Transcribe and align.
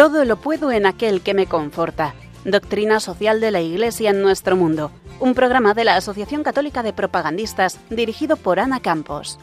Todo 0.00 0.24
lo 0.24 0.36
puedo 0.36 0.72
en 0.72 0.86
aquel 0.86 1.20
que 1.20 1.34
me 1.34 1.44
conforta. 1.44 2.14
Doctrina 2.46 3.00
Social 3.00 3.38
de 3.38 3.50
la 3.50 3.60
Iglesia 3.60 4.08
en 4.08 4.22
nuestro 4.22 4.56
mundo. 4.56 4.90
Un 5.20 5.34
programa 5.34 5.74
de 5.74 5.84
la 5.84 5.96
Asociación 5.96 6.42
Católica 6.42 6.82
de 6.82 6.94
Propagandistas 6.94 7.78
dirigido 7.90 8.38
por 8.38 8.60
Ana 8.60 8.80
Campos. 8.80 9.38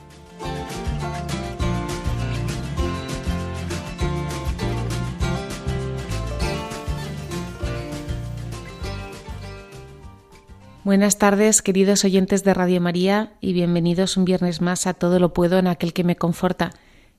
Buenas 10.84 11.20
tardes, 11.20 11.62
queridos 11.62 12.04
oyentes 12.04 12.44
de 12.44 12.56
Radio 12.56 12.82
María, 12.82 13.34
y 13.42 13.54
bienvenidos 13.54 14.18
un 14.18 14.26
viernes 14.26 14.62
más 14.62 14.88
a 14.88 14.96
Todo 14.96 15.20
lo 15.20 15.34
Puedo 15.34 15.60
en 15.60 15.68
aquel 15.68 15.94
que 15.94 16.04
me 16.04 16.16
conforta, 16.16 16.72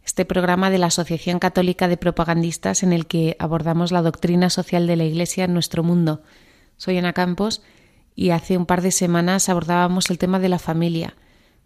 este 0.08 0.24
programa 0.24 0.70
de 0.70 0.78
la 0.78 0.86
Asociación 0.86 1.38
Católica 1.38 1.86
de 1.86 1.98
Propagandistas 1.98 2.82
en 2.82 2.94
el 2.94 3.06
que 3.06 3.36
abordamos 3.38 3.92
la 3.92 4.00
doctrina 4.00 4.48
social 4.48 4.86
de 4.86 4.96
la 4.96 5.04
Iglesia 5.04 5.44
en 5.44 5.52
nuestro 5.52 5.82
mundo. 5.82 6.22
Soy 6.78 6.96
Ana 6.96 7.12
Campos 7.12 7.60
y 8.16 8.30
hace 8.30 8.56
un 8.56 8.64
par 8.64 8.80
de 8.80 8.90
semanas 8.90 9.50
abordábamos 9.50 10.08
el 10.08 10.16
tema 10.16 10.38
de 10.38 10.48
la 10.48 10.58
familia. 10.58 11.14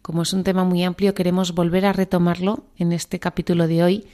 Como 0.03 0.23
es 0.23 0.33
un 0.33 0.43
tema 0.43 0.65
muy 0.65 0.83
amplio, 0.83 1.15
queremos 1.15 1.55
volver 1.55 1.87
a 1.87 1.93
retomarlo 1.93 2.65
en 2.79 2.91
este 2.91 3.21
capítulo 3.21 3.69
de 3.69 3.85
hoy, 3.85 4.07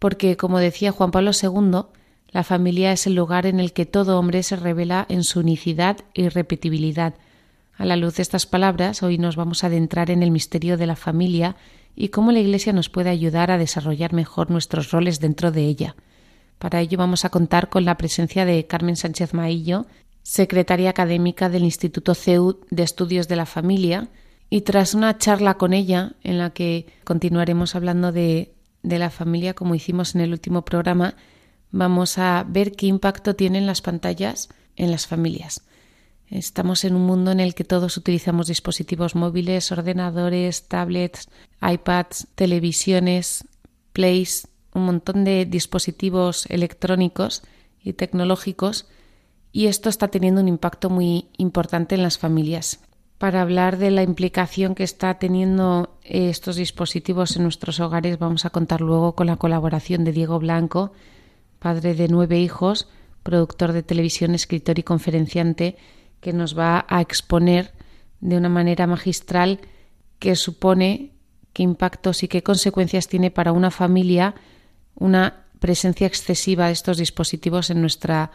porque, 0.00 0.36
como 0.36 0.58
decía 0.58 0.90
Juan 0.90 1.12
Pablo 1.12 1.30
II, 1.30 1.82
la 2.30 2.42
familia 2.42 2.90
es 2.90 3.06
el 3.06 3.14
lugar 3.14 3.46
en 3.46 3.60
el 3.60 3.72
que 3.72 3.86
todo 3.86 4.18
hombre 4.18 4.42
se 4.42 4.56
revela 4.56 5.06
en 5.08 5.22
su 5.22 5.38
unicidad 5.38 5.98
e 6.14 6.22
irrepetibilidad. 6.22 7.14
A 7.76 7.84
la 7.84 7.94
luz 7.94 8.16
de 8.16 8.22
estas 8.22 8.44
palabras, 8.44 9.04
hoy 9.04 9.18
nos 9.18 9.36
vamos 9.36 9.62
a 9.62 9.68
adentrar 9.68 10.10
en 10.10 10.24
el 10.24 10.32
misterio 10.32 10.76
de 10.76 10.88
la 10.88 10.96
familia 10.96 11.54
y 11.96 12.10
cómo 12.10 12.30
la 12.30 12.40
Iglesia 12.40 12.74
nos 12.74 12.90
puede 12.90 13.08
ayudar 13.08 13.50
a 13.50 13.58
desarrollar 13.58 14.12
mejor 14.12 14.50
nuestros 14.50 14.90
roles 14.90 15.18
dentro 15.18 15.50
de 15.50 15.62
ella. 15.62 15.96
Para 16.58 16.80
ello 16.80 16.98
vamos 16.98 17.24
a 17.24 17.30
contar 17.30 17.70
con 17.70 17.86
la 17.86 17.96
presencia 17.96 18.44
de 18.44 18.66
Carmen 18.66 18.96
Sánchez 18.96 19.32
Maillo, 19.32 19.86
secretaria 20.22 20.90
académica 20.90 21.48
del 21.48 21.64
Instituto 21.64 22.14
CEU 22.14 22.60
de 22.70 22.82
Estudios 22.82 23.28
de 23.28 23.36
la 23.36 23.46
Familia, 23.46 24.08
y 24.50 24.60
tras 24.60 24.94
una 24.94 25.18
charla 25.18 25.54
con 25.54 25.72
ella, 25.72 26.12
en 26.22 26.38
la 26.38 26.50
que 26.50 26.86
continuaremos 27.04 27.74
hablando 27.74 28.12
de, 28.12 28.52
de 28.82 28.98
la 28.98 29.10
familia 29.10 29.54
como 29.54 29.74
hicimos 29.74 30.14
en 30.14 30.20
el 30.20 30.32
último 30.32 30.64
programa, 30.64 31.14
vamos 31.72 32.18
a 32.18 32.44
ver 32.46 32.72
qué 32.72 32.86
impacto 32.86 33.34
tienen 33.34 33.66
las 33.66 33.82
pantallas 33.82 34.48
en 34.76 34.90
las 34.90 35.06
familias. 35.06 35.62
Estamos 36.28 36.84
en 36.84 36.94
un 36.94 37.06
mundo 37.06 37.30
en 37.30 37.40
el 37.40 37.54
que 37.54 37.64
todos 37.64 37.96
utilizamos 37.96 38.48
dispositivos 38.48 39.14
móviles, 39.14 39.70
ordenadores, 39.70 40.66
tablets, 40.66 41.28
iPads, 41.62 42.26
televisiones, 42.34 43.44
plays, 43.92 44.48
un 44.74 44.84
montón 44.84 45.24
de 45.24 45.46
dispositivos 45.46 46.46
electrónicos 46.46 47.42
y 47.82 47.92
tecnológicos 47.92 48.86
y 49.52 49.68
esto 49.68 49.88
está 49.88 50.08
teniendo 50.08 50.40
un 50.40 50.48
impacto 50.48 50.90
muy 50.90 51.28
importante 51.38 51.94
en 51.94 52.02
las 52.02 52.18
familias. 52.18 52.80
Para 53.18 53.40
hablar 53.40 53.78
de 53.78 53.90
la 53.90 54.02
implicación 54.02 54.74
que 54.74 54.82
está 54.82 55.18
teniendo 55.18 55.96
estos 56.02 56.56
dispositivos 56.56 57.36
en 57.36 57.44
nuestros 57.44 57.80
hogares 57.80 58.18
vamos 58.18 58.44
a 58.44 58.50
contar 58.50 58.82
luego 58.82 59.14
con 59.14 59.28
la 59.28 59.36
colaboración 59.36 60.04
de 60.04 60.12
Diego 60.12 60.38
Blanco, 60.40 60.92
padre 61.58 61.94
de 61.94 62.08
nueve 62.08 62.38
hijos, 62.38 62.88
productor 63.22 63.72
de 63.72 63.82
televisión, 63.82 64.34
escritor 64.34 64.78
y 64.78 64.82
conferenciante, 64.82 65.78
que 66.20 66.32
nos 66.32 66.58
va 66.58 66.84
a 66.88 67.00
exponer 67.00 67.72
de 68.20 68.36
una 68.36 68.48
manera 68.48 68.86
magistral 68.86 69.60
qué 70.18 70.36
supone, 70.36 71.12
qué 71.52 71.62
impactos 71.62 72.22
y 72.22 72.28
qué 72.28 72.42
consecuencias 72.42 73.08
tiene 73.08 73.30
para 73.30 73.52
una 73.52 73.70
familia 73.70 74.34
una 74.94 75.44
presencia 75.60 76.06
excesiva 76.06 76.66
de 76.66 76.72
estos 76.72 76.98
dispositivos 76.98 77.70
en 77.70 77.80
nuestra 77.80 78.30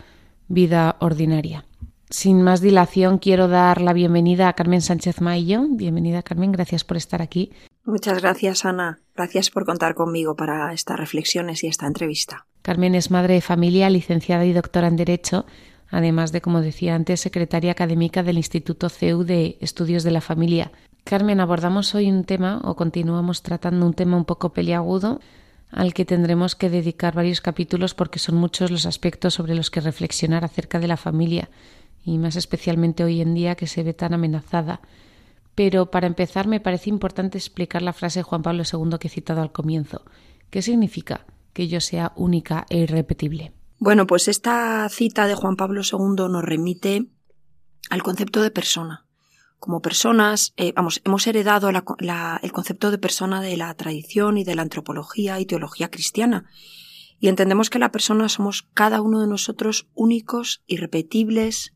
vida 0.48 0.98
ordinaria. 1.00 1.66
Sin 2.10 2.42
más 2.42 2.60
dilación, 2.60 3.20
quiero 3.20 3.48
dar 3.48 3.80
la 3.80 3.94
bienvenida 3.94 4.50
a 4.50 4.54
Carmen 4.54 4.82
Sánchez 4.82 5.22
Maillo. 5.22 5.66
Bienvenida, 5.70 6.24
Carmen, 6.24 6.52
gracias 6.52 6.84
por 6.84 6.98
estar 6.98 7.22
aquí. 7.22 7.54
Muchas 7.86 8.22
gracias, 8.22 8.66
Ana. 8.66 9.00
Gracias 9.16 9.50
por 9.50 9.66
contar 9.66 9.96
conmigo 9.96 10.36
para 10.36 10.74
estas 10.74 11.00
reflexiones 11.00 11.64
y 11.64 11.68
esta 11.68 11.88
entrevista. 11.88 12.46
Carmen 12.62 12.96
es 12.96 13.12
madre 13.12 13.36
de 13.36 13.42
familia, 13.42 13.90
licenciada 13.90 14.46
y 14.46 14.52
doctora 14.52 14.88
en 14.88 14.98
Derecho, 14.98 15.46
además 15.92 16.32
de, 16.32 16.42
como 16.42 16.62
decía 16.62 16.96
antes, 16.96 17.22
secretaria 17.22 17.72
académica 17.72 18.24
del 18.24 18.38
Instituto 18.38 18.90
CEU 18.90 19.24
de 19.24 19.58
Estudios 19.62 20.04
de 20.04 20.12
la 20.12 20.22
Familia. 20.22 20.72
Carmen, 21.04 21.40
abordamos 21.40 21.94
hoy 21.94 22.10
un 22.10 22.24
tema 22.24 22.62
o 22.64 22.76
continuamos 22.76 23.44
tratando 23.44 23.86
un 23.86 23.94
tema 23.94 24.18
un 24.18 24.26
poco 24.26 24.54
peliagudo 24.54 25.20
al 25.70 25.94
que 25.94 26.06
tendremos 26.06 26.56
que 26.56 26.70
dedicar 26.70 27.14
varios 27.14 27.42
capítulos 27.42 27.94
porque 27.94 28.20
son 28.20 28.36
muchos 28.36 28.72
los 28.72 28.86
aspectos 28.86 29.36
sobre 29.36 29.56
los 29.56 29.70
que 29.70 29.82
reflexionar 29.82 30.44
acerca 30.44 30.80
de 30.80 30.88
la 30.88 30.98
familia 30.98 31.50
y 32.04 32.18
más 32.18 32.36
especialmente 32.36 33.04
hoy 33.04 33.22
en 33.22 33.34
día 33.34 33.56
que 33.56 33.68
se 33.68 33.84
ve 33.84 33.94
tan 33.94 34.14
amenazada. 34.14 34.82
Pero 35.56 35.92
para 35.92 36.08
empezar 36.08 36.48
me 36.48 36.60
parece 36.60 36.90
importante 36.90 37.38
explicar 37.38 37.82
la 37.82 37.94
frase 37.94 38.20
de 38.20 38.24
Juan 38.24 38.42
Pablo 38.42 38.64
II 38.64 38.98
que 39.00 39.08
he 39.08 39.12
citado 39.12 39.42
al 39.42 39.52
comienzo. 39.52 40.04
¿Qué 40.50 40.62
significa? 40.62 41.26
que 41.54 41.68
yo 41.68 41.82
sea 41.82 42.14
única 42.16 42.66
e 42.70 42.80
irrepetible. 42.80 43.52
Bueno, 43.82 44.06
pues 44.06 44.28
esta 44.28 44.88
cita 44.90 45.26
de 45.26 45.34
Juan 45.34 45.56
Pablo 45.56 45.82
II 45.82 46.30
nos 46.30 46.44
remite 46.44 47.08
al 47.90 48.04
concepto 48.04 48.44
de 48.44 48.52
persona. 48.52 49.08
Como 49.58 49.82
personas, 49.82 50.54
eh, 50.56 50.72
vamos, 50.76 51.02
hemos 51.04 51.26
heredado 51.26 51.68
el 51.68 52.52
concepto 52.52 52.92
de 52.92 53.00
persona 53.00 53.42
de 53.42 53.58
la 53.58 53.74
tradición 53.74 54.38
y 54.38 54.44
de 54.44 54.54
la 54.54 54.62
antropología 54.62 55.40
y 55.40 55.48
teología 55.48 55.90
cristiana. 55.90 56.46
Y 57.20 57.28
entendemos 57.28 57.72
que 57.72 57.80
la 57.80 57.92
persona 57.92 58.30
somos 58.30 58.70
cada 58.76 59.02
uno 59.02 59.20
de 59.20 59.28
nosotros 59.28 59.88
únicos, 59.96 60.62
irrepetibles, 60.68 61.74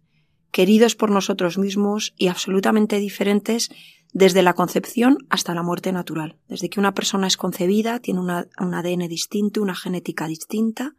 queridos 0.51 0.95
por 0.95 1.09
nosotros 1.09 1.57
mismos 1.57 2.13
y 2.19 2.27
absolutamente 2.27 2.99
diferentes 2.99 3.71
desde 4.13 4.43
la 4.43 4.53
concepción 4.53 5.25
hasta 5.31 5.55
la 5.55 5.63
muerte 5.63 5.91
natural. 5.91 6.37
Desde 6.47 6.69
que 6.69 6.79
una 6.79 6.93
persona 6.93 7.25
es 7.25 7.35
concebida, 7.35 7.99
tiene 7.99 8.19
un 8.19 8.29
ADN 8.29 9.07
distinto, 9.07 9.63
una 9.63 9.73
genética 9.73 10.27
distinta, 10.27 10.93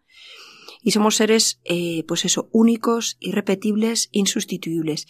y 0.83 0.93
somos 0.93 1.17
seres, 1.17 1.61
eh, 1.65 2.05
pues 2.07 2.25
eso, 2.25 2.49
únicos, 2.53 3.17
irrepetibles, 3.21 4.09
insustituibles. 4.13 5.07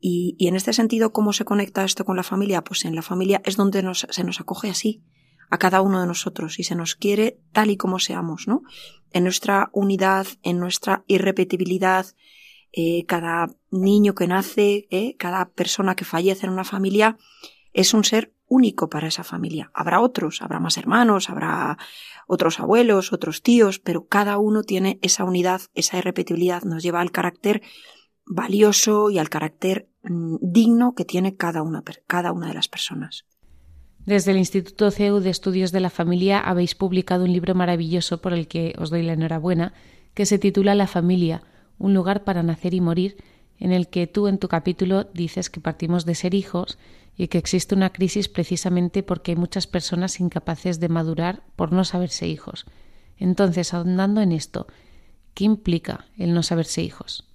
Y, 0.00 0.36
en 0.40 0.56
este 0.56 0.72
sentido, 0.72 1.12
¿cómo 1.12 1.32
se 1.32 1.44
conecta 1.44 1.84
esto 1.84 2.04
con 2.04 2.16
la 2.16 2.24
familia? 2.24 2.64
Pues 2.64 2.84
en 2.84 2.96
la 2.96 3.02
familia 3.02 3.40
es 3.44 3.56
donde 3.56 3.84
se 3.94 4.24
nos 4.24 4.40
acoge 4.40 4.68
así, 4.68 5.02
a 5.48 5.58
cada 5.58 5.80
uno 5.80 6.00
de 6.00 6.06
nosotros, 6.06 6.58
y 6.58 6.64
se 6.64 6.74
nos 6.74 6.96
quiere 6.96 7.38
tal 7.52 7.70
y 7.70 7.76
como 7.76 7.98
seamos, 7.98 8.48
¿no? 8.48 8.62
En 9.12 9.24
nuestra 9.24 9.70
unidad, 9.72 10.26
en 10.42 10.58
nuestra 10.58 11.04
irrepetibilidad, 11.06 12.06
eh, 12.72 13.04
cada 13.06 13.54
niño 13.70 14.14
que 14.14 14.26
nace, 14.26 14.86
eh, 14.90 15.14
cada 15.18 15.50
persona 15.50 15.94
que 15.94 16.06
fallece 16.06 16.46
en 16.46 16.52
una 16.52 16.64
familia 16.64 17.18
es 17.74 17.94
un 17.94 18.02
ser 18.02 18.32
único 18.52 18.88
para 18.88 19.08
esa 19.08 19.24
familia. 19.24 19.70
Habrá 19.72 20.00
otros, 20.00 20.42
habrá 20.42 20.60
más 20.60 20.76
hermanos, 20.76 21.30
habrá 21.30 21.78
otros 22.26 22.60
abuelos, 22.60 23.12
otros 23.12 23.42
tíos, 23.42 23.78
pero 23.78 24.06
cada 24.06 24.36
uno 24.36 24.62
tiene 24.62 24.98
esa 25.02 25.24
unidad, 25.24 25.62
esa 25.74 25.98
irrepetibilidad, 25.98 26.62
nos 26.62 26.82
lleva 26.82 27.00
al 27.00 27.10
carácter 27.10 27.62
valioso 28.26 29.10
y 29.10 29.18
al 29.18 29.30
carácter 29.30 29.88
mm, 30.02 30.36
digno 30.40 30.94
que 30.94 31.04
tiene 31.04 31.36
cada 31.36 31.62
una, 31.62 31.82
cada 32.06 32.32
una 32.32 32.48
de 32.48 32.54
las 32.54 32.68
personas. 32.68 33.24
Desde 34.04 34.32
el 34.32 34.38
Instituto 34.38 34.90
CEU 34.90 35.20
de 35.20 35.30
Estudios 35.30 35.72
de 35.72 35.80
la 35.80 35.90
Familia 35.90 36.40
habéis 36.40 36.74
publicado 36.74 37.24
un 37.24 37.32
libro 37.32 37.54
maravilloso 37.54 38.20
por 38.20 38.32
el 38.32 38.48
que 38.48 38.74
os 38.78 38.90
doy 38.90 39.02
la 39.02 39.14
enhorabuena, 39.14 39.72
que 40.12 40.26
se 40.26 40.38
titula 40.38 40.74
La 40.74 40.86
familia, 40.88 41.42
un 41.78 41.94
lugar 41.94 42.24
para 42.24 42.42
nacer 42.42 42.74
y 42.74 42.80
morir, 42.80 43.16
en 43.58 43.72
el 43.72 43.88
que 43.88 44.06
tú 44.08 44.26
en 44.26 44.38
tu 44.38 44.48
capítulo 44.48 45.04
dices 45.14 45.48
que 45.48 45.60
partimos 45.60 46.04
de 46.04 46.16
ser 46.16 46.34
hijos 46.34 46.78
y 47.16 47.28
que 47.28 47.38
existe 47.38 47.74
una 47.74 47.92
crisis 47.92 48.28
precisamente 48.28 49.02
porque 49.02 49.32
hay 49.32 49.36
muchas 49.36 49.66
personas 49.66 50.20
incapaces 50.20 50.80
de 50.80 50.88
madurar 50.88 51.44
por 51.56 51.72
no 51.72 51.84
saberse 51.84 52.26
hijos. 52.26 52.66
Entonces, 53.16 53.74
ahondando 53.74 54.20
en 54.20 54.32
esto, 54.32 54.66
¿qué 55.34 55.44
implica 55.44 56.06
el 56.16 56.34
no 56.34 56.42
saberse 56.42 56.82
hijos? 56.82 57.28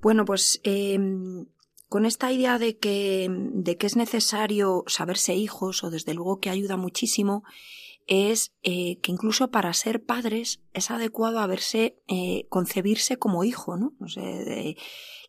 Bueno, 0.00 0.24
pues 0.24 0.60
em, 0.64 1.46
con 1.88 2.04
esta 2.06 2.32
idea 2.32 2.58
de 2.58 2.78
que, 2.78 3.28
de 3.30 3.76
que 3.76 3.86
es 3.86 3.96
necesario 3.96 4.84
saberse 4.86 5.34
hijos, 5.34 5.84
o 5.84 5.90
desde 5.90 6.14
luego 6.14 6.40
que 6.40 6.50
ayuda 6.50 6.76
muchísimo, 6.76 7.44
es 8.06 8.52
eh, 8.62 9.00
que 9.00 9.12
incluso 9.12 9.50
para 9.50 9.72
ser 9.72 10.04
padres 10.04 10.60
es 10.72 10.90
adecuado 10.90 11.40
a 11.40 11.46
verse, 11.46 11.98
eh, 12.06 12.46
concebirse 12.48 13.18
como 13.18 13.44
hijo, 13.44 13.76
¿no? 13.76 13.94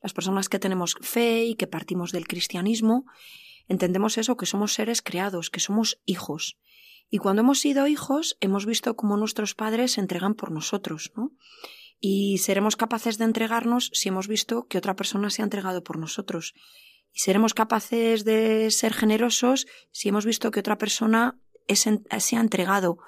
las 0.01 0.13
personas 0.13 0.47
que 0.47 0.59
tenemos 0.59 0.95
fe 1.01 1.45
y 1.45 1.55
que 1.55 1.65
partimos 1.67 2.11
del 2.11 2.27
cristianismo, 2.27 3.05
entendemos 3.67 4.17
eso, 4.17 4.37
que 4.37 4.45
somos 4.45 4.73
seres 4.73 5.01
creados, 5.01 5.49
que 5.49 5.59
somos 5.59 5.99
hijos. 6.05 6.57
Y 7.09 7.17
cuando 7.17 7.41
hemos 7.41 7.59
sido 7.59 7.87
hijos, 7.87 8.37
hemos 8.41 8.65
visto 8.65 8.95
cómo 8.95 9.17
nuestros 9.17 9.55
padres 9.55 9.93
se 9.93 10.01
entregan 10.01 10.35
por 10.35 10.51
nosotros, 10.51 11.11
¿no? 11.15 11.31
Y 11.99 12.37
seremos 12.39 12.75
capaces 12.75 13.17
de 13.17 13.25
entregarnos 13.25 13.89
si 13.93 14.09
hemos 14.09 14.27
visto 14.27 14.67
que 14.67 14.77
otra 14.77 14.95
persona 14.95 15.29
se 15.29 15.41
ha 15.41 15.45
entregado 15.45 15.83
por 15.83 15.97
nosotros. 15.97 16.53
Y 17.11 17.19
seremos 17.19 17.55
capaces 17.55 18.23
de 18.23 18.69
ser 18.69 18.93
generosos 18.93 19.65
si 19.91 20.09
hemos 20.09 20.25
visto 20.25 20.51
que 20.51 20.59
otra 20.59 20.77
persona 20.77 21.39
se 21.75 22.35
ha 22.35 22.39
entregado 22.39 22.99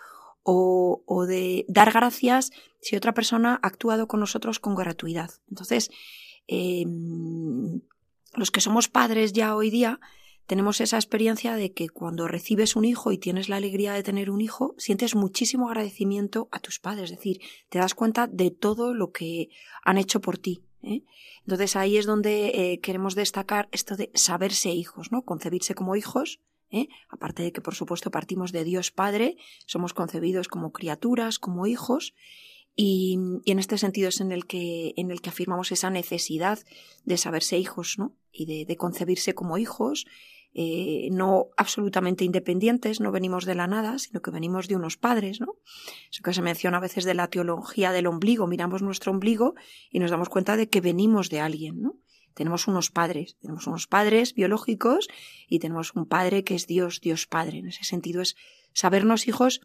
o, 0.43 1.25
de 1.27 1.65
dar 1.67 1.91
gracias 1.91 2.51
si 2.81 2.95
otra 2.95 3.13
persona 3.13 3.59
ha 3.61 3.67
actuado 3.67 4.07
con 4.07 4.19
nosotros 4.19 4.59
con 4.59 4.75
gratuidad. 4.75 5.31
Entonces, 5.49 5.91
em, 6.47 7.81
los 8.33 8.51
que 8.51 8.61
somos 8.61 8.87
padres 8.87 9.33
ya 9.33 9.55
hoy 9.55 9.69
día, 9.69 9.99
tenemos 10.47 10.81
esa 10.81 10.97
experiencia 10.97 11.55
de 11.55 11.73
que 11.73 11.89
cuando 11.89 12.27
recibes 12.27 12.75
un 12.75 12.85
hijo 12.85 13.11
y 13.11 13.19
tienes 13.19 13.49
la 13.49 13.57
alegría 13.57 13.93
de 13.93 14.01
tener 14.01 14.31
un 14.31 14.41
hijo, 14.41 14.73
sientes 14.79 15.13
muchísimo 15.13 15.67
agradecimiento 15.67 16.49
a 16.51 16.59
tus 16.59 16.79
padres, 16.79 17.11
es 17.11 17.17
decir, 17.17 17.39
te 17.69 17.77
das 17.77 17.93
cuenta 17.93 18.25
de 18.25 18.49
todo 18.49 18.95
lo 18.95 19.11
que 19.11 19.49
han 19.83 19.99
hecho 19.99 20.21
por 20.21 20.39
ti. 20.39 20.63
¿eh? 20.81 21.03
Entonces 21.41 21.75
ahí 21.75 21.97
es 21.97 22.07
donde 22.07 22.47
eh, 22.47 22.79
queremos 22.79 23.13
destacar 23.13 23.69
esto 23.71 23.95
de 23.95 24.09
saberse 24.15 24.69
hijos, 24.69 25.11
¿no? 25.11 25.21
Concebirse 25.21 25.75
como 25.75 25.95
hijos, 25.95 26.39
¿eh? 26.71 26.87
aparte 27.09 27.43
de 27.43 27.51
que 27.51 27.61
por 27.61 27.75
supuesto 27.75 28.11
partimos 28.11 28.51
de 28.51 28.63
Dios 28.63 28.91
Padre, 28.91 29.37
somos 29.65 29.93
concebidos 29.93 30.47
como 30.47 30.71
criaturas, 30.71 31.39
como 31.39 31.67
hijos, 31.67 32.13
y, 32.81 33.19
en 33.45 33.59
este 33.59 33.77
sentido 33.77 34.07
es 34.07 34.21
en 34.21 34.31
el 34.31 34.45
que, 34.45 34.93
en 34.95 35.11
el 35.11 35.19
que 35.19 35.29
afirmamos 35.29 35.73
esa 35.73 35.89
necesidad 35.89 36.59
de 37.03 37.17
saberse 37.17 37.57
hijos, 37.57 37.95
¿no? 37.97 38.15
Y 38.31 38.63
de, 38.63 38.77
concebirse 38.77 39.33
como 39.33 39.57
hijos, 39.57 40.05
eh, 40.53 41.09
no 41.11 41.47
absolutamente 41.57 42.23
independientes, 42.23 43.01
no 43.01 43.11
venimos 43.11 43.43
de 43.43 43.55
la 43.55 43.67
nada, 43.67 43.99
sino 43.99 44.21
que 44.21 44.31
venimos 44.31 44.69
de 44.69 44.77
unos 44.77 44.95
padres, 44.95 45.41
¿no? 45.41 45.57
Eso 46.09 46.23
que 46.23 46.33
se 46.33 46.41
menciona 46.41 46.77
a 46.77 46.79
veces 46.79 47.03
de 47.03 47.15
la 47.15 47.27
teología 47.27 47.91
del 47.91 48.07
ombligo, 48.07 48.47
miramos 48.47 48.81
nuestro 48.81 49.11
ombligo 49.11 49.55
y 49.91 49.99
nos 49.99 50.09
damos 50.09 50.29
cuenta 50.29 50.55
de 50.55 50.69
que 50.69 50.79
venimos 50.79 51.29
de 51.29 51.41
alguien, 51.41 51.81
¿no? 51.81 51.97
Tenemos 52.39 52.69
unos 52.69 52.89
padres, 52.89 53.35
tenemos 53.41 53.67
unos 53.67 53.87
padres 53.87 54.33
biológicos 54.33 55.09
y 55.49 55.59
tenemos 55.59 55.93
un 55.93 56.07
padre 56.07 56.45
que 56.45 56.55
es 56.55 56.67
Dios, 56.67 57.01
Dios 57.01 57.27
Padre. 57.27 57.59
En 57.59 57.67
ese 57.67 57.83
sentido 57.83 58.21
es 58.21 58.37
sabernos 58.73 59.27
hijos 59.27 59.59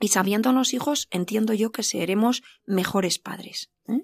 y 0.00 0.08
sabiéndonos 0.08 0.74
hijos 0.74 1.06
entiendo 1.12 1.54
yo 1.54 1.70
que 1.70 1.84
seremos 1.84 2.42
mejores 2.66 3.20
padres. 3.20 3.70
¿eh? 3.86 4.02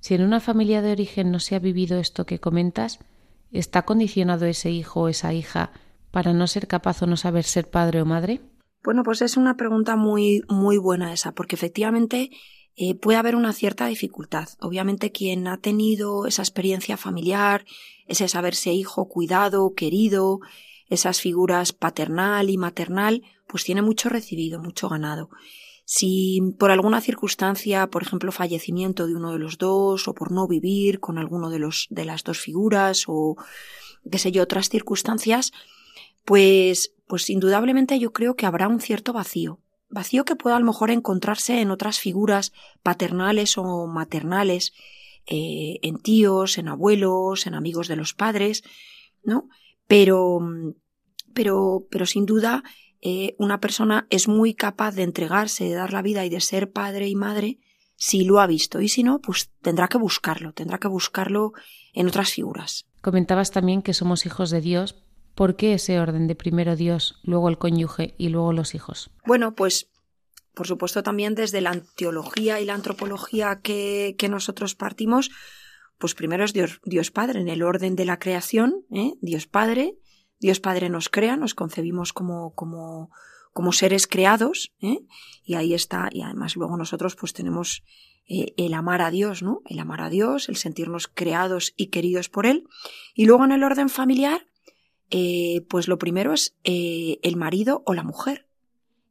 Si 0.00 0.14
en 0.14 0.22
una 0.22 0.38
familia 0.38 0.82
de 0.82 0.92
origen 0.92 1.32
no 1.32 1.40
se 1.40 1.56
ha 1.56 1.58
vivido 1.58 1.98
esto 1.98 2.26
que 2.26 2.38
comentas, 2.38 3.00
¿Está 3.52 3.82
condicionado 3.82 4.46
ese 4.46 4.70
hijo 4.70 5.02
o 5.02 5.08
esa 5.08 5.34
hija 5.34 5.72
para 6.10 6.32
no 6.32 6.46
ser 6.46 6.66
capaz 6.66 7.02
o 7.02 7.06
no 7.06 7.18
saber 7.18 7.44
ser 7.44 7.68
padre 7.68 8.00
o 8.00 8.06
madre? 8.06 8.40
Bueno, 8.82 9.02
pues 9.04 9.20
es 9.20 9.36
una 9.36 9.56
pregunta 9.56 9.94
muy, 9.94 10.42
muy 10.48 10.78
buena 10.78 11.12
esa, 11.12 11.32
porque 11.32 11.54
efectivamente 11.54 12.30
eh, 12.76 12.94
puede 12.94 13.18
haber 13.18 13.36
una 13.36 13.52
cierta 13.52 13.86
dificultad. 13.86 14.48
Obviamente 14.60 15.12
quien 15.12 15.46
ha 15.46 15.58
tenido 15.58 16.26
esa 16.26 16.42
experiencia 16.42 16.96
familiar, 16.96 17.64
ese 18.06 18.28
saberse 18.28 18.72
hijo 18.72 19.08
cuidado, 19.08 19.74
querido, 19.74 20.40
esas 20.88 21.20
figuras 21.20 21.72
paternal 21.72 22.50
y 22.50 22.58
maternal, 22.58 23.22
pues 23.46 23.64
tiene 23.64 23.82
mucho 23.82 24.08
recibido, 24.08 24.60
mucho 24.60 24.88
ganado. 24.88 25.30
Si 25.84 26.40
por 26.58 26.70
alguna 26.70 27.00
circunstancia, 27.00 27.86
por 27.88 28.02
ejemplo, 28.02 28.32
fallecimiento 28.32 29.06
de 29.06 29.14
uno 29.14 29.32
de 29.32 29.38
los 29.38 29.58
dos, 29.58 30.08
o 30.08 30.14
por 30.14 30.30
no 30.32 30.46
vivir 30.46 31.00
con 31.00 31.18
alguno 31.18 31.50
de 31.50 31.58
los 31.58 31.86
de 31.90 32.04
las 32.04 32.24
dos 32.24 32.38
figuras, 32.38 33.04
o 33.08 33.36
qué 34.10 34.18
sé 34.18 34.32
yo, 34.32 34.42
otras 34.42 34.68
circunstancias, 34.68 35.52
pues, 36.24 36.94
pues 37.06 37.28
indudablemente 37.30 37.98
yo 37.98 38.12
creo 38.12 38.36
que 38.36 38.46
habrá 38.46 38.68
un 38.68 38.80
cierto 38.80 39.12
vacío. 39.12 39.60
Vacío 39.92 40.24
que 40.24 40.36
pueda 40.36 40.56
a 40.56 40.58
lo 40.58 40.64
mejor 40.64 40.90
encontrarse 40.90 41.60
en 41.60 41.70
otras 41.70 41.98
figuras 41.98 42.52
paternales 42.82 43.58
o 43.58 43.86
maternales, 43.86 44.72
eh, 45.26 45.78
en 45.82 45.98
tíos, 45.98 46.56
en 46.56 46.68
abuelos, 46.68 47.46
en 47.46 47.54
amigos 47.54 47.88
de 47.88 47.96
los 47.96 48.14
padres, 48.14 48.64
¿no? 49.22 49.48
Pero, 49.86 50.40
pero, 51.34 51.86
pero 51.90 52.06
sin 52.06 52.24
duda 52.24 52.64
eh, 53.02 53.34
una 53.38 53.60
persona 53.60 54.06
es 54.10 54.28
muy 54.28 54.54
capaz 54.54 54.94
de 54.94 55.02
entregarse, 55.02 55.64
de 55.64 55.74
dar 55.74 55.92
la 55.92 56.02
vida 56.02 56.24
y 56.24 56.30
de 56.30 56.40
ser 56.40 56.72
padre 56.72 57.08
y 57.08 57.14
madre 57.14 57.58
si 57.96 58.24
lo 58.24 58.40
ha 58.40 58.46
visto. 58.46 58.80
Y 58.80 58.88
si 58.88 59.02
no, 59.02 59.20
pues 59.20 59.50
tendrá 59.60 59.88
que 59.88 59.98
buscarlo, 59.98 60.52
tendrá 60.54 60.78
que 60.78 60.88
buscarlo 60.88 61.52
en 61.92 62.06
otras 62.06 62.32
figuras. 62.32 62.86
Comentabas 63.02 63.50
también 63.50 63.82
que 63.82 63.92
somos 63.92 64.24
hijos 64.24 64.50
de 64.50 64.60
Dios. 64.60 64.96
¿Por 65.34 65.56
qué 65.56 65.74
ese 65.74 65.98
orden 65.98 66.26
de 66.26 66.34
primero 66.34 66.76
Dios, 66.76 67.20
luego 67.22 67.48
el 67.48 67.58
cónyuge 67.58 68.14
y 68.18 68.28
luego 68.28 68.52
los 68.52 68.74
hijos? 68.74 69.10
Bueno, 69.26 69.54
pues 69.54 69.88
por 70.54 70.66
supuesto 70.66 71.02
también 71.02 71.34
desde 71.34 71.60
la 71.60 71.80
teología 71.96 72.60
y 72.60 72.64
la 72.66 72.74
antropología 72.74 73.60
que, 73.62 74.16
que 74.18 74.28
nosotros 74.28 74.74
partimos, 74.74 75.30
pues 75.98 76.14
primero 76.14 76.44
es 76.44 76.52
Dios, 76.52 76.80
Dios 76.84 77.10
Padre 77.10 77.40
en 77.40 77.48
el 77.48 77.62
orden 77.62 77.96
de 77.96 78.04
la 78.04 78.18
creación, 78.18 78.84
¿eh? 78.90 79.14
Dios 79.22 79.46
Padre, 79.46 79.96
Dios 80.40 80.60
Padre 80.60 80.90
nos 80.90 81.08
crea, 81.08 81.36
nos 81.36 81.54
concebimos 81.54 82.12
como, 82.12 82.54
como, 82.54 83.10
como 83.52 83.72
seres 83.72 84.06
creados, 84.06 84.74
¿eh? 84.80 84.98
y 85.44 85.54
ahí 85.54 85.72
está, 85.72 86.08
y 86.12 86.22
además 86.22 86.56
luego 86.56 86.76
nosotros 86.76 87.16
pues 87.16 87.32
tenemos 87.32 87.82
eh, 88.28 88.52
el 88.56 88.74
amar 88.74 89.02
a 89.02 89.10
Dios, 89.10 89.42
¿no? 89.42 89.62
El 89.66 89.78
amar 89.78 90.00
a 90.00 90.10
Dios, 90.10 90.48
el 90.48 90.56
sentirnos 90.56 91.08
creados 91.08 91.72
y 91.76 91.88
queridos 91.88 92.28
por 92.28 92.46
Él. 92.46 92.64
Y 93.14 93.26
luego 93.26 93.44
en 93.44 93.52
el 93.52 93.62
orden 93.62 93.88
familiar, 93.88 94.46
eh, 95.12 95.64
pues 95.68 95.86
lo 95.86 95.98
primero 95.98 96.32
es 96.32 96.56
el 96.64 97.36
marido 97.36 97.84
o 97.86 97.94
la 97.94 98.02
mujer. 98.02 98.48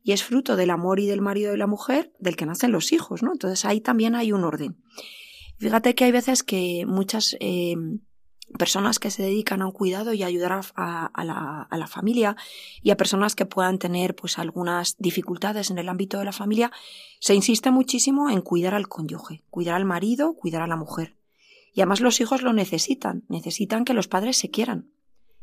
Y 0.04 0.12
es 0.12 0.24
fruto 0.24 0.56
del 0.56 0.72
amor 0.72 1.00
y 1.00 1.06
del 1.06 1.22
marido 1.22 1.54
y 1.54 1.58
la 1.58 1.68
mujer 1.68 2.12
del 2.20 2.36
que 2.36 2.46
nacen 2.46 2.72
los 2.74 2.92
hijos, 2.92 3.24
¿no? 3.24 3.32
Entonces 3.32 3.64
ahí 3.64 3.80
también 3.80 4.16
hay 4.16 4.34
un 4.34 4.44
orden. 4.44 4.76
Fíjate 5.60 5.96
que 5.96 6.06
hay 6.06 6.12
veces 6.12 6.44
que 6.44 6.86
muchas 6.88 7.38
personas 8.58 9.00
que 9.00 9.12
se 9.12 9.24
dedican 9.24 9.62
a 9.62 9.66
un 9.66 9.72
cuidado 9.72 10.14
y 10.14 10.24
ayudar 10.24 10.62
a, 10.76 11.68
la, 11.72 11.88
familia 11.88 12.36
y 12.82 12.92
a 12.92 12.98
personas 12.98 13.36
que 13.36 13.46
puedan 13.46 13.80
tener 13.80 14.16
pues 14.16 14.38
algunas 14.40 14.98
dificultades 14.98 15.72
en 15.72 15.78
el 15.78 15.90
ámbito 15.90 16.20
de 16.20 16.26
la 16.26 16.32
familia, 16.32 16.72
se 17.20 17.34
insiste 17.34 17.72
muchísimo 17.72 18.30
en 18.30 18.42
cuidar 18.42 18.74
al 18.74 18.88
cónyuge, 18.88 19.44
cuidar 19.50 19.76
al 19.76 19.86
marido, 19.86 20.34
cuidar 20.34 20.62
a 20.62 20.68
la 20.68 20.76
mujer. 20.76 21.16
Y 21.74 21.82
además 21.82 22.02
los 22.02 22.20
hijos 22.20 22.42
lo 22.42 22.54
necesitan, 22.54 23.24
necesitan 23.30 23.86
que 23.86 23.94
los 23.94 24.08
padres 24.08 24.38
se 24.38 24.50
quieran, 24.50 24.92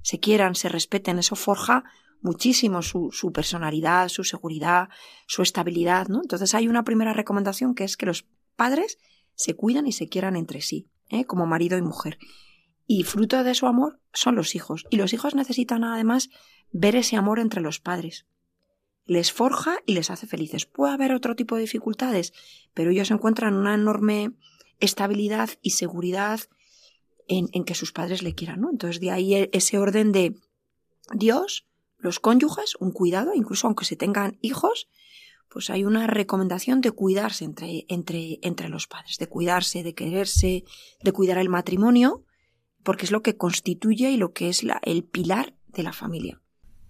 se 0.03 0.21
quieran, 0.21 0.55
se 0.55 0.69
respeten, 0.69 1.19
eso 1.19 1.37
forja 1.37 1.85
muchísimo 2.21 2.83
su, 2.83 3.11
personalidad, 3.33 4.09
su 4.09 4.25
seguridad, 4.25 4.89
su 5.27 5.43
estabilidad, 5.43 6.09
¿no? 6.09 6.21
Entonces 6.23 6.55
hay 6.55 6.69
una 6.69 6.85
primera 6.85 7.13
recomendación 7.13 7.75
que 7.75 7.85
es 7.85 7.97
que 7.97 8.07
los 8.07 8.27
padres 8.57 8.99
se 9.35 9.55
cuidan 9.55 9.87
y 9.87 9.93
se 9.93 10.09
quieran 10.09 10.35
entre 10.35 10.61
sí, 10.61 10.91
¿eh? 11.11 11.25
como 11.25 11.47
marido 11.47 11.79
y 11.79 11.83
mujer 11.83 12.19
y 12.89 13.05
fruto 13.05 13.45
de 13.45 13.55
su 13.55 13.67
amor 13.67 14.01
son 14.13 14.35
los 14.35 14.57
hijos. 14.57 14.87
Y 14.91 14.97
los 14.97 15.13
hijos 15.13 15.37
necesitan 15.37 15.85
además 15.85 16.31
ver 16.73 16.97
ese 16.97 17.17
amor 17.17 17.39
entre 17.39 17.61
los 17.61 17.79
padres. 17.79 18.27
Les 19.05 19.31
forja 19.31 19.77
y 19.87 19.93
les 19.93 20.11
hace 20.11 20.27
felices. 20.27 20.67
Puede 20.67 20.95
haber 20.95 21.13
otro 21.13 21.37
tipo 21.37 21.55
de 21.55 21.61
dificultades, 21.63 22.33
pero 22.75 22.91
ellos 22.91 23.11
encuentran 23.11 23.55
una 23.55 23.75
enorme 23.75 24.33
estabilidad 24.81 25.51
y 25.61 25.71
seguridad 25.71 26.41
en, 27.29 27.65
que 27.65 27.75
sus 27.75 27.93
padres 27.93 28.23
le 28.23 28.35
quieran. 28.35 28.61
¿no? 28.61 28.71
Entonces 28.71 29.01
de 29.01 29.11
ahí 29.11 29.35
e, 29.35 29.51
ese 29.53 29.79
orden 29.79 30.13
de 30.13 30.35
Dios, 31.13 31.67
los 31.99 32.21
cónyuges, 32.21 32.75
un 32.81 32.93
cuidado, 32.93 33.33
incluso 33.35 33.67
aunque 33.67 33.85
se 33.85 33.97
tengan 33.97 34.39
hijos, 34.41 34.89
pues 35.49 35.71
hay 35.71 35.85
una 35.85 36.07
recomendación 36.07 36.81
de 36.81 36.91
cuidarse 36.91 37.45
entre, 37.45 37.87
entre, 37.89 38.39
entre 38.43 38.69
los 38.69 38.87
padres, 38.87 39.17
de 39.19 39.29
cuidarse, 39.29 39.83
de 39.83 39.95
quererse, 39.95 40.65
de 41.03 41.13
cuidar 41.13 41.39
el 41.39 41.49
matrimonio 41.49 42.25
porque 42.83 43.05
es 43.05 43.11
lo 43.11 43.23
que 43.23 43.37
constituye 43.37 44.11
y 44.11 44.17
lo 44.17 44.33
que 44.33 44.49
es 44.49 44.63
la, 44.63 44.81
el 44.83 45.05
pilar 45.05 45.55
de 45.67 45.83
la 45.83 45.93
familia. 45.93 46.41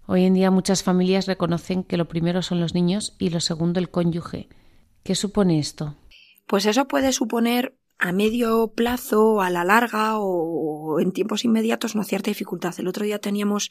Hoy 0.05 0.23
en 0.23 0.33
día 0.33 0.49
muchas 0.49 0.81
familias 0.81 1.27
reconocen 1.27 1.83
que 1.83 1.97
lo 1.97 2.07
primero 2.07 2.41
son 2.41 2.59
los 2.59 2.73
niños 2.73 3.15
y 3.19 3.29
lo 3.29 3.39
segundo 3.39 3.79
el 3.79 3.89
cónyuge. 3.89 4.49
¿Qué 5.03 5.15
supone 5.15 5.59
esto? 5.59 5.95
Pues 6.47 6.65
eso 6.65 6.87
puede 6.87 7.11
suponer 7.11 7.77
a 7.99 8.11
medio 8.13 8.71
plazo, 8.73 9.41
a 9.41 9.49
la 9.49 9.65
larga 9.65 10.17
o 10.17 10.99
en 10.99 11.11
tiempos 11.11 11.43
inmediatos 11.43 11.95
una 11.95 12.05
cierta 12.05 12.31
dificultad. 12.31 12.73
El 12.77 12.87
otro 12.87 13.05
día 13.05 13.19
teníamos 13.19 13.69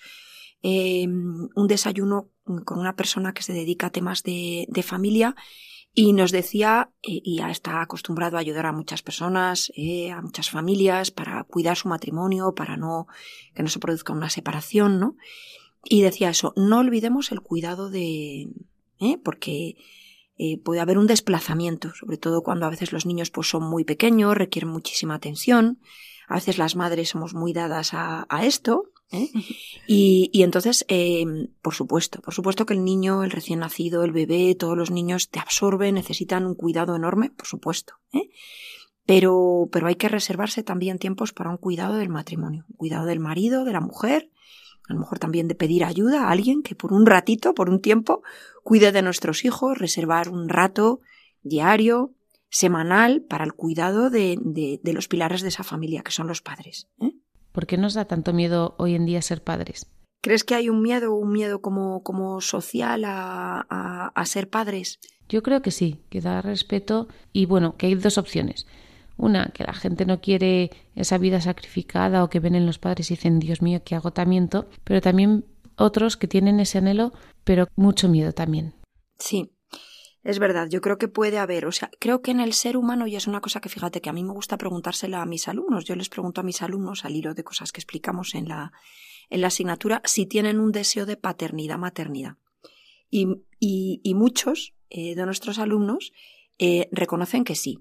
em, 0.63 1.49
un 1.55 1.67
desayuno 1.67 2.31
con 2.65 2.79
una 2.79 2.95
persona 2.95 3.33
que 3.33 3.43
se 3.43 3.55
dedica 3.55 3.87
a 3.87 3.91
temas 3.91 4.23
de, 4.23 4.67
de 4.69 4.83
familia 4.83 5.35
y 5.95 6.13
nos 6.13 6.31
decía, 6.31 6.91
eh, 7.03 7.21
y 7.25 7.39
ya 7.39 7.51
está 7.51 7.81
acostumbrado 7.81 8.37
a 8.37 8.41
ayudar 8.41 8.67
a 8.67 8.73
muchas 8.73 9.03
personas, 9.03 9.73
eh, 9.75 10.13
a 10.13 10.21
muchas 10.21 10.51
familias, 10.51 11.11
para 11.11 11.43
cuidar 11.45 11.77
su 11.77 11.89
matrimonio, 11.89 12.55
para 12.55 12.77
no 12.77 13.09
que 13.55 13.63
no 13.63 13.69
se 13.69 13.81
produzca 13.81 14.13
una 14.13 14.31
separación, 14.31 15.01
¿no? 15.01 15.17
Y 15.85 16.03
decía 16.03 16.31
eso, 16.31 16.53
no 16.55 16.79
olvidemos 16.79 17.33
el 17.33 17.41
cuidado 17.41 17.91
de, 17.91 18.49
¿eh? 20.39 20.59
puede 20.59 20.81
haber 20.81 20.99
un 20.99 21.07
desplazamiento, 21.07 21.93
sobre 21.95 22.17
todo 22.17 22.43
cuando 22.43 22.67
a 22.67 22.71
veces 22.71 22.93
los 22.93 23.07
niños 23.07 23.31
pues 23.31 23.49
son 23.49 23.65
muy 23.65 23.85
pequeños, 23.85 24.37
requieren 24.37 24.71
muchísima 24.71 25.15
atención, 25.15 25.81
a 26.29 26.35
veces 26.35 26.59
las 26.59 26.77
madres 26.77 27.11
somos 27.11 27.35
muy 27.35 27.53
dadas 27.53 27.95
a, 27.95 28.27
a 28.29 28.45
esto, 28.45 28.91
¿eh? 29.11 29.31
Y, 29.91 30.29
y, 30.35 30.43
entonces, 30.43 30.85
eh, 30.89 31.25
por 31.63 31.75
supuesto, 31.75 32.21
por 32.21 32.35
supuesto 32.35 32.67
que 32.67 32.75
el 32.75 32.85
niño, 32.85 33.25
el 33.25 33.31
recién 33.31 33.61
nacido, 33.61 34.05
el 34.05 34.13
bebé, 34.13 34.55
todos 34.55 34.77
los 34.77 34.91
niños 34.91 35.31
te 35.31 35.41
absorben, 35.41 35.95
necesitan 35.95 36.45
un 36.45 36.55
cuidado 36.55 36.95
enorme, 36.95 37.31
por 37.31 37.47
supuesto. 37.47 37.95
¿eh? 38.13 38.29
Pero, 39.07 39.71
pero 39.73 39.87
hay 39.87 39.95
que 39.95 40.11
reservarse 40.11 40.63
también 40.63 40.99
tiempos 40.99 41.33
para 41.33 41.49
un 41.49 41.57
cuidado 41.57 41.95
del 41.95 42.11
matrimonio, 42.11 42.67
un 42.69 42.77
cuidado 42.77 43.07
del 43.07 43.21
marido, 43.21 43.65
de 43.65 43.73
la 43.73 43.81
mujer, 43.81 44.31
a 44.89 44.95
lo 44.95 45.01
mejor 45.01 45.19
también 45.19 45.49
de 45.49 45.55
pedir 45.55 45.85
ayuda 45.85 46.25
a 46.25 46.31
alguien 46.31 46.63
que 46.63 46.75
por 46.75 46.93
un 46.93 47.07
ratito, 47.07 47.55
por 47.55 47.69
un 47.69 47.81
tiempo, 47.81 48.23
cuide 48.63 48.91
de 48.91 49.03
nuestros 49.03 49.45
hijos, 49.45 49.79
reservar 49.79 50.31
un 50.31 50.49
rato 50.49 51.01
diario, 51.43 52.15
semanal, 52.51 53.23
para 53.23 53.45
el 53.45 53.53
cuidado 53.53 54.11
de, 54.11 54.39
de, 54.41 54.93
los 54.93 55.09
pilares 55.09 55.43
de 55.43 55.49
esa 55.49 55.63
familia, 55.63 56.03
que 56.03 56.13
son 56.13 56.27
los 56.27 56.41
padres. 56.41 56.89
¿eh? 57.01 57.13
¿Por 57.53 57.67
qué 57.67 57.77
nos 57.77 57.95
da 57.95 58.07
tanto 58.07 58.33
miedo 58.33 58.75
hoy 58.79 58.95
en 58.95 59.05
día 59.05 59.21
ser 59.21 59.45
padres? 59.45 59.87
¿Crees 60.23 60.45
que 60.45 60.55
hay 60.55 60.69
un 60.69 60.83
miedo, 60.83 61.15
un 61.15 61.31
miedo 61.31 61.61
como, 61.61 62.03
como 62.03 62.41
social 62.41 63.05
a, 63.05 63.67
a, 63.69 64.09
a 64.09 64.27
ser 64.27 64.49
padres? 64.49 64.99
Yo 65.29 65.43
creo 65.43 65.61
que 65.61 65.71
sí, 65.71 66.01
que 66.09 66.21
da 66.21 66.41
respeto 66.41 67.09
y 67.33 67.45
bueno, 67.47 67.77
que 67.77 67.87
hay 67.87 67.95
dos 67.95 68.17
opciones. 68.17 68.67
Una, 69.19 69.51
que 69.53 69.65
la 69.65 69.75
gente 69.75 70.07
no 70.07 70.21
quiere 70.21 70.71
esa 70.95 71.19
vida 71.19 71.41
sacrificada 71.41 72.25
o 72.25 72.31
que 72.31 72.41
ven 72.41 72.55
en 72.55 72.67
los 72.67 72.79
padres 72.79 73.11
y 73.11 73.15
dicen, 73.15 73.41
Dios 73.41 73.61
mío, 73.61 73.83
qué 73.85 73.95
agotamiento, 73.95 74.69
pero 74.85 75.01
también 75.01 75.45
otros 75.77 76.17
que 76.17 76.29
tienen 76.29 76.61
ese 76.61 76.79
anhelo, 76.79 77.13
pero 77.45 77.69
mucho 77.77 78.09
miedo 78.09 78.33
también. 78.33 78.75
Sí, 79.19 79.51
es 80.23 80.39
verdad, 80.39 80.69
yo 80.69 80.81
creo 80.81 80.99
que 80.99 81.09
puede 81.09 81.39
haber, 81.39 81.67
o 81.67 81.73
sea, 81.73 81.91
creo 81.99 82.23
que 82.23 82.31
en 82.31 82.41
el 82.41 82.53
ser 82.53 82.77
humano, 82.77 83.07
y 83.07 83.17
es 83.17 83.27
una 83.27 83.41
cosa 83.41 83.61
que 83.61 83.69
fíjate 83.69 84.01
que 84.01 84.11
a 84.11 84.13
mí 84.13 84.25
me 84.25 84.33
gusta 84.33 84.59
preguntársela 84.59 85.23
a 85.23 85.27
mis 85.27 85.49
alumnos, 85.49 85.85
yo 85.85 85.97
les 85.97 86.09
pregunto 86.09 86.41
a 86.41 86.45
mis 86.45 86.63
alumnos 86.63 87.05
al 87.05 87.17
hilo 87.17 87.35
de 87.35 87.45
cosas 87.45 87.73
que 87.73 87.81
explicamos 87.81 88.35
en 88.35 88.49
la, 88.49 88.73
en 89.31 89.41
la 89.41 89.49
asignatura, 89.49 90.03
si 90.05 90.27
tienen 90.27 90.61
un 90.61 90.73
deseo 90.73 91.07
de 91.07 91.17
paternidad, 91.17 91.79
maternidad. 91.79 92.37
Y, 93.11 93.27
y, 93.59 94.15
muchos 94.15 94.75
eh, 94.91 95.15
de 95.15 95.25
nuestros 95.25 95.59
alumnos 95.59 96.13
eh, 96.59 96.89
reconocen 96.93 97.45
que 97.45 97.55
sí. 97.55 97.79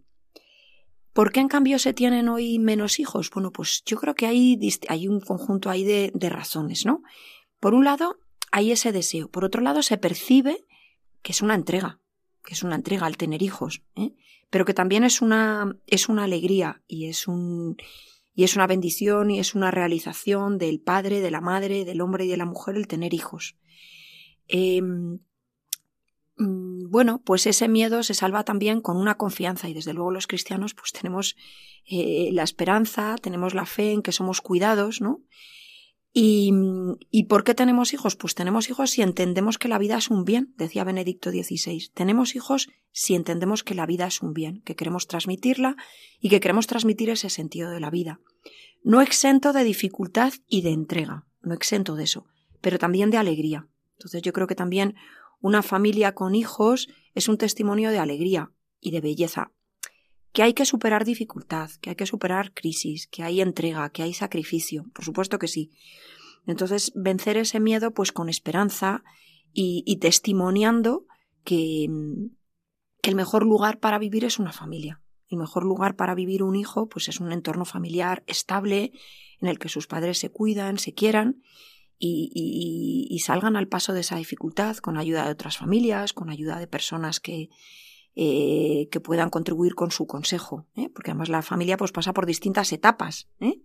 ¿Por 1.17 1.31
qué 1.31 1.39
en 1.39 1.47
cambio 1.47 1.79
se 1.79 1.95
tienen 1.95 2.29
hoy 2.29 2.59
menos 2.59 2.99
hijos? 2.99 3.31
Bueno, 3.31 3.51
pues 3.51 3.81
yo 3.87 3.97
creo 3.97 4.13
que 4.13 4.27
hay, 4.27 4.59
hay 4.87 5.07
un 5.07 5.19
conjunto 5.19 5.71
ahí 5.71 5.83
de, 5.83 6.29
razones, 6.29 6.85
¿no? 6.85 7.01
Por 7.59 7.73
un 7.73 7.85
lado, 7.85 8.19
hay 8.51 8.71
ese 8.71 8.91
deseo. 8.91 9.27
Por 9.27 9.43
otro 9.43 9.63
lado, 9.63 9.81
se 9.81 9.97
percibe 9.97 10.67
que 11.23 11.31
es 11.31 11.41
una 11.41 11.55
entrega, 11.55 11.99
que 12.45 12.53
es 12.53 12.61
una 12.61 12.75
entrega 12.75 13.07
al 13.07 13.17
tener 13.17 13.41
hijos, 13.41 13.81
¿eh? 13.95 14.13
pero 14.51 14.63
que 14.63 14.75
también 14.75 15.03
es 15.03 15.23
una, 15.23 15.75
es 15.87 16.07
una 16.07 16.25
alegría 16.25 16.83
y 16.85 17.07
es 17.07 17.27
un, 17.27 17.77
y 18.35 18.43
es 18.43 18.55
una 18.55 18.67
bendición 18.67 19.31
y 19.31 19.39
es 19.39 19.55
una 19.55 19.71
realización 19.71 20.59
del 20.59 20.81
padre, 20.81 21.21
de 21.21 21.31
la 21.31 21.41
madre, 21.41 21.83
del 21.83 22.01
hombre 22.01 22.25
y 22.25 22.29
de 22.29 22.37
la 22.37 22.45
mujer 22.45 22.75
el 22.75 22.85
tener 22.85 23.15
hijos. 23.15 23.57
Mm, 24.53 25.15
bueno, 26.37 27.21
pues 27.23 27.47
ese 27.47 27.67
miedo 27.67 28.03
se 28.03 28.13
salva 28.13 28.43
también 28.43 28.81
con 28.81 28.97
una 28.97 29.15
confianza 29.15 29.69
y 29.69 29.73
desde 29.73 29.93
luego 29.93 30.11
los 30.11 30.27
cristianos 30.27 30.73
pues 30.73 30.91
tenemos 30.91 31.35
eh, 31.85 32.29
la 32.31 32.43
esperanza, 32.43 33.15
tenemos 33.21 33.53
la 33.53 33.65
fe 33.65 33.91
en 33.91 34.01
que 34.01 34.11
somos 34.11 34.41
cuidados, 34.41 35.01
¿no? 35.01 35.21
Y, 36.13 36.51
¿Y 37.11 37.25
por 37.25 37.43
qué 37.43 37.53
tenemos 37.53 37.93
hijos? 37.93 38.15
Pues 38.15 38.33
tenemos 38.33 38.69
hijos 38.69 38.91
si 38.91 39.01
entendemos 39.01 39.57
que 39.57 39.67
la 39.67 39.77
vida 39.77 39.97
es 39.97 40.09
un 40.09 40.25
bien, 40.25 40.53
decía 40.57 40.83
Benedicto 40.83 41.29
XVI. 41.29 41.91
Tenemos 41.93 42.35
hijos 42.35 42.69
si 42.91 43.13
entendemos 43.13 43.63
que 43.63 43.75
la 43.75 43.85
vida 43.85 44.07
es 44.07 44.21
un 44.21 44.33
bien, 44.33 44.61
que 44.63 44.75
queremos 44.75 45.07
transmitirla 45.07 45.75
y 46.19 46.29
que 46.29 46.39
queremos 46.39 46.65
transmitir 46.65 47.09
ese 47.11 47.29
sentido 47.29 47.69
de 47.69 47.79
la 47.79 47.91
vida. 47.91 48.19
No 48.83 49.01
exento 49.01 49.53
de 49.53 49.63
dificultad 49.63 50.33
y 50.47 50.61
de 50.61 50.71
entrega, 50.71 51.27
no 51.41 51.53
exento 51.53 51.95
de 51.95 52.05
eso, 52.05 52.25
pero 52.61 52.79
también 52.79 53.11
de 53.11 53.17
alegría. 53.17 53.67
Entonces 53.97 54.21
yo 54.21 54.33
creo 54.33 54.47
que 54.47 54.55
también 54.55 54.95
una 55.39 55.61
familia 55.61 56.13
con 56.13 56.35
hijos 56.35 56.87
es 57.13 57.27
un 57.27 57.37
testimonio 57.37 57.91
de 57.91 57.99
alegría 57.99 58.51
y 58.79 58.91
de 58.91 59.01
belleza. 59.01 59.51
Que 60.31 60.43
hay 60.43 60.53
que 60.53 60.65
superar 60.65 61.05
dificultad, 61.05 61.69
que 61.81 61.91
hay 61.91 61.95
que 61.95 62.05
superar 62.05 62.53
crisis, 62.53 63.07
que 63.07 63.23
hay 63.23 63.41
entrega, 63.41 63.89
que 63.89 64.03
hay 64.03 64.13
sacrificio. 64.13 64.85
Por 64.93 65.03
supuesto 65.03 65.39
que 65.39 65.47
sí. 65.47 65.71
Entonces, 66.45 66.91
vencer 66.95 67.37
ese 67.37 67.59
miedo, 67.59 67.91
pues 67.91 68.11
con 68.11 68.29
esperanza 68.29 69.03
y, 69.53 69.97
testimoniando 69.97 71.05
que, 71.43 71.87
que 73.01 73.09
el 73.09 73.15
mejor 73.15 73.43
lugar 73.43 73.79
para 73.79 73.97
vivir 73.97 74.25
es 74.25 74.37
una 74.37 74.53
familia. 74.53 75.01
El 75.29 75.39
mejor 75.39 75.63
lugar 75.63 75.95
para 75.95 76.13
vivir 76.13 76.43
un 76.43 76.55
hijo, 76.55 76.87
pues 76.87 77.09
es 77.09 77.19
un 77.19 77.31
entorno 77.31 77.65
familiar 77.65 78.23
estable, 78.27 78.91
en 79.41 79.47
el 79.47 79.59
que 79.59 79.69
sus 79.69 79.87
padres 79.87 80.19
se 80.19 80.29
cuidan, 80.29 80.77
se 80.77 80.93
quieran 80.93 81.41
y, 81.99 83.19
salgan 83.23 83.55
al 83.55 83.67
paso 83.67 83.93
de 83.93 84.01
esa 84.01 84.17
dificultad 84.17 84.77
con 84.77 84.97
ayuda 84.97 85.25
de 85.25 85.31
otras 85.31 85.57
familias, 85.57 86.13
con 86.13 86.29
ayuda 86.29 86.59
de 86.59 86.67
personas 86.67 87.19
que, 87.19 87.49
eh, 88.15 88.87
que 88.91 88.99
puedan 88.99 89.29
contribuir 89.29 89.75
con 89.75 89.91
su 89.91 90.05
consejo, 90.05 90.67
¿eh? 90.75 90.89
porque 90.93 91.11
además 91.11 91.29
la 91.29 91.41
familia 91.41 91.77
pues 91.77 91.91
pasa 91.91 92.13
por 92.13 92.25
distintas 92.25 92.71
etapas. 92.71 93.27
¿eh? 93.39 93.61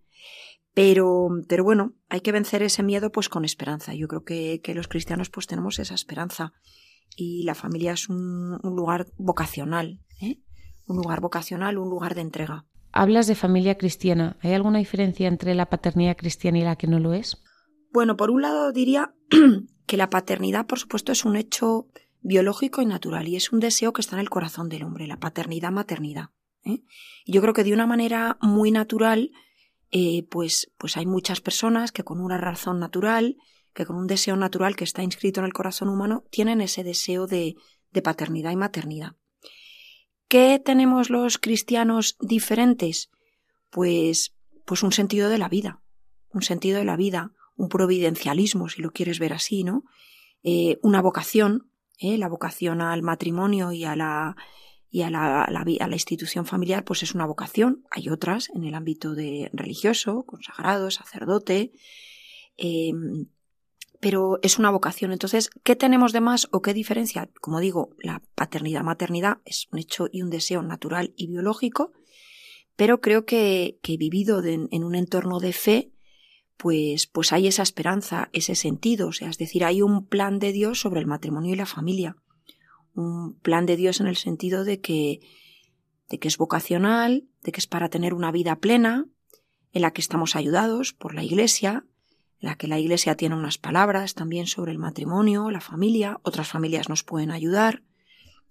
Pero, 0.75 1.29
pero 1.49 1.65
bueno, 1.65 1.95
hay 2.09 2.23
que 2.23 2.33
vencer 2.33 2.63
ese 2.63 2.83
miedo 2.83 3.13
pues 3.13 3.29
con 3.29 3.45
esperanza. 3.45 3.95
Yo 3.95 4.09
creo 4.09 4.25
que, 4.25 4.61
que 4.63 4.75
los 4.75 4.89
cristianos 4.89 5.29
pues 5.31 5.47
tenemos 5.47 5.79
esa 5.79 5.95
esperanza 5.95 6.55
y 7.15 7.45
la 7.45 7.55
familia 7.55 7.93
es 7.93 8.09
un, 8.09 8.59
un 8.63 8.77
lugar 8.77 9.07
vocacional, 9.19 10.01
¿eh? 10.21 10.39
un 10.87 10.97
lugar 10.97 11.21
vocacional, 11.21 11.79
un 11.79 11.91
lugar 11.91 12.15
de 12.15 12.23
entrega. 12.23 12.67
Hablas 12.93 13.27
de 13.27 13.35
familia 13.35 13.79
cristiana. 13.79 14.37
¿Hay 14.41 14.53
alguna 14.53 14.79
diferencia 14.79 15.29
entre 15.29 15.55
la 15.55 15.67
paternidad 15.67 16.17
cristiana 16.17 16.59
y 16.59 16.63
la 16.63 16.77
que 16.77 16.87
no 16.87 16.99
lo 16.99 17.15
es? 17.15 17.42
Bueno, 17.93 18.17
por 18.17 18.31
un 18.31 18.41
lado 18.41 18.73
diría 18.73 19.15
que 19.87 19.97
la 19.97 20.09
paternidad, 20.09 20.67
por 20.67 20.79
supuesto, 20.79 21.13
es 21.13 21.25
un 21.25 21.37
hecho 21.37 21.89
biológico 22.23 22.81
y 22.81 22.87
natural 22.87 23.29
y 23.29 23.37
es 23.37 23.53
un 23.53 23.61
deseo 23.61 23.93
que 23.93 24.01
está 24.01 24.17
en 24.17 24.21
el 24.21 24.31
corazón 24.31 24.69
del 24.69 24.85
hombre, 24.85 25.07
la 25.07 25.19
paternidad, 25.19 25.73
maternidad. 25.73 26.31
¿eh? 26.65 26.83
Yo 27.27 27.43
creo 27.43 27.53
que 27.53 27.65
de 27.65 27.75
una 27.75 27.87
manera 27.87 28.39
muy 28.41 28.71
natural, 28.71 29.31
eh, 29.91 30.27
pues, 30.31 30.73
pues 30.79 30.97
hay 30.97 31.05
muchas 31.05 31.43
personas 31.43 31.93
que 31.93 32.03
con 32.03 32.21
una 32.21 32.39
razón 32.39 32.79
natural, 32.79 33.37
que 33.75 33.85
con 33.85 33.97
un 33.97 34.07
deseo 34.07 34.37
natural 34.37 34.75
que 34.75 34.85
está 34.85 35.03
inscrito 35.03 35.41
en 35.41 35.47
el 35.47 35.53
corazón 35.53 35.89
humano, 35.91 36.25
tienen 36.31 36.63
ese 36.63 36.85
deseo 36.85 37.27
de, 37.27 37.57
de 37.91 38.03
paternidad 38.03 38.53
y 38.53 38.57
maternidad. 38.57 39.17
¿Qué 40.29 40.59
tenemos 40.65 41.11
los 41.11 41.37
cristianos 41.37 42.17
diferentes? 42.21 43.11
Pues, 43.69 44.35
pues 44.65 44.83
un 44.83 44.93
sentido 44.93 45.29
de 45.29 45.37
la 45.37 45.51
vida, 45.51 45.83
un 46.31 46.41
sentido 46.41 46.79
de 46.79 46.87
la 46.87 46.97
vida, 46.97 47.33
un 47.63 47.69
providencialismo, 47.69 48.69
si 48.69 48.83
lo 48.83 48.91
quieres 48.91 49.21
ver 49.21 49.33
así, 49.33 49.63
¿no? 49.63 49.85
Eh, 50.43 50.81
una 50.83 51.01
vocación, 51.01 51.71
¿eh? 51.99 52.19
la 52.19 52.29
vocación 52.29 52.81
al 52.81 53.03
matrimonio 53.03 53.71
y 53.71 53.85
a 53.85 53.95
la 53.95 54.37
y 54.91 55.03
a 55.03 55.11
la, 55.11 55.45
a 55.45 55.51
la, 55.51 55.95
institución 55.95 56.45
familiar, 56.45 56.85
pues 56.85 57.03
es 57.03 57.15
una 57.15 57.25
vocación. 57.25 57.83
Hay 57.91 58.11
otras 58.11 58.51
en 58.51 58.65
el 58.65 58.75
ámbito 58.75 59.15
de 59.15 59.49
religioso, 59.55 60.25
consagrado, 60.25 60.91
sacerdote, 60.91 61.73
em, 62.59 63.29
pero 64.01 64.39
es 64.43 64.59
una 64.59 64.71
vocación. 64.71 65.13
Entonces, 65.13 65.49
¿qué 65.63 65.77
tenemos 65.77 66.13
de 66.13 66.21
más 66.21 66.49
o 66.51 66.61
qué 66.61 66.75
diferencia? 66.75 67.31
Como 67.41 67.61
digo, 67.61 67.97
la 68.01 68.21
paternidad-maternidad 68.35 69.39
es 69.47 69.67
un 69.73 69.79
hecho 69.79 70.09
y 70.13 70.21
un 70.21 70.29
deseo 70.29 70.61
natural 70.63 71.15
y 71.17 71.29
biológico, 71.29 71.93
pero 72.77 73.01
creo 73.01 73.25
que, 73.25 73.79
que 73.83 73.97
vivido 73.97 74.45
en 74.45 74.85
un 74.85 74.95
entorno 74.95 75.39
de 75.41 75.55
fe, 75.55 75.92
pues, 76.63 77.09
pues 77.09 77.33
hay 77.33 77.49
esa 77.49 77.65
esperanza, 77.65 78.29
ese 78.33 78.55
sentido, 78.55 79.09
o 79.09 79.13
sea, 79.13 79.29
es 79.29 79.37
decir, 79.37 79.65
hay 79.65 79.83
un 79.83 80.07
plan 80.07 80.39
de 80.39 80.53
Dios 80.53 80.79
sobre 80.79 81.01
el 81.01 81.09
matrimonio 81.09 81.53
y 81.53 81.57
la 81.57 81.67
familia. 81.67 82.15
Un 82.95 83.35
plan 83.41 83.67
de 83.67 83.77
Dios 83.77 84.01
en 84.01 84.07
el 84.07 84.15
sentido 84.15 84.63
de 84.63 84.81
que, 84.81 85.19
de 86.09 86.21
que 86.21 86.29
es 86.29 86.39
vocacional, 86.39 87.25
de 87.43 87.51
que 87.51 87.59
es 87.59 87.67
para 87.67 87.89
tener 87.89 88.15
una 88.15 88.31
vida 88.31 88.61
plena, 88.61 89.09
en 89.73 89.83
la 89.83 89.93
que 89.93 90.01
estamos 90.01 90.37
ayudados 90.37 90.93
por 90.93 91.17
la 91.17 91.25
Iglesia, 91.25 91.85
en 92.39 92.49
la 92.49 92.55
que 92.55 92.69
la 92.69 92.79
Iglesia 92.79 93.17
tiene 93.17 93.35
unas 93.35 93.59
palabras 93.59 94.15
también 94.15 94.47
sobre 94.47 94.71
el 94.71 94.79
matrimonio, 94.79 95.51
la 95.51 95.61
familia, 95.61 96.21
otras 96.23 96.47
familias 96.47 96.89
nos 96.89 97.03
pueden 97.03 97.33
ayudar, 97.33 97.83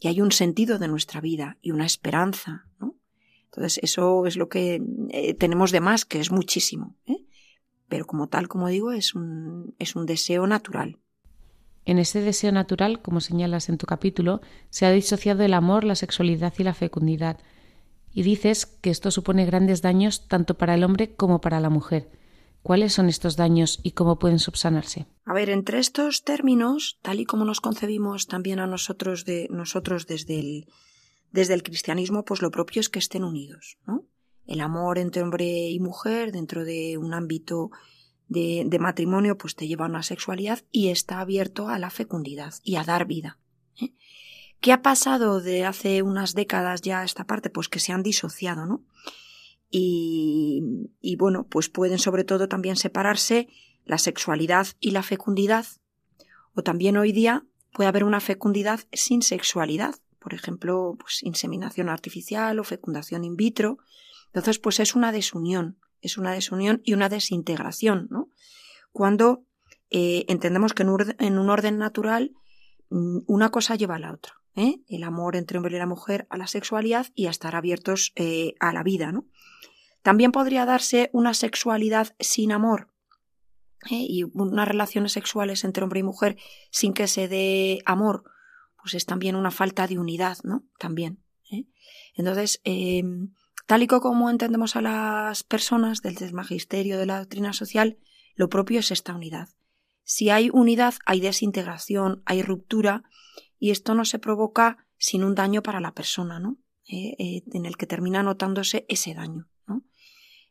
y 0.01 0.09
hay 0.09 0.19
un 0.19 0.33
sentido 0.33 0.79
de 0.79 0.89
nuestra 0.89 1.21
vida 1.21 1.57
y 1.61 1.71
una 1.71 1.85
esperanza, 1.85 2.67
¿no? 2.77 2.97
Entonces, 3.45 3.79
eso 3.81 4.25
es 4.25 4.35
lo 4.35 4.49
que 4.49 4.81
eh, 5.11 5.33
tenemos 5.33 5.71
de 5.71 5.79
más, 5.79 6.03
que 6.03 6.19
es 6.19 6.29
muchísimo. 6.29 6.97
¿eh? 7.05 7.25
Pero 7.91 8.05
como 8.07 8.27
tal, 8.27 8.47
como 8.47 8.69
digo, 8.69 8.93
es 8.93 9.15
un, 9.15 9.75
es 9.77 9.97
un 9.97 10.05
deseo 10.05 10.47
natural. 10.47 10.97
En 11.83 11.99
ese 11.99 12.21
deseo 12.21 12.53
natural, 12.53 13.01
como 13.01 13.19
señalas 13.19 13.67
en 13.67 13.77
tu 13.77 13.85
capítulo, 13.85 14.39
se 14.69 14.85
ha 14.85 14.91
disociado 14.91 15.43
el 15.43 15.53
amor, 15.53 15.83
la 15.83 15.95
sexualidad 15.95 16.53
y 16.57 16.63
la 16.63 16.73
fecundidad. 16.73 17.41
Y 18.13 18.23
dices 18.23 18.65
que 18.65 18.91
esto 18.91 19.11
supone 19.11 19.45
grandes 19.45 19.81
daños 19.81 20.29
tanto 20.29 20.57
para 20.57 20.73
el 20.75 20.85
hombre 20.85 21.13
como 21.15 21.41
para 21.41 21.59
la 21.59 21.69
mujer. 21.69 22.09
¿Cuáles 22.63 22.93
son 22.93 23.09
estos 23.09 23.35
daños 23.35 23.81
y 23.83 23.91
cómo 23.91 24.19
pueden 24.19 24.39
subsanarse? 24.39 25.07
A 25.25 25.33
ver, 25.33 25.49
entre 25.49 25.79
estos 25.79 26.23
términos, 26.23 26.97
tal 27.01 27.19
y 27.19 27.25
como 27.25 27.43
nos 27.43 27.59
concebimos 27.59 28.27
también 28.27 28.59
a 28.59 28.67
nosotros 28.67 29.25
de 29.25 29.47
nosotros 29.49 30.07
desde 30.07 30.39
el, 30.39 30.67
desde 31.33 31.55
el 31.55 31.63
cristianismo, 31.63 32.23
pues 32.23 32.41
lo 32.41 32.51
propio 32.51 32.79
es 32.79 32.87
que 32.87 32.99
estén 32.99 33.25
unidos, 33.25 33.79
¿no? 33.85 34.05
El 34.45 34.61
amor 34.61 34.97
entre 34.97 35.21
hombre 35.21 35.69
y 35.69 35.79
mujer 35.79 36.31
dentro 36.31 36.65
de 36.65 36.97
un 36.97 37.13
ámbito 37.13 37.71
de, 38.27 38.77
matrimonio 38.79 39.37
pues 39.37 39.55
te 39.55 39.67
lleva 39.67 39.85
a 39.85 39.89
una 39.89 40.03
sexualidad 40.03 40.63
y 40.71 40.89
está 40.89 41.19
abierto 41.19 41.67
a 41.67 41.79
la 41.79 41.89
fecundidad 41.89 42.53
y 42.63 42.75
a 42.77 42.83
dar 42.83 43.05
vida. 43.05 43.39
¿eh? 43.79 43.93
¿Qué 44.61 44.71
ha 44.71 44.81
pasado 44.81 45.41
de 45.41 45.65
hace 45.65 46.01
unas 46.01 46.33
décadas 46.33 46.81
ya 46.81 47.01
a 47.01 47.03
esta 47.03 47.25
parte? 47.25 47.49
Pues 47.49 47.67
que 47.67 47.79
se 47.79 47.91
han 47.91 48.03
disociado, 48.03 48.65
¿no? 48.65 48.83
Y, 49.69 50.61
y, 50.99 51.15
bueno, 51.15 51.47
pues 51.47 51.69
pueden 51.69 51.97
sobre 51.97 52.25
todo 52.25 52.49
también 52.49 52.75
separarse 52.75 53.47
la 53.85 53.97
sexualidad 53.97 54.67
y 54.81 54.91
la 54.91 55.01
fecundidad, 55.01 55.65
o 56.53 56.61
también 56.61 56.97
hoy 56.97 57.13
día 57.13 57.45
puede 57.71 57.87
haber 57.87 58.03
una 58.03 58.19
fecundidad 58.19 58.81
sin 58.91 59.21
sexualidad, 59.21 59.95
por 60.19 60.33
ejemplo, 60.33 60.95
pues 60.99 61.23
inseminación 61.23 61.89
artificial 61.89 62.59
o 62.59 62.63
fecundación 62.63 63.23
in 63.23 63.35
vitro. 63.35 63.79
Entonces, 64.33 64.59
pues 64.59 64.79
es 64.79 64.95
una 64.95 65.11
desunión, 65.11 65.79
es 66.01 66.17
una 66.17 66.31
desunión 66.31 66.81
y 66.83 66.93
una 66.93 67.09
desintegración, 67.09 68.07
¿no? 68.09 68.29
Cuando 68.91 69.45
eh, 69.89 70.25
entendemos 70.27 70.73
que 70.73 70.83
en 70.83 71.37
un 71.37 71.49
orden 71.49 71.77
natural 71.77 72.33
mm, 72.89 73.19
una 73.27 73.49
cosa 73.49 73.75
lleva 73.75 73.95
a 73.95 73.99
la 73.99 74.13
otra. 74.13 74.33
¿eh? 74.55 74.81
El 74.87 75.03
amor 75.03 75.35
entre 75.35 75.57
hombre 75.57 75.75
y 75.75 75.79
la 75.79 75.85
mujer 75.85 76.27
a 76.29 76.37
la 76.37 76.47
sexualidad 76.47 77.07
y 77.13 77.27
a 77.27 77.29
estar 77.29 77.55
abiertos 77.55 78.13
eh, 78.15 78.53
a 78.59 78.73
la 78.73 78.83
vida, 78.83 79.11
¿no? 79.11 79.25
También 80.01 80.31
podría 80.31 80.65
darse 80.65 81.09
una 81.13 81.33
sexualidad 81.33 82.15
sin 82.19 82.51
amor, 82.51 82.91
y 83.89 84.23
unas 84.23 84.67
relaciones 84.67 85.11
sexuales 85.11 85.63
entre 85.63 85.83
hombre 85.83 86.01
y 86.01 86.03
mujer 86.03 86.37
sin 86.69 86.93
que 86.93 87.07
se 87.07 87.27
dé 87.27 87.81
amor, 87.85 88.23
pues 88.81 88.93
es 88.93 89.05
también 89.05 89.35
una 89.35 89.51
falta 89.51 89.87
de 89.87 89.97
unidad, 89.97 90.37
¿no? 90.43 90.63
También. 90.77 91.23
Entonces, 92.13 92.61
em, 92.63 93.33
tal 93.67 93.83
y 93.83 93.87
como 93.87 94.29
entendemos 94.29 94.75
a 94.75 94.81
las 94.81 95.43
personas 95.43 96.01
desde 96.01 96.25
el 96.25 96.33
magisterio 96.33 96.97
de 96.97 97.05
la 97.05 97.19
doctrina 97.19 97.53
social, 97.53 97.97
lo 98.35 98.49
propio 98.49 98.79
es 98.79 98.91
esta 98.91 99.13
unidad. 99.13 99.49
Si 100.03 100.29
hay 100.29 100.49
unidad, 100.51 100.95
hay 101.05 101.21
desintegración, 101.21 102.23
hay 102.25 102.41
ruptura, 102.41 103.03
y 103.59 103.71
esto 103.71 103.93
no 103.93 104.05
se 104.05 104.19
provoca 104.19 104.87
sin 104.97 105.23
un 105.23 105.35
daño 105.35 105.61
para 105.61 105.79
la 105.79 105.93
persona, 105.93 106.39
¿no? 106.39 106.57
Eh, 106.87 107.15
eh, 107.19 107.43
en 107.53 107.65
el 107.65 107.77
que 107.77 107.87
termina 107.87 108.21
notándose 108.21 108.85
ese 108.89 109.13
daño. 109.13 109.47
¿no? 109.65 109.83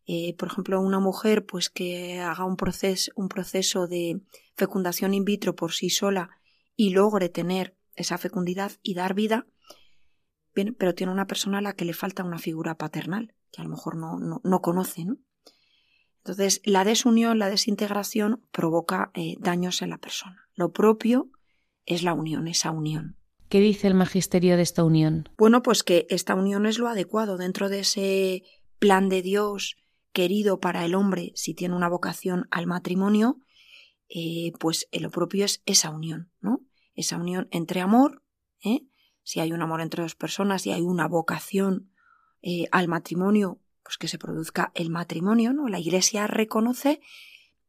Eh, 0.06 0.34
por 0.38 0.48
ejemplo, 0.48 0.80
una 0.80 0.98
mujer 0.98 1.44
pues 1.44 1.68
que 1.68 2.18
haga 2.20 2.46
un 2.46 2.56
proceso, 2.56 3.12
un 3.14 3.28
proceso 3.28 3.86
de 3.86 4.22
fecundación 4.56 5.12
in 5.12 5.26
vitro 5.26 5.54
por 5.54 5.72
sí 5.72 5.90
sola 5.90 6.30
y 6.76 6.90
logre 6.90 7.28
tener 7.28 7.76
esa 7.94 8.16
fecundidad 8.16 8.72
y 8.82 8.94
dar 8.94 9.12
vida, 9.12 9.46
bien, 10.54 10.74
pero 10.78 10.94
tiene 10.94 11.12
una 11.12 11.26
persona 11.26 11.58
a 11.58 11.62
la 11.62 11.74
que 11.74 11.84
le 11.84 11.92
falta 11.92 12.24
una 12.24 12.38
figura 12.38 12.76
paternal, 12.76 13.34
que 13.52 13.60
a 13.60 13.64
lo 13.64 13.70
mejor 13.70 13.96
no, 13.96 14.18
no, 14.18 14.40
no 14.44 14.60
conoce, 14.60 15.04
¿no? 15.04 15.18
Entonces, 16.18 16.60
la 16.64 16.84
desunión, 16.84 17.38
la 17.38 17.48
desintegración 17.48 18.42
provoca 18.52 19.10
eh, 19.14 19.36
daños 19.40 19.80
en 19.80 19.90
la 19.90 19.98
persona. 19.98 20.48
Lo 20.54 20.72
propio 20.72 21.30
es 21.86 22.02
la 22.02 22.12
unión, 22.12 22.46
esa 22.46 22.70
unión. 22.70 23.16
¿Qué 23.48 23.58
dice 23.58 23.88
el 23.88 23.94
magisterio 23.94 24.56
de 24.56 24.62
esta 24.62 24.84
unión? 24.84 25.28
Bueno, 25.38 25.62
pues 25.62 25.82
que 25.82 26.06
esta 26.10 26.34
unión 26.34 26.66
es 26.66 26.78
lo 26.78 26.88
adecuado 26.88 27.36
dentro 27.36 27.68
de 27.68 27.80
ese 27.80 28.42
plan 28.78 29.08
de 29.08 29.22
Dios 29.22 29.76
querido 30.12 30.60
para 30.60 30.84
el 30.84 30.94
hombre 30.94 31.32
si 31.34 31.54
tiene 31.54 31.74
una 31.74 31.88
vocación 31.88 32.46
al 32.50 32.66
matrimonio, 32.66 33.38
eh, 34.08 34.52
pues 34.58 34.88
eh, 34.92 35.00
lo 35.00 35.10
propio 35.10 35.44
es 35.44 35.62
esa 35.66 35.90
unión, 35.90 36.30
¿no? 36.40 36.60
Esa 36.94 37.16
unión 37.16 37.48
entre 37.50 37.80
amor, 37.80 38.22
si 39.22 39.40
hay 39.40 39.52
un 39.52 39.62
amor 39.62 39.80
entre 39.80 40.02
dos 40.02 40.14
personas 40.14 40.66
y 40.66 40.72
hay 40.72 40.82
una 40.82 41.08
vocación 41.08 41.90
al 42.70 42.88
matrimonio 42.88 43.60
pues 43.82 43.98
que 43.98 44.08
se 44.08 44.18
produzca 44.18 44.72
el 44.74 44.90
matrimonio, 44.90 45.52
¿no? 45.52 45.68
La 45.68 45.80
Iglesia 45.80 46.26
reconoce 46.26 47.00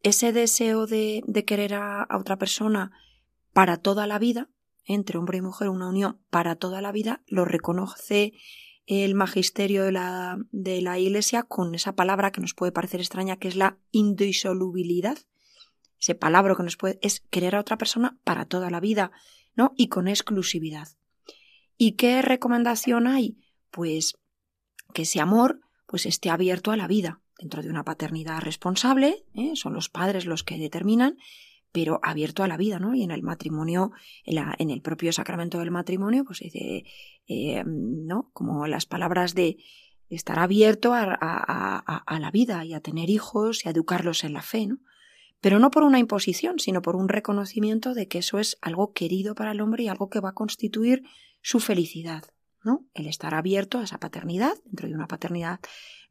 ese 0.03 0.33
deseo 0.33 0.87
de, 0.87 1.23
querer 1.47 1.73
a, 1.73 2.07
otra 2.11 2.37
persona 2.37 2.91
para 3.53 3.77
toda 3.77 4.07
la 4.07 4.19
vida, 4.19 4.49
entre 4.85 5.17
hombre 5.17 5.39
y 5.39 5.41
mujer, 5.41 5.69
una 5.69 5.89
unión 5.89 6.19
para 6.29 6.55
toda 6.55 6.81
la 6.81 6.91
vida, 6.91 7.23
lo 7.27 7.45
reconoce 7.45 8.33
el 8.87 9.15
magisterio 9.15 9.83
de 9.83 9.91
la, 9.91 10.37
de 10.51 10.81
la 10.81 10.99
Iglesia 10.99 11.43
con 11.43 11.75
esa 11.75 11.95
palabra 11.95 12.31
que 12.31 12.41
nos 12.41 12.53
puede 12.53 12.71
parecer 12.71 12.99
extraña, 12.99 13.37
que 13.37 13.47
es 13.47 13.55
la 13.55 13.77
indisolubilidad. 13.91 15.17
Ese 15.99 16.15
palabra 16.15 16.55
que 16.55 16.63
nos 16.63 16.77
puede 16.77 16.99
es 17.01 17.21
querer 17.29 17.55
a 17.55 17.59
otra 17.59 17.77
persona 17.77 18.19
para 18.23 18.45
toda 18.45 18.69
la 18.69 18.79
vida, 18.79 19.11
¿no? 19.55 19.73
Y 19.77 19.87
con 19.87 20.07
exclusividad. 20.07 20.87
¿Y 21.83 21.93
qué 21.93 22.21
recomendación 22.21 23.07
hay? 23.07 23.39
Pues 23.71 24.13
que 24.93 25.01
ese 25.01 25.19
amor 25.19 25.61
pues 25.87 26.05
esté 26.05 26.29
abierto 26.29 26.69
a 26.69 26.77
la 26.77 26.85
vida 26.85 27.21
dentro 27.39 27.63
de 27.63 27.71
una 27.71 27.83
paternidad 27.83 28.39
responsable, 28.39 29.25
¿eh? 29.33 29.53
son 29.55 29.73
los 29.73 29.89
padres 29.89 30.27
los 30.27 30.43
que 30.43 30.59
determinan, 30.59 31.17
pero 31.71 31.99
abierto 32.03 32.43
a 32.43 32.47
la 32.47 32.55
vida, 32.55 32.77
¿no? 32.77 32.93
Y 32.93 33.01
en 33.01 33.09
el 33.09 33.23
matrimonio, 33.23 33.93
en, 34.25 34.69
el 34.69 34.81
propio 34.83 35.11
sacramento 35.11 35.57
del 35.57 35.71
matrimonio, 35.71 36.23
pues 36.23 36.41
dice, 36.41 36.83
eh, 37.27 37.63
¿no? 37.65 38.29
Como 38.31 38.67
las 38.67 38.85
palabras 38.85 39.33
de 39.33 39.57
estar 40.07 40.37
abierto 40.37 40.93
a, 40.93 41.03
a, 41.15 42.19
la 42.19 42.29
vida 42.29 42.63
y 42.63 42.75
a 42.75 42.81
tener 42.81 43.09
hijos 43.09 43.65
y 43.65 43.69
a 43.69 43.71
educarlos 43.71 44.23
en 44.23 44.33
la 44.33 44.43
fe, 44.43 44.67
¿no? 44.67 44.77
Pero 45.39 45.57
no 45.57 45.71
por 45.71 45.81
una 45.81 45.97
imposición, 45.97 46.59
sino 46.59 46.83
por 46.83 46.95
un 46.95 47.09
reconocimiento 47.09 47.95
de 47.95 48.07
que 48.07 48.19
eso 48.19 48.37
es 48.37 48.59
algo 48.61 48.93
querido 48.93 49.33
para 49.33 49.53
el 49.53 49.61
hombre 49.61 49.81
y 49.81 49.87
algo 49.87 50.11
que 50.11 50.19
va 50.19 50.29
a 50.29 50.35
constituir 50.35 51.01
su 51.41 51.59
felicidad. 51.59 52.23
¿no? 52.63 52.85
El 52.93 53.07
estar 53.07 53.33
abierto 53.33 53.79
a 53.79 53.83
esa 53.83 53.99
paternidad, 53.99 54.53
dentro 54.65 54.87
de 54.87 54.93
una 54.93 55.07
paternidad 55.07 55.59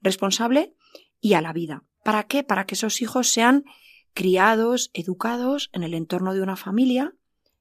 responsable 0.00 0.74
y 1.20 1.34
a 1.34 1.40
la 1.40 1.52
vida. 1.52 1.84
¿Para 2.02 2.24
qué? 2.24 2.42
Para 2.42 2.66
que 2.66 2.74
esos 2.74 3.02
hijos 3.02 3.28
sean 3.28 3.64
criados, 4.14 4.90
educados 4.94 5.70
en 5.72 5.82
el 5.82 5.94
entorno 5.94 6.34
de 6.34 6.42
una 6.42 6.56
familia 6.56 7.14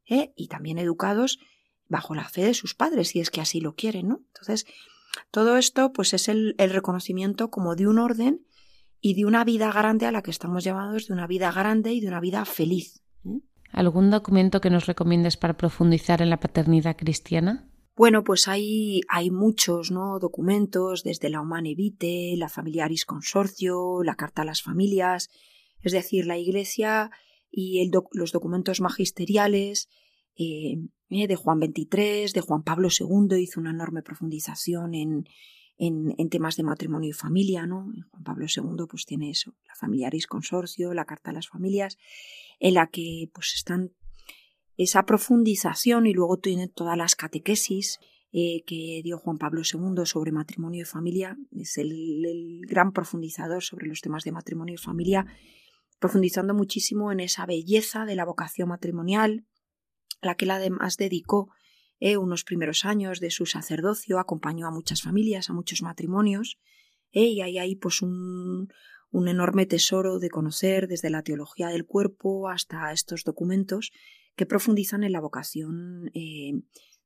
¿eh? 0.07 0.33
y 0.35 0.47
también 0.47 0.79
educados 0.79 1.39
bajo 1.87 2.15
la 2.15 2.27
fe 2.27 2.43
de 2.43 2.53
sus 2.53 2.75
padres, 2.75 3.09
si 3.09 3.19
es 3.19 3.31
que 3.31 3.41
así 3.41 3.61
lo 3.61 3.75
quieren, 3.75 4.07
¿no? 4.07 4.21
Entonces, 4.27 4.65
todo 5.31 5.57
esto, 5.57 5.91
pues, 5.91 6.13
es 6.13 6.29
el, 6.29 6.55
reconocimiento 6.57 7.49
como 7.49 7.75
de 7.75 7.87
un 7.87 7.99
orden 7.99 8.45
y 9.01 9.15
de 9.15 9.25
una 9.25 9.43
vida 9.43 9.71
grande 9.71 10.05
a 10.05 10.11
la 10.11 10.21
que 10.21 10.31
estamos 10.31 10.63
llamados, 10.63 11.07
de 11.07 11.13
una 11.13 11.27
vida 11.27 11.51
grande 11.51 11.93
y 11.93 11.99
de 11.99 12.07
una 12.07 12.19
vida 12.19 12.45
feliz. 12.45 13.01
¿Algún 13.79 14.09
documento 14.09 14.59
que 14.59 14.69
nos 14.69 14.87
recomiendes 14.87 15.37
para 15.37 15.55
profundizar 15.55 16.21
en 16.21 16.29
la 16.29 16.41
paternidad 16.41 16.97
cristiana? 16.97 17.71
Bueno, 17.95 18.25
pues 18.25 18.49
hay, 18.49 18.99
hay 19.07 19.31
muchos 19.31 19.89
¿no? 19.89 20.19
documentos, 20.19 21.01
desde 21.01 21.29
la 21.29 21.39
Humane 21.39 21.75
Vitae, 21.75 22.35
la 22.35 22.49
Familiaris 22.49 23.05
Consorcio, 23.05 24.03
la 24.03 24.15
Carta 24.15 24.41
a 24.41 24.45
las 24.45 24.61
Familias, 24.61 25.29
es 25.79 25.93
decir, 25.93 26.25
la 26.25 26.37
Iglesia 26.37 27.09
y 27.49 27.89
los 28.11 28.33
documentos 28.33 28.81
magisteriales 28.81 29.87
eh, 30.35 30.75
eh, 31.09 31.27
de 31.29 31.35
Juan 31.37 31.61
XXIII, 31.61 32.33
de 32.33 32.41
Juan 32.41 32.63
Pablo 32.63 32.89
II, 32.91 33.41
hizo 33.41 33.61
una 33.61 33.71
enorme 33.71 34.03
profundización 34.03 34.93
en, 34.93 35.23
en, 35.79 36.29
temas 36.29 36.57
de 36.57 36.63
matrimonio 36.63 37.09
y 37.09 37.13
familia, 37.13 37.65
¿no? 37.65 37.91
Juan 38.11 38.23
Pablo 38.23 38.45
II 38.53 38.85
pues 38.89 39.05
tiene 39.05 39.29
eso, 39.29 39.55
la 39.65 39.75
Familiaris 39.75 40.27
Consorcio, 40.27 40.93
la 40.93 41.05
Carta 41.05 41.31
a 41.31 41.33
las 41.33 41.47
Familias, 41.47 41.97
en 42.59 42.73
la 42.73 42.87
que 42.87 43.29
pues 43.33 43.53
están 43.55 43.93
esa 44.75 45.05
profundización 45.05 46.05
y 46.05 46.13
luego 46.13 46.37
tiene 46.37 46.67
todas 46.67 46.97
las 46.97 47.15
catequesis 47.15 47.99
eh, 48.31 48.63
que 48.65 49.01
dio 49.03 49.17
Juan 49.17 49.37
Pablo 49.37 49.61
II 49.61 50.05
sobre 50.05 50.33
matrimonio 50.33 50.81
y 50.81 50.85
familia. 50.85 51.37
Es 51.57 51.77
el, 51.77 52.61
gran 52.67 52.91
profundizador 52.91 53.63
sobre 53.63 53.87
los 53.87 54.01
temas 54.01 54.23
de 54.25 54.33
matrimonio 54.33 54.75
y 54.75 54.77
familia, 54.77 55.25
profundizando 55.99 56.53
muchísimo 56.53 57.11
en 57.11 57.21
esa 57.21 57.45
belleza 57.45 58.05
de 58.05 58.15
la 58.15 58.25
vocación 58.25 58.69
matrimonial, 58.69 59.45
la 60.21 60.35
que 60.35 60.45
él 60.45 60.51
además 60.51 60.97
dedicó 60.97 61.49
eh, 61.99 62.17
unos 62.17 62.43
primeros 62.43 62.85
años 62.85 63.19
de 63.19 63.31
su 63.31 63.45
sacerdocio, 63.45 64.19
acompañó 64.19 64.67
a 64.67 64.71
muchas 64.71 65.01
familias, 65.01 65.49
a 65.49 65.53
muchos 65.53 65.81
matrimonios, 65.81 66.57
eh, 67.11 67.25
y 67.25 67.41
hay 67.41 67.57
ahí 67.57 67.75
pues 67.75 68.01
un, 68.01 68.69
un 69.11 69.27
enorme 69.27 69.65
tesoro 69.65 70.19
de 70.19 70.29
conocer 70.29 70.87
desde 70.87 71.09
la 71.09 71.23
teología 71.23 71.67
del 71.67 71.85
cuerpo 71.85 72.49
hasta 72.49 72.91
estos 72.91 73.23
documentos 73.23 73.91
que 74.35 74.45
profundizan 74.45 75.03
en 75.03 75.11
la 75.11 75.19
vocación 75.19 76.11
eh, 76.13 76.61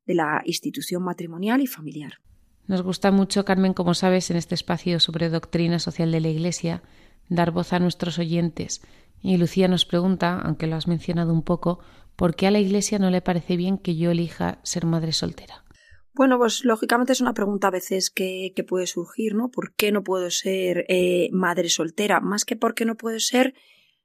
de 0.06 0.14
la 0.14 0.42
institución 0.46 1.04
matrimonial 1.04 1.62
y 1.62 1.68
familiar. 1.68 2.20
Nos 2.68 2.82
gusta 2.82 3.12
mucho, 3.12 3.46
Carmen, 3.46 3.74
como 3.74 3.94
sabes, 3.94 4.32
en 4.32 4.38
este 4.38 4.56
espacio 4.56 5.00
sobre 5.00 5.30
doctrina 5.30 5.80
social 5.80 6.12
de 6.12 6.22
la 6.22 6.30
Iglesia, 6.30 6.84
dar 7.30 7.52
voz 7.52 7.74
a 7.74 7.80
nuestros 7.80 8.20
oyentes. 8.20 8.82
Y 9.22 9.38
Lucía 9.38 9.68
nos 9.68 9.86
pregunta, 9.86 10.40
aunque 10.40 10.68
lo 10.68 10.76
has 10.76 10.88
mencionado 10.88 11.34
un 11.34 11.44
poco, 11.44 11.80
¿por 12.16 12.36
qué 12.36 12.48
a 12.48 12.52
la 12.52 12.60
Iglesia 12.60 13.00
no 13.00 13.10
le 13.10 13.22
parece 13.22 13.58
bien 13.58 13.78
que 13.78 13.96
yo 13.96 14.12
elija 14.12 14.60
ser 14.64 14.86
madre 14.86 15.12
soltera? 15.12 15.64
Bueno, 16.14 16.38
pues 16.38 16.64
lógicamente 16.64 17.14
es 17.14 17.22
una 17.22 17.34
pregunta 17.34 17.70
a 17.70 17.72
veces 17.72 18.12
que, 18.12 18.54
puede 18.68 18.86
surgir, 18.86 19.34
¿no? 19.34 19.50
¿Por 19.50 19.74
qué 19.76 19.92
no 19.92 20.04
puedo 20.04 20.30
ser 20.30 20.86
eh, 20.88 21.30
madre 21.32 21.70
soltera? 21.70 22.20
Más 22.20 22.46
que 22.46 22.56
por 22.56 22.76
qué 22.76 22.86
no 22.86 22.96
puedo 22.96 23.20
ser, 23.20 23.56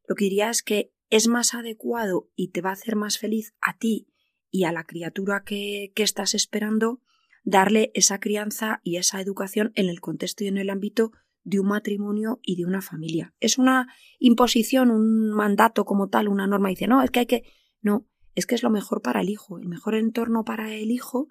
lo 0.07 0.15
que 0.15 0.25
diría 0.25 0.49
es 0.49 0.63
que 0.63 0.91
es 1.11 1.29
más 1.29 1.55
adecuado 1.55 2.31
y 2.35 2.51
te 2.51 2.63
va 2.63 2.71
a 2.71 2.75
hacer 2.75 2.97
más 2.97 3.19
feliz 3.19 3.55
a 3.61 3.77
ti 3.77 4.09
y 4.51 4.65
a 4.65 4.73
la 4.73 4.85
criatura 4.85 5.43
que, 5.45 5.93
que 5.95 6.03
estás 6.03 6.35
esperando 6.35 7.03
darle 7.45 7.91
esa 7.95 8.21
crianza 8.21 8.81
y 8.85 8.97
esa 8.97 9.21
educación 9.21 9.73
en 9.75 9.89
el 9.89 10.01
contexto 10.01 10.45
y 10.45 10.49
en 10.49 10.59
el 10.59 10.71
ámbito 10.71 11.13
de 11.45 11.61
un 11.61 11.69
matrimonio 11.69 12.41
y 12.43 12.57
de 12.57 12.67
una 12.67 12.83
familia. 12.83 13.35
Es 13.41 13.59
una 13.59 13.87
imposición, 14.19 14.91
un 14.91 15.31
mandato 15.31 15.85
como 15.85 16.09
tal, 16.09 16.29
una 16.29 16.47
norma. 16.47 16.69
Dice, 16.69 16.87
no, 16.87 17.03
es 17.03 17.11
que 17.11 17.21
hay 17.21 17.27
que. 17.27 17.43
No, 17.81 18.07
es 18.35 18.47
que 18.47 18.55
es 18.55 18.63
lo 18.63 18.71
mejor 18.71 19.03
para 19.03 19.21
el 19.21 19.31
hijo. 19.31 19.59
El 19.59 19.69
mejor 19.69 19.95
entorno 19.95 20.45
para 20.45 20.75
el 20.75 20.91
hijo 20.91 21.29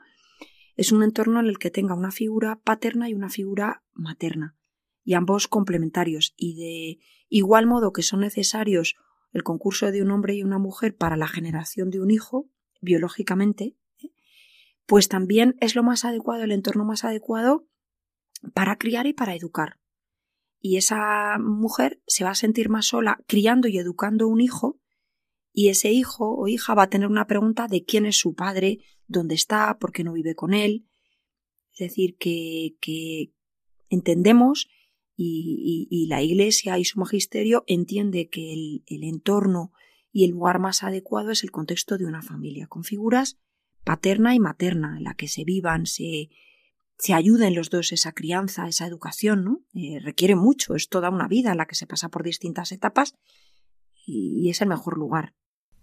es 0.75 0.91
un 0.91 1.03
entorno 1.03 1.39
en 1.39 1.47
el 1.47 1.57
que 1.57 1.71
tenga 1.71 1.95
una 1.95 2.11
figura 2.11 2.59
paterna 2.63 3.09
y 3.09 3.13
una 3.13 3.29
figura 3.29 3.83
materna. 3.93 4.55
Y 5.03 5.13
ambos 5.13 5.47
complementarios. 5.47 6.33
Y 6.35 6.55
de 6.55 6.99
igual 7.29 7.65
modo 7.65 7.93
que 7.93 8.03
son 8.03 8.19
necesarios 8.19 8.95
el 9.31 9.43
concurso 9.43 9.91
de 9.91 10.01
un 10.01 10.11
hombre 10.11 10.35
y 10.35 10.43
una 10.43 10.59
mujer 10.59 10.95
para 10.95 11.17
la 11.17 11.27
generación 11.27 11.89
de 11.89 12.01
un 12.01 12.11
hijo, 12.11 12.49
biológicamente, 12.81 13.75
¿eh? 13.99 14.11
pues 14.85 15.09
también 15.09 15.55
es 15.59 15.75
lo 15.75 15.83
más 15.83 16.05
adecuado, 16.05 16.43
el 16.43 16.51
entorno 16.51 16.85
más 16.85 17.03
adecuado 17.03 17.67
para 18.53 18.77
criar 18.77 19.07
y 19.07 19.13
para 19.13 19.35
educar. 19.35 19.79
Y 20.59 20.77
esa 20.77 21.37
mujer 21.39 22.01
se 22.07 22.23
va 22.23 22.31
a 22.31 22.35
sentir 22.35 22.69
más 22.69 22.87
sola 22.87 23.19
criando 23.27 23.67
y 23.67 23.77
educando 23.77 24.27
un 24.27 24.41
hijo, 24.41 24.79
y 25.59 25.69
ese 25.69 25.91
hijo 25.91 26.35
o 26.37 26.47
hija 26.47 26.75
va 26.75 26.83
a 26.83 26.89
tener 26.91 27.07
una 27.07 27.25
pregunta 27.25 27.67
de 27.67 27.83
quién 27.83 28.05
es 28.05 28.15
su 28.15 28.35
padre, 28.35 28.77
dónde 29.07 29.33
está, 29.33 29.79
por 29.79 29.91
qué 29.91 30.03
no 30.03 30.13
vive 30.13 30.35
con 30.35 30.53
él. 30.53 30.85
Es 31.73 31.79
decir, 31.79 32.15
que, 32.15 32.75
que 32.79 33.33
entendemos 33.89 34.67
y, 35.15 36.05
la 36.11 36.21
Iglesia 36.21 36.77
y 36.77 36.85
su 36.85 36.99
magisterio 36.99 37.63
entiende 37.65 38.29
que 38.29 38.53
el, 38.53 38.83
el 38.85 39.03
entorno 39.03 39.71
y 40.11 40.25
el 40.25 40.29
lugar 40.29 40.59
más 40.59 40.83
adecuado 40.83 41.31
es 41.31 41.43
el 41.43 41.49
contexto 41.49 41.97
de 41.97 42.05
una 42.05 42.21
familia, 42.21 42.67
con 42.67 42.83
figuras 42.83 43.39
paterna 43.83 44.35
y 44.35 44.39
materna, 44.39 44.97
en 44.97 45.05
la 45.05 45.15
que 45.15 45.27
se 45.27 45.43
vivan, 45.43 45.87
se, 45.87 46.29
se 46.99 47.15
ayuden 47.15 47.55
los 47.55 47.71
dos 47.71 47.91
esa 47.93 48.11
crianza, 48.11 48.67
esa 48.67 48.85
educación, 48.85 49.43
¿no? 49.43 49.65
Eh, 49.73 49.97
requiere 50.01 50.35
mucho, 50.35 50.75
es 50.75 50.87
toda 50.87 51.09
una 51.09 51.27
vida 51.27 51.49
en 51.49 51.57
la 51.57 51.65
que 51.65 51.73
se 51.73 51.87
pasa 51.87 52.09
por 52.09 52.21
distintas 52.21 52.71
etapas 52.71 53.15
y, 54.07 54.49
es 54.49 54.61
el 54.61 54.69
mejor 54.69 54.97
lugar. 54.97 55.35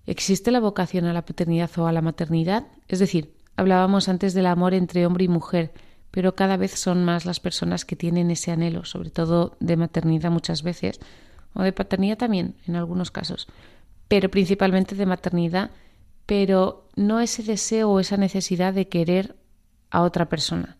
¿Existe 0.06 0.50
la 0.50 0.60
vocación 0.60 1.06
a 1.06 1.12
la 1.12 1.24
paternidad 1.24 1.70
o 1.78 1.86
a 1.86 1.92
la 1.92 2.02
maternidad? 2.02 2.66
Es 2.88 2.98
decir, 2.98 3.34
hablábamos 3.56 4.08
antes 4.08 4.34
del 4.34 4.46
amor 4.46 4.74
entre 4.74 5.06
hombre 5.06 5.24
y 5.24 5.28
mujer, 5.28 5.72
pero 6.10 6.34
cada 6.34 6.56
vez 6.56 6.72
son 6.78 7.04
más 7.04 7.24
las 7.24 7.40
personas 7.40 7.84
que 7.84 7.96
tienen 7.96 8.30
ese 8.30 8.52
anhelo, 8.52 8.84
sobre 8.84 9.10
todo 9.10 9.56
de 9.60 9.76
maternidad 9.76 10.30
muchas 10.30 10.62
veces, 10.62 11.00
o 11.54 11.62
de 11.62 11.72
paternidad 11.72 12.18
también 12.18 12.56
en 12.66 12.76
algunos 12.76 13.10
casos, 13.10 13.48
pero 14.08 14.30
principalmente 14.30 14.94
de 14.94 15.06
maternidad, 15.06 15.70
pero 16.26 16.88
no 16.96 17.20
ese 17.20 17.42
deseo 17.42 17.90
o 17.90 18.00
esa 18.00 18.16
necesidad 18.16 18.74
de 18.74 18.88
querer 18.88 19.36
a 19.90 20.02
otra 20.02 20.28
persona 20.28 20.76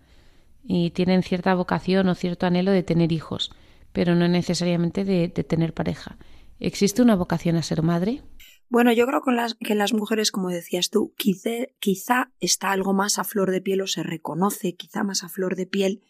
y 0.66 0.90
tienen 0.90 1.22
cierta 1.22 1.54
vocación 1.54 2.08
o 2.08 2.14
cierto 2.14 2.46
anhelo 2.46 2.70
de 2.70 2.82
tener 2.82 3.12
hijos, 3.12 3.52
pero 3.92 4.14
no 4.14 4.28
necesariamente 4.28 5.04
de, 5.04 5.28
tener 5.28 5.74
pareja. 5.74 6.16
¿Existe 6.58 7.02
una 7.02 7.16
vocación 7.16 7.56
a 7.56 7.62
ser 7.62 7.82
madre? 7.82 8.22
Bueno, 8.68 8.92
yo 8.92 9.06
creo 9.06 9.22
que 9.22 9.32
que 9.64 9.74
las 9.74 9.92
mujeres, 9.92 10.30
como 10.30 10.48
decías 10.48 10.90
tú, 10.90 11.14
quizá, 11.16 12.32
está 12.40 12.72
algo 12.72 12.92
más 12.92 13.18
a 13.18 13.24
flor 13.24 13.50
de 13.50 13.60
piel 13.60 13.82
o 13.82 13.86
se 13.86 14.02
reconoce 14.02 14.74
quizá 14.74 15.04
más 15.04 15.22
a 15.22 15.28
flor 15.28 15.54
de 15.56 15.66
piel, 15.66 16.02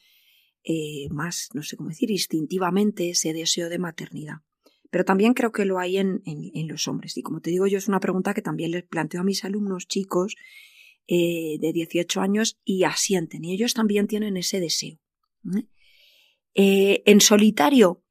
eh, 0.63 1.09
más, 1.11 1.51
no 1.53 1.63
sé 1.63 1.77
cómo 1.77 1.91
decir, 1.91 2.11
instintivamente 2.11 3.11
ese 3.11 3.33
deseo 3.33 3.69
de 3.69 3.79
maternidad. 3.79 4.37
Pero 4.91 5.05
también 5.05 5.35
creo 5.35 5.53
que 5.53 5.65
lo 5.65 5.79
hay 5.79 5.99
en, 5.99 6.23
en 6.25 6.69
los 6.69 6.87
hombres. 6.87 7.17
Y 7.17 7.23
como 7.23 7.41
te 7.41 7.51
digo 7.51 7.67
yo, 7.67 7.79
es 7.79 7.89
una 7.89 8.01
pregunta 8.01 8.33
que 8.33 8.43
también 8.43 8.71
les 8.71 8.85
planteo 8.85 9.21
a 9.21 9.25
mis 9.25 9.45
alumnos 9.45 9.89
chicos 9.89 10.37
eh, 11.07 11.59
de 11.61 11.73
18 11.75 12.23
años 12.23 12.59
y 12.65 12.85
asienten. 12.85 13.45
Y 13.45 13.53
ellos 13.53 13.75
también 13.75 14.07
tienen 14.07 14.39
ese 14.39 14.59
deseo. 14.59 14.99
Eh, 16.55 17.03
en 17.05 17.21
solitario, 17.21 18.03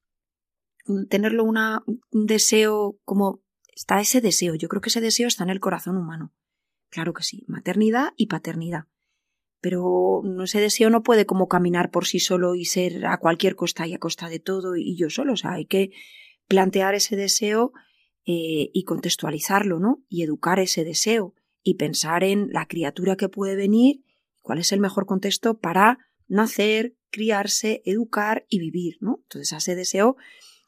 tenerlo 1.10 1.44
una, 1.44 1.84
un 1.88 2.26
deseo 2.28 3.00
como 3.04 3.43
está 3.76 4.00
ese 4.00 4.22
deseo. 4.22 4.56
Yo 4.56 4.68
creo 4.68 4.82
que 4.82 4.90
ese 4.90 5.02
deseo 5.02 5.28
está 5.28 5.44
en 5.44 5.50
el 5.50 5.60
corazón 5.60 5.98
humano. 5.98 6.34
Claro 6.90 7.14
que 7.14 7.24
sí, 7.24 7.44
maternidad 7.48 8.14
y 8.18 8.28
paternidad. 8.28 8.86
Pero 9.62 10.22
ese 10.44 10.60
deseo 10.60 10.90
no 10.90 11.04
puede 11.04 11.26
como 11.26 11.48
caminar 11.48 11.90
por 11.90 12.06
sí 12.06 12.20
solo 12.20 12.56
y 12.56 12.66
ser 12.66 13.06
a 13.06 13.18
cualquier 13.18 13.56
costa 13.56 13.88
y 13.88 13.94
a 13.94 14.00
costa 14.00 14.28
de 14.30 14.40
todo 14.40 14.76
y 14.76 14.96
yo 14.98 15.10
solo. 15.10 15.34
O 15.34 15.38
sea, 15.38 15.54
hay 15.54 15.66
que 15.66 15.92
plantear 16.48 16.96
ese 16.96 17.16
deseo 17.16 17.72
y 18.26 18.84
contextualizarlo, 18.86 19.80
¿no? 19.80 20.04
Y 20.10 20.24
educar 20.24 20.60
ese 20.60 20.84
deseo 20.84 21.34
y 21.62 21.76
pensar 21.76 22.24
en 22.24 22.50
la 22.52 22.68
criatura 22.68 23.16
que 23.16 23.30
puede 23.30 23.56
venir, 23.56 24.04
cuál 24.42 24.60
es 24.60 24.72
el 24.72 24.80
mejor 24.80 25.06
contexto 25.06 25.60
para 25.60 25.98
nacer, 26.28 26.96
criarse, 27.10 27.82
educar 27.86 28.46
y 28.50 28.60
vivir, 28.60 28.98
¿no? 29.00 29.20
Entonces 29.24 29.54
a 29.54 29.58
ese 29.58 29.76
deseo 29.76 30.18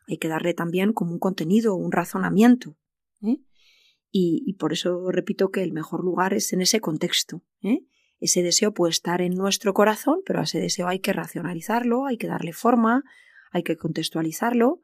hay 0.08 0.18
que 0.18 0.28
darle 0.28 0.54
también 0.54 0.94
como 0.94 1.12
un 1.12 1.20
contenido, 1.20 1.76
un 1.76 1.92
razonamiento. 1.92 2.78
Y, 4.18 4.54
por 4.54 4.72
eso 4.72 5.12
repito 5.12 5.52
que 5.52 5.62
el 5.62 5.74
mejor 5.74 6.02
lugar 6.02 6.34
es 6.34 6.54
en 6.54 6.62
ese 6.62 6.80
contexto. 6.80 7.44
¿eh? 7.62 7.82
Ese 8.22 8.44
deseo 8.44 8.74
puede 8.74 8.92
estar 8.92 9.22
en 9.22 9.34
nuestro 9.34 9.74
corazón, 9.74 10.22
pero 10.26 10.40
a 10.40 10.44
ese 10.44 10.58
deseo 10.58 10.88
hay 10.88 11.00
que 11.00 11.12
racionalizarlo, 11.12 12.06
hay 12.06 12.16
que 12.16 12.28
darle 12.28 12.54
forma, 12.54 13.04
hay 13.52 13.64
que 13.64 13.76
contextualizarlo 13.76 14.82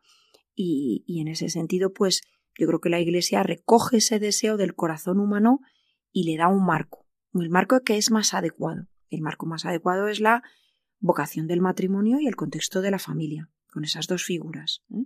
y, 0.54 1.06
y 1.08 1.22
en 1.22 1.30
ese 1.30 1.48
sentido, 1.48 1.94
pues 1.94 2.24
yo 2.60 2.68
creo 2.68 2.82
que 2.82 2.90
la 2.90 3.00
Iglesia 3.00 3.42
recoge 3.42 3.98
ese 3.98 4.20
deseo 4.20 4.58
del 4.58 4.76
corazón 4.76 5.18
humano 5.18 5.62
y 6.12 6.30
le 6.30 6.36
da 6.36 6.50
un 6.50 6.66
marco, 6.66 7.08
el 7.34 7.50
marco 7.50 7.80
que 7.86 7.96
es 7.96 8.12
más 8.12 8.34
adecuado. 8.34 8.90
El 9.10 9.22
marco 9.22 9.46
más 9.46 9.66
adecuado 9.66 10.10
es 10.10 10.20
la 10.20 10.44
vocación 11.00 11.48
del 11.48 11.62
matrimonio 11.62 12.20
y 12.20 12.28
el 12.28 12.36
contexto 12.36 12.82
de 12.82 12.92
la 12.92 13.00
familia, 13.00 13.50
con 13.72 13.86
esas 13.86 14.08
dos 14.08 14.26
figuras. 14.26 14.84
¿eh? 14.90 15.06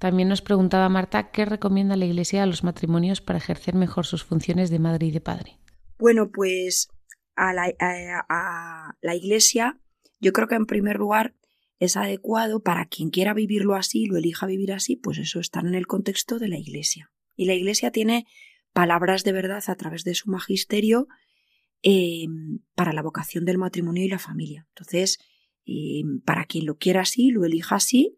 También 0.00 0.28
nos 0.28 0.40
preguntaba 0.40 0.88
Marta 0.88 1.30
qué 1.30 1.44
recomienda 1.44 1.94
la 1.94 2.06
Iglesia 2.06 2.42
a 2.42 2.46
los 2.46 2.64
matrimonios 2.64 3.20
para 3.20 3.38
ejercer 3.38 3.74
mejor 3.74 4.06
sus 4.06 4.24
funciones 4.24 4.70
de 4.70 4.78
madre 4.78 5.08
y 5.08 5.10
de 5.10 5.20
padre. 5.20 5.58
Bueno, 5.98 6.30
pues 6.30 6.88
a 7.36 7.52
la, 7.52 7.70
a 7.78 8.96
la 9.02 9.14
Iglesia 9.14 9.78
yo 10.18 10.32
creo 10.32 10.48
que 10.48 10.54
en 10.54 10.64
primer 10.64 10.96
lugar 10.96 11.34
es 11.78 11.98
adecuado 11.98 12.62
para 12.62 12.86
quien 12.86 13.10
quiera 13.10 13.34
vivirlo 13.34 13.74
así, 13.74 14.06
lo 14.06 14.16
elija 14.16 14.46
vivir 14.46 14.72
así, 14.72 14.96
pues 14.96 15.18
eso 15.18 15.38
está 15.38 15.60
en 15.60 15.74
el 15.74 15.86
contexto 15.86 16.38
de 16.38 16.48
la 16.48 16.56
Iglesia. 16.56 17.12
Y 17.36 17.44
la 17.44 17.52
Iglesia 17.52 17.90
tiene 17.90 18.26
palabras 18.72 19.22
de 19.22 19.32
verdad 19.32 19.62
a 19.66 19.74
través 19.74 20.04
de 20.04 20.14
su 20.14 20.30
magisterio 20.30 21.08
eh, 21.82 22.26
para 22.74 22.94
la 22.94 23.02
vocación 23.02 23.44
del 23.44 23.58
matrimonio 23.58 24.02
y 24.02 24.08
la 24.08 24.18
familia. 24.18 24.66
Entonces, 24.70 25.18
eh, 25.66 26.04
para 26.24 26.46
quien 26.46 26.64
lo 26.64 26.78
quiera 26.78 27.02
así, 27.02 27.30
lo 27.30 27.44
elija 27.44 27.76
así, 27.76 28.16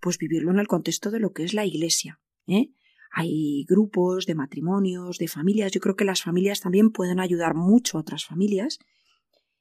pues 0.00 0.18
vivirlo 0.18 0.50
en 0.50 0.58
el 0.58 0.66
contexto 0.66 1.10
de 1.10 1.20
lo 1.20 1.32
que 1.32 1.44
es 1.44 1.54
la 1.54 1.64
Iglesia. 1.64 2.20
¿eh? 2.46 2.70
Hay 3.12 3.64
grupos 3.68 4.26
de 4.26 4.34
matrimonios, 4.34 5.18
de 5.18 5.28
familias. 5.28 5.72
Yo 5.72 5.80
creo 5.80 5.96
que 5.96 6.04
las 6.04 6.22
familias 6.22 6.60
también 6.60 6.90
pueden 6.90 7.20
ayudar 7.20 7.54
mucho 7.54 7.98
a 7.98 8.00
otras 8.00 8.24
familias. 8.24 8.78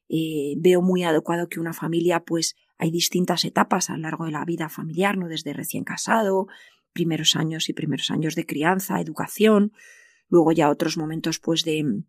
veo 0.10 0.82
muy 0.82 1.04
adecuado 1.04 1.50
que 1.50 1.60
una 1.60 1.74
familia, 1.74 2.22
pues, 2.22 2.56
hay 2.78 2.92
distintas 2.92 3.44
etapas 3.44 3.90
a 3.90 3.94
lo 3.94 4.04
largo 4.04 4.26
de 4.26 4.32
la 4.32 4.46
vida 4.46 4.70
familiar, 4.70 5.18
¿no? 5.18 5.28
Desde 5.28 5.54
recién 5.54 5.84
casado, 5.84 6.48
primeros 6.94 7.36
años 7.36 7.70
y 7.70 7.74
primeros 7.74 8.10
años 8.10 8.36
de 8.36 8.46
crianza, 8.46 9.02
educación, 9.02 9.74
luego 10.30 10.52
ya 10.52 10.70
otros 10.70 10.98
momentos 10.98 11.40
pues 11.40 11.64
de, 11.64 12.04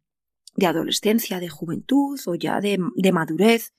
de 0.56 0.66
adolescencia, 0.66 1.40
de 1.40 1.48
juventud 1.48 2.18
o 2.26 2.34
ya 2.34 2.60
de, 2.60 2.78
de 2.94 3.12
madurez. 3.12 3.74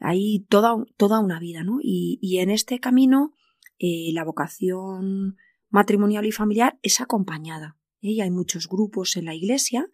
Hay 0.00 0.46
toda, 0.48 0.76
toda, 0.96 1.20
una 1.20 1.40
vida, 1.40 1.64
¿no? 1.64 1.78
Y, 1.82 2.18
y 2.22 2.38
en 2.38 2.50
este 2.50 2.78
camino 2.78 3.32
eh, 3.78 4.10
la 4.12 4.24
vocación 4.24 5.36
matrimonial 5.68 6.26
y 6.26 6.32
familiar 6.32 6.78
es 6.82 7.00
acompañada. 7.00 7.76
¿eh? 8.00 8.10
Y 8.12 8.20
hay 8.20 8.30
muchos 8.30 8.68
grupos 8.68 9.16
en 9.16 9.24
la 9.24 9.34
iglesia 9.34 9.88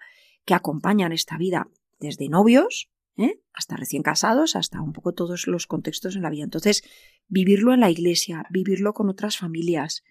que 0.44 0.54
acompañan 0.54 1.12
esta 1.12 1.36
vida 1.36 1.68
desde 1.98 2.28
novios 2.28 2.90
¿eh? 3.16 3.40
hasta 3.52 3.76
recién 3.76 4.02
casados, 4.02 4.56
hasta 4.56 4.80
un 4.80 4.92
poco 4.92 5.12
todos 5.12 5.46
los 5.46 5.66
contextos 5.66 6.16
en 6.16 6.22
la 6.22 6.30
vida. 6.30 6.44
Entonces, 6.44 6.82
vivirlo 7.28 7.72
en 7.74 7.80
la 7.80 7.90
iglesia, 7.90 8.46
vivirlo 8.50 8.94
con 8.94 9.08
otras 9.08 9.36
familias, 9.36 10.02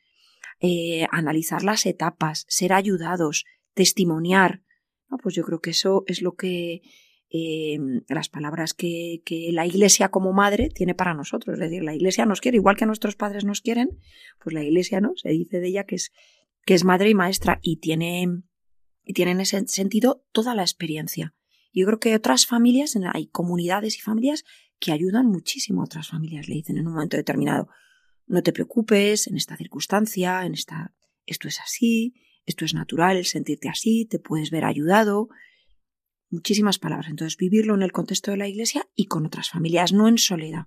analizar 1.12 1.64
las 1.64 1.86
etapas, 1.86 2.46
ser 2.48 2.72
ayudados, 2.72 3.44
testimoniar. 3.74 4.64
Pues 5.22 5.36
yo 5.36 5.44
creo 5.44 5.60
que 5.60 5.72
eso 5.72 6.06
es 6.08 6.22
lo 6.22 6.36
que 6.36 6.82
eh, 7.36 7.80
las 8.10 8.30
palabras 8.30 8.76
que, 8.76 9.24
que, 9.26 9.50
la 9.52 9.66
Iglesia 9.66 10.10
como 10.10 10.34
madre 10.34 10.70
tiene 10.70 10.94
para 10.94 11.16
nosotros. 11.16 11.56
Es 11.56 11.60
decir, 11.60 11.84
la 11.84 11.96
Iglesia 11.96 12.28
nos 12.28 12.42
quiere, 12.42 12.58
igual 12.58 12.78
que 12.78 12.86
nuestros 12.86 13.16
padres 13.16 13.44
nos 13.44 13.62
quieren, 13.62 13.98
pues 14.40 14.54
la 14.54 14.64
Iglesia 14.64 15.02
no, 15.02 15.14
se 15.16 15.30
dice 15.30 15.60
de 15.60 15.68
ella 15.68 15.86
que 15.86 15.96
es, 15.96 16.12
que 16.64 16.76
es 16.76 16.84
madre 16.84 17.10
y 17.10 17.16
maestra 17.16 17.60
y 17.64 17.78
tiene, 17.78 18.44
y 19.04 19.22
en 19.22 19.40
ese 19.42 19.68
sentido 19.68 20.24
toda 20.32 20.54
la 20.54 20.62
experiencia. 20.62 21.34
Yo 21.74 21.88
creo 21.88 22.00
que 22.00 22.14
otras 22.14 22.46
familias, 22.46 22.96
hay 23.14 23.26
comunidades 23.26 23.98
y 23.98 24.02
familias 24.02 24.46
que 24.80 24.92
ayudan 24.92 25.26
muchísimo 25.26 25.82
a 25.82 25.86
otras 25.86 26.10
familias, 26.10 26.48
le 26.48 26.54
dicen 26.54 26.78
en 26.78 26.86
un 26.86 26.94
momento 26.94 27.18
determinado, 27.18 27.68
no 28.28 28.44
te 28.44 28.54
preocupes 28.54 29.26
en 29.26 29.38
esta 29.38 29.58
circunstancia, 29.58 30.46
en 30.46 30.54
esta, 30.54 30.94
esto 31.26 31.48
es 31.48 31.60
así, 31.62 32.14
esto 32.46 32.64
es 32.64 32.76
natural, 32.76 33.26
sentirte 33.26 33.70
así, 33.70 34.06
te 34.06 34.20
puedes 34.20 34.52
ver 34.52 34.66
ayudado. 34.66 35.30
Muchísimas 36.34 36.80
palabras. 36.80 37.12
Entonces, 37.12 37.38
vivirlo 37.38 37.76
en 37.76 37.84
el 37.84 37.92
contexto 37.92 38.32
de 38.32 38.38
la 38.38 38.48
iglesia 38.48 38.88
y 38.96 39.06
con 39.06 39.24
otras 39.24 39.52
familias, 39.52 39.94
no 39.94 40.08
en 40.08 40.18
soledad. 40.18 40.64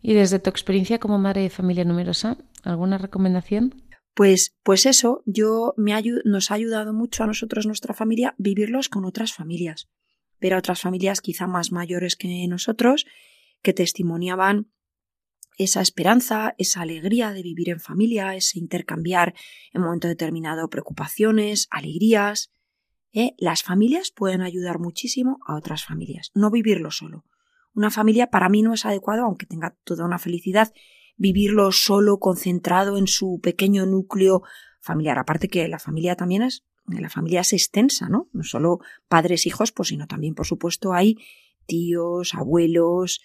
Y 0.00 0.14
desde 0.14 0.38
tu 0.38 0.48
experiencia 0.48 0.98
como 0.98 1.18
madre 1.18 1.42
de 1.42 1.50
familia 1.50 1.84
numerosa, 1.84 2.38
¿alguna 2.62 2.96
recomendación? 2.96 3.82
Pues, 4.14 4.56
pues 4.62 4.86
eso, 4.86 5.22
yo 5.26 5.74
me 5.76 5.92
nos 6.24 6.50
ha 6.50 6.54
ayudado 6.54 6.94
mucho 6.94 7.24
a 7.24 7.26
nosotros, 7.26 7.66
nuestra 7.66 7.92
familia, 7.92 8.34
vivirlos 8.38 8.88
con 8.88 9.04
otras 9.04 9.34
familias. 9.34 9.86
Ver 10.40 10.54
a 10.54 10.58
otras 10.58 10.80
familias 10.80 11.20
quizá 11.20 11.46
más 11.46 11.72
mayores 11.72 12.16
que 12.16 12.46
nosotros, 12.48 13.04
que 13.60 13.74
testimoniaban 13.74 14.72
esa 15.58 15.82
esperanza, 15.82 16.54
esa 16.56 16.80
alegría 16.80 17.32
de 17.32 17.42
vivir 17.42 17.68
en 17.68 17.80
familia, 17.80 18.34
ese 18.34 18.58
intercambiar 18.58 19.34
en 19.74 19.82
un 19.82 19.88
momento 19.88 20.08
determinado 20.08 20.70
preocupaciones, 20.70 21.66
alegrías. 21.70 22.50
¿Eh? 23.12 23.34
Las 23.38 23.62
familias 23.62 24.10
pueden 24.10 24.42
ayudar 24.42 24.78
muchísimo 24.78 25.38
a 25.46 25.56
otras 25.56 25.84
familias, 25.84 26.30
no 26.34 26.50
vivirlo 26.50 26.90
solo. 26.90 27.24
Una 27.74 27.90
familia 27.90 28.28
para 28.28 28.48
mí 28.48 28.62
no 28.62 28.72
es 28.72 28.86
adecuado, 28.86 29.24
aunque 29.24 29.46
tenga 29.46 29.76
toda 29.84 30.04
una 30.04 30.18
felicidad, 30.18 30.72
vivirlo 31.16 31.72
solo, 31.72 32.18
concentrado 32.18 32.96
en 32.96 33.06
su 33.06 33.40
pequeño 33.42 33.86
núcleo 33.86 34.42
familiar. 34.80 35.18
Aparte 35.18 35.48
que 35.48 35.68
la 35.68 35.78
familia 35.78 36.16
también 36.16 36.42
es, 36.42 36.64
la 36.86 37.10
familia 37.10 37.40
es 37.40 37.52
extensa, 37.52 38.08
¿no? 38.08 38.28
No 38.32 38.44
solo 38.44 38.80
padres, 39.08 39.46
hijos, 39.46 39.72
pues 39.72 39.88
sino 39.88 40.06
también, 40.06 40.34
por 40.34 40.46
supuesto, 40.46 40.94
hay 40.94 41.18
tíos, 41.66 42.34
abuelos, 42.34 43.20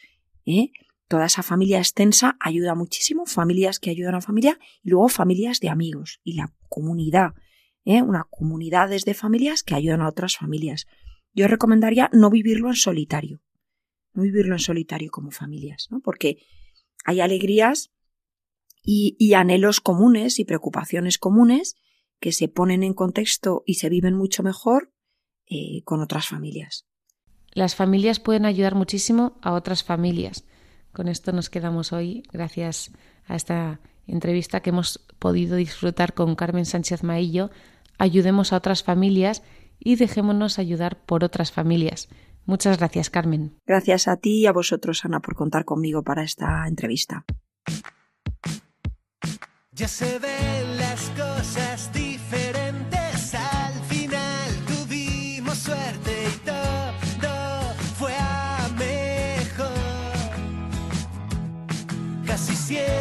¿eh? 0.45 0.71
Toda 1.07 1.25
esa 1.25 1.43
familia 1.43 1.77
extensa 1.77 2.37
ayuda 2.39 2.73
muchísimo, 2.73 3.25
familias 3.25 3.79
que 3.79 3.89
ayudan 3.89 4.15
a 4.15 4.21
familia 4.21 4.57
y 4.81 4.89
luego 4.89 5.09
familias 5.09 5.59
de 5.59 5.69
amigos 5.69 6.21
y 6.23 6.33
la 6.33 6.53
comunidad, 6.69 7.33
¿eh? 7.85 8.01
una 8.01 8.25
comunidades 8.29 9.05
de 9.05 9.13
familias 9.13 9.63
que 9.63 9.75
ayudan 9.75 10.01
a 10.01 10.09
otras 10.09 10.37
familias. 10.37 10.87
Yo 11.33 11.47
recomendaría 11.47 12.09
no 12.13 12.29
vivirlo 12.29 12.69
en 12.69 12.75
solitario, 12.75 13.41
no 14.13 14.23
vivirlo 14.23 14.55
en 14.55 14.59
solitario 14.59 15.11
como 15.11 15.31
familias, 15.31 15.87
¿no? 15.89 16.01
Porque 16.01 16.37
hay 17.05 17.21
alegrías 17.21 17.91
y, 18.83 19.33
anhelos 19.33 19.79
comunes 19.79 20.39
y 20.39 20.45
preocupaciones 20.45 21.17
comunes 21.17 21.75
que 22.19 22.31
se 22.31 22.47
ponen 22.47 22.83
en 22.83 22.93
contexto 22.93 23.63
y 23.65 23.75
se 23.75 23.89
viven 23.89 24.15
mucho 24.15 24.43
mejor 24.43 24.91
eh, 25.47 25.83
con 25.83 26.01
otras 26.01 26.27
familias. 26.27 26.85
Las 27.53 27.75
familias 27.75 28.19
pueden 28.19 28.45
ayudar 28.45 28.75
muchísimo 28.75 29.37
a 29.41 29.53
otras 29.53 29.83
familias. 29.83 30.45
Con 30.93 31.07
esto 31.07 31.31
nos 31.31 31.49
quedamos 31.49 31.93
hoy, 31.93 32.23
gracias 32.31 32.91
a 33.25 33.35
esta 33.35 33.81
entrevista 34.07 34.61
que 34.61 34.71
hemos 34.71 34.99
podido 35.19 35.55
disfrutar 35.55 36.13
con 36.13 36.35
Carmen 36.35 36.65
Sánchez 36.65 37.03
Maillo. 37.03 37.49
Ayudemos 38.01 38.51
a 38.51 38.57
otras 38.57 38.81
familias 38.81 39.43
y 39.77 39.95
dejémonos 39.95 40.57
ayudar 40.57 41.05
por 41.05 41.23
otras 41.23 41.51
familias. 41.51 42.09
Muchas 42.47 42.79
gracias, 42.79 43.11
Carmen. 43.11 43.59
Gracias 43.67 44.07
a 44.07 44.17
ti 44.17 44.39
y 44.39 44.47
a 44.47 44.51
vosotros, 44.51 45.05
Ana, 45.05 45.19
por 45.19 45.35
contar 45.35 45.65
conmigo 45.65 46.01
para 46.01 46.23
esta 46.23 46.67
entrevista. 46.67 47.25
Ya 49.73 49.87
se 49.87 50.17
ven 50.17 50.77
las 50.77 51.11
cosas 51.11 51.93
diferentes. 51.93 53.35
Al 53.35 53.73
final 53.83 54.49
tuvimos 54.65 55.59
suerte 55.59 56.11
y 56.27 56.37
todo 56.43 57.73
fue 57.99 58.15
a 58.17 58.67
mejor. 58.79 59.67
Casi 62.25 62.55
siempre 62.55 63.00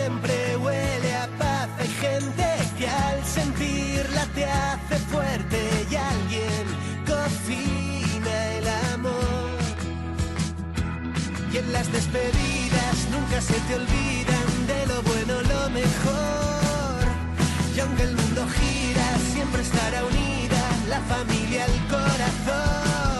despedidas 11.92 13.09
nunca 13.11 13.40
se 13.40 13.55
te 13.55 13.74
olvidan 13.74 14.66
de 14.66 14.87
lo 14.87 15.03
bueno, 15.03 15.35
lo 15.42 15.70
mejor. 15.70 17.05
Y 17.74 17.81
aunque 17.81 18.03
el 18.05 18.16
mundo 18.16 18.46
gira, 18.48 19.18
siempre 19.33 19.62
estará 19.62 20.05
unida 20.05 20.62
la 20.88 21.00
familia 21.00 21.64
al 21.64 21.88
corazón. 21.88 23.19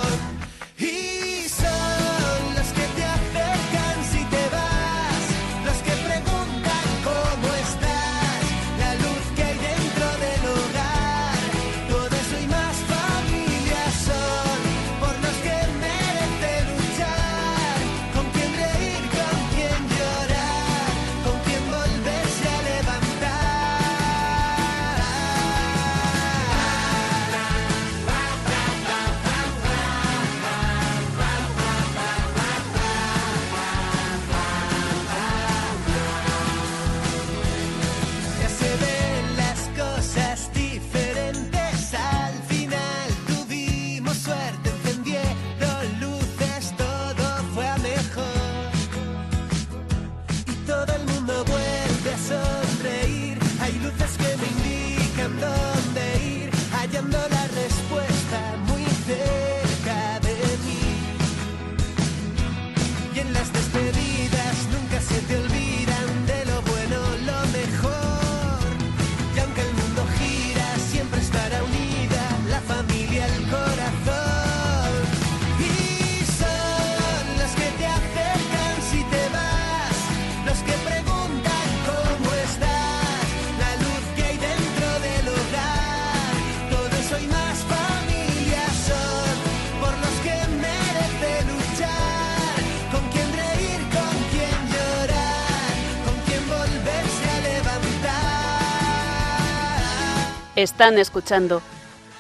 Están 100.61 100.99
escuchando 100.99 101.63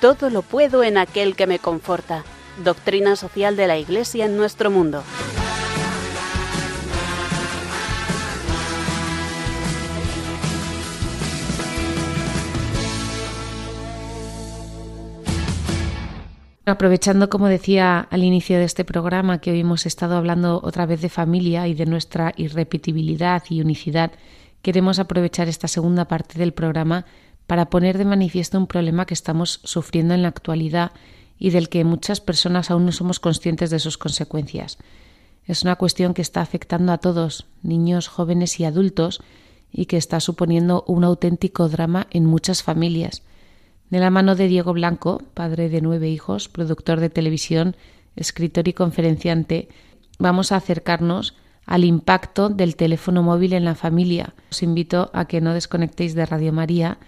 Todo 0.01 0.31
lo 0.31 0.41
puedo 0.41 0.83
en 0.83 0.97
aquel 0.97 1.37
que 1.37 1.47
me 1.47 1.59
conforta, 1.59 2.25
doctrina 2.65 3.15
social 3.15 3.55
de 3.55 3.67
la 3.67 3.77
Iglesia 3.77 4.25
en 4.25 4.39
nuestro 4.39 4.71
mundo. 4.71 5.03
Aprovechando, 16.65 17.29
como 17.29 17.47
decía 17.49 18.09
al 18.11 18.25
inicio 18.25 18.57
de 18.57 18.65
este 18.65 18.87
programa, 18.87 19.43
que 19.43 19.51
hoy 19.51 19.61
hemos 19.61 19.85
estado 19.85 20.17
hablando 20.17 20.63
otra 20.65 20.87
vez 20.87 21.03
de 21.03 21.11
familia 21.11 21.69
y 21.69 21.75
de 21.75 21.85
nuestra 21.85 22.33
irrepetibilidad 22.39 23.43
y 23.51 23.61
unicidad, 23.61 24.13
queremos 24.63 24.99
aprovechar 24.99 25.47
esta 25.49 25.69
segunda 25.69 26.07
parte 26.07 26.39
del 26.39 26.55
programa 26.55 27.05
para 27.51 27.69
poner 27.69 27.99
de 27.99 28.05
manifiesto 28.05 28.59
un 28.59 28.69
problema 28.69 29.07
que 29.07 29.15
estamos 29.15 29.59
sufriendo 29.65 30.15
en 30.15 30.23
la 30.23 30.29
actualidad 30.29 30.93
y 31.37 31.51
del 31.51 31.69
que 31.69 31.83
muchas 31.83 32.21
personas 32.21 32.71
aún 32.71 32.87
no 32.87 32.93
somos 32.93 33.19
conscientes 33.19 33.71
de 33.71 33.81
sus 33.81 33.99
consecuencias. 33.99 34.79
Es 35.47 35.65
una 35.65 35.75
cuestión 35.75 36.15
que 36.15 36.23
está 36.23 36.43
afectando 36.43 36.93
a 36.93 36.99
todos, 36.99 37.49
niños, 37.65 38.07
jóvenes 38.07 38.61
y 38.61 38.67
adultos, 38.67 39.21
y 39.73 39.87
que 39.87 39.97
está 39.97 40.21
suponiendo 40.21 40.85
un 40.87 41.03
auténtico 41.03 41.69
drama 41.69 42.07
en 42.13 42.25
muchas 42.25 42.63
familias. 42.63 43.25
De 43.89 43.99
la 43.99 44.11
mano 44.11 44.37
de 44.37 44.47
Diego 44.47 44.73
Blanco, 44.73 45.21
padre 45.35 45.69
de 45.69 45.81
nueve 45.81 46.09
hijos, 46.09 46.49
productor 46.49 47.01
de 47.01 47.11
televisión, 47.11 47.75
escritor 48.15 48.69
y 48.69 48.75
conferenciante, 48.75 49.69
vamos 50.21 50.53
a 50.53 50.57
acercarnos 50.57 51.35
al 51.67 51.83
impacto 51.83 52.49
del 52.49 52.77
teléfono 52.77 53.25
móvil 53.25 53.55
en 53.55 53.65
la 53.65 53.75
familia. 53.75 54.35
Os 54.53 54.63
invito 54.63 55.11
a 55.15 55.25
que 55.25 55.41
no 55.41 55.53
desconectéis 55.53 56.15
de 56.15 56.27
Radio 56.27 56.53
María 56.53 56.99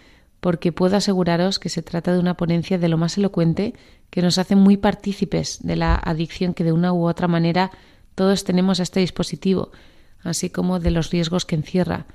porque 0.43 0.73
puedo 0.73 0.97
aseguraros 0.97 1.61
que 1.61 1.69
se 1.69 1.83
trata 1.83 2.13
de 2.13 2.19
una 2.19 2.37
ponencia 2.37 2.77
de 2.77 2.89
lo 2.89 2.99
más 2.99 3.17
elocuente 3.17 3.75
que 4.11 4.23
nos 4.23 4.39
hace 4.39 4.57
muy 4.57 4.77
partícipes 4.77 5.61
de 5.63 5.77
la 5.77 5.95
adicción 5.95 6.53
que 6.53 6.65
de 6.65 6.73
una 6.73 6.93
u 6.93 7.07
otra 7.07 7.29
manera 7.29 7.71
todos 8.17 8.43
tenemos 8.43 8.81
a 8.81 8.83
este 8.83 8.99
dispositivo, 8.99 9.71
así 10.25 10.51
como 10.51 10.81
de 10.81 10.91
los 10.91 11.11
riesgos 11.11 11.47
que 11.47 11.55
encierra. 11.55 12.07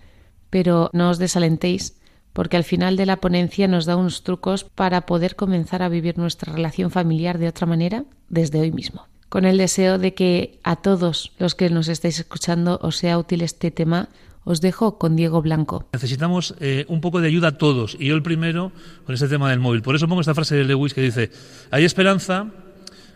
Pero 0.50 0.90
no 0.92 1.10
os 1.10 1.20
desalentéis, 1.20 2.02
porque 2.34 2.58
al 2.58 2.66
final 2.66 2.98
de 2.98 3.06
la 3.06 3.22
ponencia 3.22 3.66
nos 3.70 3.86
da 3.86 3.96
unos 3.96 4.24
trucos 4.24 4.66
para 4.66 5.06
poder 5.06 5.38
comenzar 5.38 5.82
a 5.82 5.88
vivir 5.88 6.18
nuestra 6.18 6.52
relación 6.52 6.92
familiar 6.92 7.38
de 7.38 7.48
otra 7.48 7.66
manera 7.66 8.04
desde 8.28 8.60
hoy 8.60 8.74
mismo. 8.74 9.08
Con 9.30 9.46
el 9.46 9.58
deseo 9.58 10.00
de 10.00 10.14
que 10.14 10.60
a 10.64 10.76
todos 10.76 11.32
los 11.40 11.56
que 11.56 11.70
nos 11.70 11.88
estáis 11.88 12.20
escuchando 12.20 12.78
os 12.84 12.98
sea 12.98 13.18
útil 13.18 13.42
este 13.42 13.72
tema, 13.72 14.10
Os 14.48 14.62
dejo 14.62 14.98
con 14.98 15.18
Diego 15.18 15.42
Blanco. 15.42 15.90
Necesitamos 15.92 16.56
eh, 16.62 16.86
un 16.88 17.02
poco 17.02 17.20
de 17.20 17.28
ayuda 17.28 17.50
a 17.50 17.58
todos, 17.58 17.98
y 18.00 18.08
yo 18.08 18.16
el 18.16 18.24
primero 18.24 18.72
con 19.06 19.14
este 19.14 19.28
tema 19.28 19.50
del 19.50 19.60
móvil. 19.60 19.82
Por 19.82 19.94
eso 19.94 20.08
pongo 20.08 20.22
esta 20.22 20.34
frase 20.34 20.56
de 20.56 20.64
Lewis 20.64 20.94
que 20.94 21.02
dice, 21.02 21.32
hay 21.70 21.84
esperanza 21.84 22.48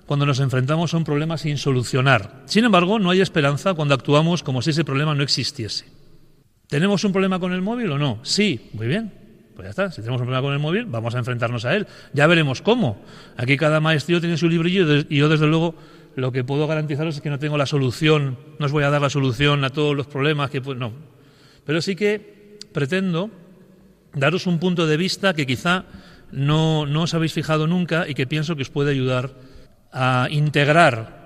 cuando 0.05 0.25
nos 0.25 0.41
enfrentamos 0.41 0.93
a 0.93 0.97
un 0.97 1.05
problema 1.05 1.37
sin 1.37 1.57
solucionar. 1.57 2.43
Sin 2.47 2.65
embargo, 2.65 2.99
no 2.99 3.11
hay 3.11 3.21
esperanza 3.21 3.73
cuando 3.75 3.95
actuamos 3.95 4.43
como 4.43 4.61
si 4.61 4.71
ese 4.71 4.83
problema 4.83 5.15
no 5.15 5.23
existiese. 5.23 5.85
¿Tenemos 6.67 7.05
un 7.05 7.13
problema 7.13 7.39
con 7.39 7.53
el 7.53 7.61
móvil 7.61 7.91
o 7.91 7.97
no? 7.97 8.19
Sí, 8.23 8.69
muy 8.73 8.87
bien. 8.87 9.13
Pues 9.55 9.67
ya 9.67 9.69
está, 9.69 9.89
si 9.89 10.01
tenemos 10.01 10.19
un 10.19 10.27
problema 10.27 10.41
con 10.41 10.51
el 10.51 10.59
móvil, 10.59 10.85
vamos 10.85 11.15
a 11.15 11.19
enfrentarnos 11.19 11.63
a 11.63 11.73
él. 11.77 11.87
Ya 12.11 12.27
veremos 12.27 12.61
cómo. 12.61 13.01
Aquí 13.37 13.55
cada 13.55 13.79
maestro 13.79 14.19
tiene 14.19 14.35
su 14.35 14.49
librillo 14.49 15.05
y 15.07 15.15
yo, 15.15 15.29
desde 15.29 15.47
luego, 15.47 15.75
lo 16.17 16.33
que 16.33 16.43
puedo 16.43 16.67
garantizaros 16.67 17.15
es 17.15 17.21
que 17.21 17.29
no 17.29 17.39
tengo 17.39 17.57
la 17.57 17.67
solución, 17.67 18.37
no 18.59 18.65
os 18.65 18.73
voy 18.73 18.83
a 18.83 18.89
dar 18.89 19.01
la 19.01 19.09
solución 19.09 19.63
a 19.63 19.69
todos 19.69 19.95
los 19.95 20.07
problemas 20.07 20.49
que... 20.49 20.59
No, 20.59 20.91
pero 21.65 21.81
sí 21.81 21.95
que 21.95 22.57
pretendo 22.73 23.29
daros 24.13 24.47
un 24.47 24.59
punto 24.59 24.87
de 24.87 24.97
vista 24.97 25.33
que 25.33 25.45
quizá 25.45 25.85
no, 26.31 26.85
no 26.85 27.03
os 27.03 27.13
habéis 27.13 27.33
fijado 27.33 27.67
nunca 27.67 28.07
y 28.07 28.13
que 28.13 28.27
pienso 28.27 28.55
que 28.55 28.63
os 28.63 28.69
puede 28.69 28.91
ayudar 28.91 29.31
a 29.91 30.27
integrar 30.29 31.21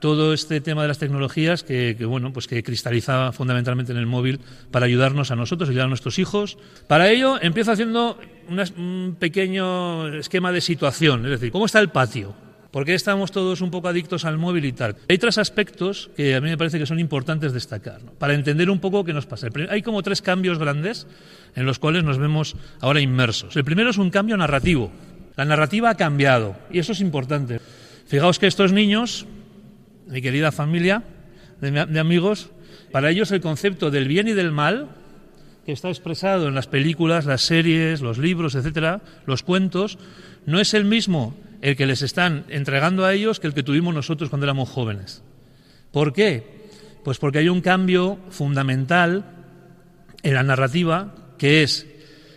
todo 0.00 0.32
este 0.32 0.60
tema 0.60 0.82
de 0.82 0.88
las 0.88 0.98
tecnologías 0.98 1.62
que, 1.62 1.94
bueno 2.04 2.32
pues 2.32 2.46
que 2.46 2.62
cristaliza 2.62 3.32
fundamentalmente 3.32 3.92
en 3.92 3.98
el 3.98 4.06
móvil 4.06 4.40
para 4.70 4.86
ayudarnos 4.86 5.30
a 5.30 5.36
nosotros 5.36 5.68
ayudar 5.68 5.86
a 5.86 5.88
nuestros 5.88 6.18
hijos. 6.18 6.58
Para 6.86 7.10
ello 7.10 7.38
empiezo 7.40 7.72
haciendo 7.72 8.18
un 8.48 9.16
pequeño 9.18 10.08
esquema 10.08 10.52
de 10.52 10.60
situación 10.60 11.24
es 11.26 11.32
decir 11.32 11.52
cómo 11.52 11.66
está 11.66 11.80
el 11.80 11.90
patio 11.90 12.34
¿Por 12.70 12.84
qué 12.84 12.94
estamos 12.94 13.32
todos 13.32 13.62
un 13.62 13.70
poco 13.70 13.88
adictos 13.88 14.24
al 14.24 14.38
móvil 14.38 14.64
y 14.64 14.72
tal? 14.72 14.94
Hay 15.08 15.18
tres 15.18 15.38
aspectos 15.38 16.10
que 16.16 16.36
a 16.36 16.40
mí 16.40 16.48
me 16.50 16.56
parece 16.56 16.78
que 16.78 16.86
son 16.86 17.00
importantes 17.00 17.52
destacar, 17.52 18.00
para 18.18 18.34
entender 18.34 18.70
un 18.70 18.78
poco 18.78 19.04
qué 19.04 19.12
nos 19.12 19.26
pasa. 19.26 19.48
Hay 19.70 19.82
como 19.82 20.02
tres 20.02 20.22
cambios 20.22 20.58
grandes 20.58 21.08
en 21.56 21.66
los 21.66 21.80
cuales 21.80 22.04
nos 22.04 22.18
vemos 22.18 22.54
ahora 22.80 23.00
inmersos. 23.00 23.56
El 23.56 23.64
primero 23.64 23.90
es 23.90 23.98
un 23.98 24.10
cambio 24.10 24.36
narrativo. 24.36 24.92
La 25.36 25.44
narrativa 25.44 25.90
ha 25.90 25.96
cambiado 25.96 26.54
y 26.70 26.78
eso 26.78 26.92
es 26.92 27.00
importante. 27.00 27.60
Fijaos 28.06 28.38
que 28.38 28.46
estos 28.46 28.72
niños, 28.72 29.26
mi 30.06 30.22
querida 30.22 30.52
familia 30.52 31.02
de, 31.60 31.98
amigos, 31.98 32.50
para 32.92 33.10
ellos 33.10 33.32
el 33.32 33.40
concepto 33.40 33.90
del 33.90 34.06
bien 34.06 34.28
y 34.28 34.32
del 34.32 34.52
mal, 34.52 34.90
que 35.66 35.72
está 35.72 35.88
expresado 35.88 36.46
en 36.46 36.54
las 36.54 36.68
películas, 36.68 37.26
las 37.26 37.42
series, 37.42 38.00
los 38.00 38.18
libros, 38.18 38.54
etcétera, 38.54 39.00
los 39.26 39.42
cuentos, 39.42 39.98
no 40.46 40.60
es 40.60 40.72
el 40.72 40.84
mismo 40.84 41.34
el 41.62 41.76
que 41.76 41.86
les 41.86 42.02
están 42.02 42.44
entregando 42.48 43.04
a 43.04 43.12
ellos 43.12 43.40
que 43.40 43.46
el 43.46 43.54
que 43.54 43.62
tuvimos 43.62 43.94
nosotros 43.94 44.30
cuando 44.30 44.46
éramos 44.46 44.68
jóvenes. 44.68 45.22
¿Por 45.92 46.12
qué? 46.12 46.60
Pues 47.04 47.18
porque 47.18 47.38
hay 47.38 47.48
un 47.48 47.60
cambio 47.60 48.18
fundamental 48.30 49.24
en 50.22 50.34
la 50.34 50.42
narrativa 50.42 51.14
que 51.38 51.62
es 51.62 51.86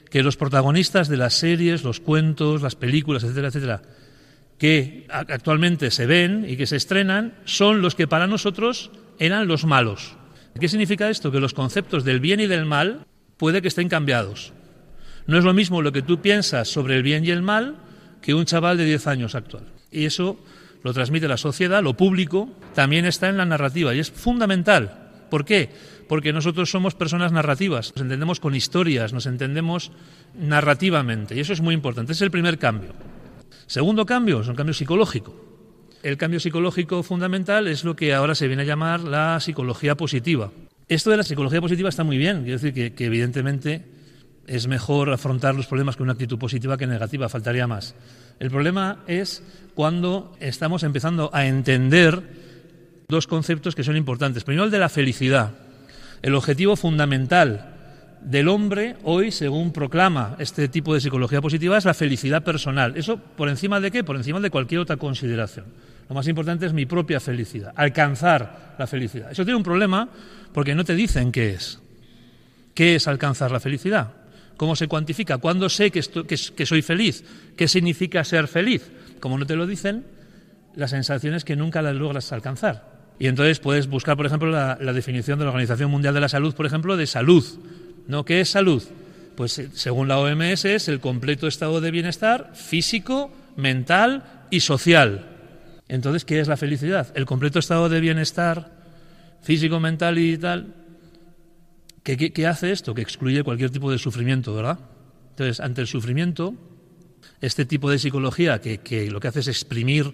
que 0.10 0.24
los 0.24 0.38
protagonistas 0.38 1.08
de 1.08 1.18
las 1.18 1.34
series, 1.34 1.84
los 1.84 2.00
cuentos, 2.00 2.62
las 2.62 2.76
películas, 2.76 3.24
etcétera, 3.24 3.48
etcétera, 3.48 3.82
que 4.58 5.08
actualmente 5.10 5.92
se 5.92 6.06
ven 6.06 6.46
y 6.48 6.56
que 6.56 6.68
se 6.68 6.76
estrenan, 6.76 7.34
son 7.46 7.82
los 7.82 7.96
que 7.96 8.08
para 8.08 8.28
nosotros 8.28 8.92
eran 9.20 9.48
los 9.48 9.66
malos. 9.66 10.16
¿Qué 10.60 10.70
significa 10.70 11.10
esto? 11.10 11.32
Que 11.32 11.40
los 11.40 11.54
conceptos 11.54 12.04
del 12.04 12.20
bien 12.20 12.40
y 12.40 12.48
del 12.48 12.66
mal 12.66 13.06
puede 13.38 13.62
que 13.62 13.68
estén 13.68 13.90
cambiados. 13.90 14.54
No 15.26 15.38
es 15.38 15.44
lo 15.44 15.54
mismo 15.54 15.82
lo 15.82 15.92
que 15.92 16.02
tú 16.02 16.22
piensas 16.22 16.68
sobre 16.68 16.96
el 16.96 17.04
bien 17.04 17.26
y 17.26 17.32
el 17.32 17.42
mal 17.42 17.78
que 18.24 18.34
un 18.34 18.46
chaval 18.46 18.78
de 18.78 18.86
10 18.86 19.08
años 19.08 19.36
actual. 19.36 19.66
Y 19.92 20.06
eso 20.06 20.40
lo 20.82 20.94
transmite 20.94 21.28
la 21.28 21.38
sociedad, 21.38 21.84
lo 21.84 21.96
público, 21.96 22.50
también 22.74 23.06
está 23.06 23.30
en 23.30 23.38
la 23.38 23.46
narrativa 23.46 23.94
y 23.94 24.00
es 24.00 24.10
fundamental. 24.10 25.26
¿Por 25.30 25.46
qué? 25.46 25.70
Porque 26.08 26.34
nosotros 26.34 26.72
somos 26.72 26.96
personas 26.96 27.32
narrativas, 27.32 27.92
nos 27.96 28.02
entendemos 28.02 28.40
con 28.40 28.56
historias, 28.56 29.14
nos 29.14 29.26
entendemos 29.26 29.92
narrativamente 30.40 31.36
y 31.36 31.42
eso 31.42 31.54
es 31.54 31.62
muy 31.62 31.76
importante. 31.76 32.14
es 32.14 32.22
el 32.22 32.32
primer 32.32 32.58
cambio. 32.58 32.94
Segundo 33.68 34.06
cambio 34.06 34.42
es 34.42 34.48
un 34.48 34.56
cambio 34.56 34.74
psicológico. 34.74 35.36
El 36.02 36.18
cambio 36.18 36.40
psicológico 36.40 37.04
fundamental 37.04 37.68
es 37.68 37.84
lo 37.84 37.96
que 37.96 38.14
ahora 38.14 38.36
se 38.36 38.48
viene 38.48 38.64
a 38.64 38.66
llamar 38.66 39.02
la 39.02 39.40
psicología 39.40 39.96
positiva. 39.96 40.52
Esto 40.88 41.12
de 41.12 41.18
la 41.18 41.24
psicología 41.24 41.62
positiva 41.62 41.90
está 41.90 42.04
muy 42.04 42.18
bien, 42.18 42.44
quiero 42.44 42.60
decir 42.60 42.74
que, 42.74 42.94
que 42.94 43.06
evidentemente 43.06 43.93
es 44.48 44.68
mejor 44.68 45.12
afrontar 45.12 45.56
los 45.56 45.68
problemas 45.68 45.96
con 45.96 46.06
una 46.06 46.14
actitud 46.14 46.38
positiva 46.38 46.78
que 46.78 46.88
negativa, 46.88 47.30
faltaría 47.30 47.68
más. 47.68 47.96
El 48.40 48.50
problema 48.50 49.00
es 49.08 49.44
cuando 49.74 50.36
estamos 50.40 50.84
empezando 50.84 51.30
a 51.34 51.46
entender 51.46 52.22
dos 53.08 53.28
conceptos 53.28 53.76
que 53.76 53.84
son 53.84 53.96
importantes. 53.96 54.44
Primero, 54.44 54.66
el 54.66 54.72
de 54.72 54.80
la 54.80 54.90
felicidad. 54.90 55.52
El 56.22 56.36
objetivo 56.36 56.76
fundamental 56.76 57.70
del 58.22 58.48
hombre 58.48 58.96
hoy, 59.04 59.32
según 59.32 59.72
proclama 59.72 60.36
este 60.40 60.68
tipo 60.68 60.94
de 60.94 61.02
psicología 61.02 61.42
positiva, 61.42 61.78
es 61.78 61.86
la 61.86 61.94
felicidad 61.94 62.44
personal. 62.44 62.98
¿Eso 62.98 63.18
por 63.18 63.50
encima 63.50 63.80
de 63.80 63.92
qué? 63.92 64.04
Por 64.04 64.16
encima 64.16 64.40
de 64.40 64.50
cualquier 64.50 64.82
otra 64.82 64.98
consideración. 64.98 65.66
Lo 66.10 66.16
más 66.16 66.28
importante 66.28 66.66
es 66.66 66.74
mi 66.74 66.86
propia 66.86 67.20
felicidad, 67.20 67.74
alcanzar 67.76 68.76
la 68.78 68.88
felicidad. 68.88 69.32
Eso 69.32 69.44
tiene 69.44 69.58
un 69.58 69.64
problema 69.64 70.10
porque 70.54 70.76
no 70.76 70.84
te 70.84 70.96
dicen 70.96 71.32
qué 71.32 71.54
es. 71.54 71.80
¿Qué 72.74 72.96
es 72.96 73.08
alcanzar 73.08 73.52
la 73.52 73.60
felicidad? 73.60 74.23
¿Cómo 74.58 74.76
se 74.76 74.88
cuantifica? 74.88 75.38
¿Cuándo 75.38 75.70
sé 75.70 75.92
que, 75.92 76.66
soy 76.66 76.82
feliz? 76.82 77.24
¿Qué 77.56 77.68
significa 77.68 78.24
ser 78.24 78.48
feliz? 78.48 78.92
Como 79.20 79.38
no 79.38 79.46
te 79.46 79.56
lo 79.56 79.66
dicen, 79.66 80.06
la 80.76 80.88
sensación 80.88 81.34
es 81.34 81.44
que 81.44 81.56
nunca 81.56 81.82
la 81.82 81.94
logras 81.94 82.32
alcanzar. 82.32 82.94
Y 83.20 83.28
entonces 83.28 83.60
puedes 83.60 83.88
buscar, 83.88 84.18
por 84.18 84.26
ejemplo, 84.26 84.50
la, 84.50 84.76
definición 84.94 85.40
de 85.40 85.46
la 85.46 85.52
Organización 85.52 85.90
Mundial 85.90 86.14
de 86.14 86.22
la 86.22 86.30
Salud, 86.30 86.54
por 86.54 86.66
ejemplo, 86.66 86.98
de 86.98 87.08
salud. 87.08 87.46
¿No? 88.08 88.26
¿Qué 88.26 88.42
es 88.42 88.50
salud? 88.50 88.84
Pues 89.36 89.58
eh, 89.60 89.70
según 89.74 90.08
la 90.08 90.20
OMS 90.20 90.66
es 90.66 90.88
el 90.88 91.00
completo 91.00 91.48
estado 91.48 91.80
de 91.80 91.90
bienestar 91.90 92.52
físico, 92.54 93.32
mental 93.56 94.46
y 94.52 94.60
social. 94.60 95.30
Entonces, 95.88 96.26
¿qué 96.26 96.40
es 96.40 96.48
la 96.48 96.58
felicidad? 96.58 97.08
El 97.16 97.26
completo 97.26 97.60
estado 97.60 97.88
de 97.88 98.02
bienestar 98.02 98.72
físico, 99.42 99.80
mental 99.80 100.18
y 100.18 100.38
tal 100.38 100.83
¿Qué, 102.04 102.48
hace 102.48 102.72
esto? 102.72 102.94
Que 102.94 103.02
excluye 103.02 103.44
cualquier 103.44 103.70
tipo 103.70 103.90
de 103.90 103.98
sufrimiento, 103.98 104.54
¿verdad? 104.54 104.80
Entonces, 105.30 105.62
ante 105.62 105.82
el 105.82 105.88
sufrimiento, 105.88 106.54
este 107.40 107.66
tipo 107.66 107.90
de 107.90 107.98
psicología 107.98 108.60
que, 108.60 109.10
lo 109.10 109.20
que 109.20 109.28
hace 109.30 109.40
es 109.40 109.48
exprimir 109.48 110.14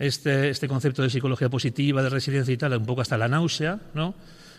este, 0.00 0.50
este, 0.50 0.66
concepto 0.66 1.02
de 1.02 1.10
psicología 1.10 1.48
positiva, 1.48 2.02
de 2.02 2.10
resiliencia 2.10 2.52
y 2.52 2.56
tal, 2.56 2.76
un 2.76 2.86
poco 2.86 3.02
hasta 3.02 3.16
la 3.16 3.28
náusea, 3.28 3.80
¿no? 3.94 4.14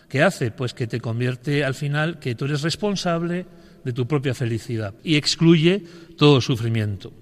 ¿Qué 0.08 0.22
hace? 0.22 0.50
Pues 0.50 0.74
que 0.74 0.86
te 0.86 1.00
convierte 1.00 1.64
al 1.64 1.74
final 1.74 2.18
que 2.18 2.34
tú 2.34 2.46
eres 2.46 2.62
responsable 2.62 3.46
de 3.84 3.92
tu 3.92 4.08
propia 4.08 4.34
felicidad 4.34 4.94
y 5.04 5.16
excluye 5.16 5.84
todo 6.16 6.40
sufrimiento. 6.40 7.12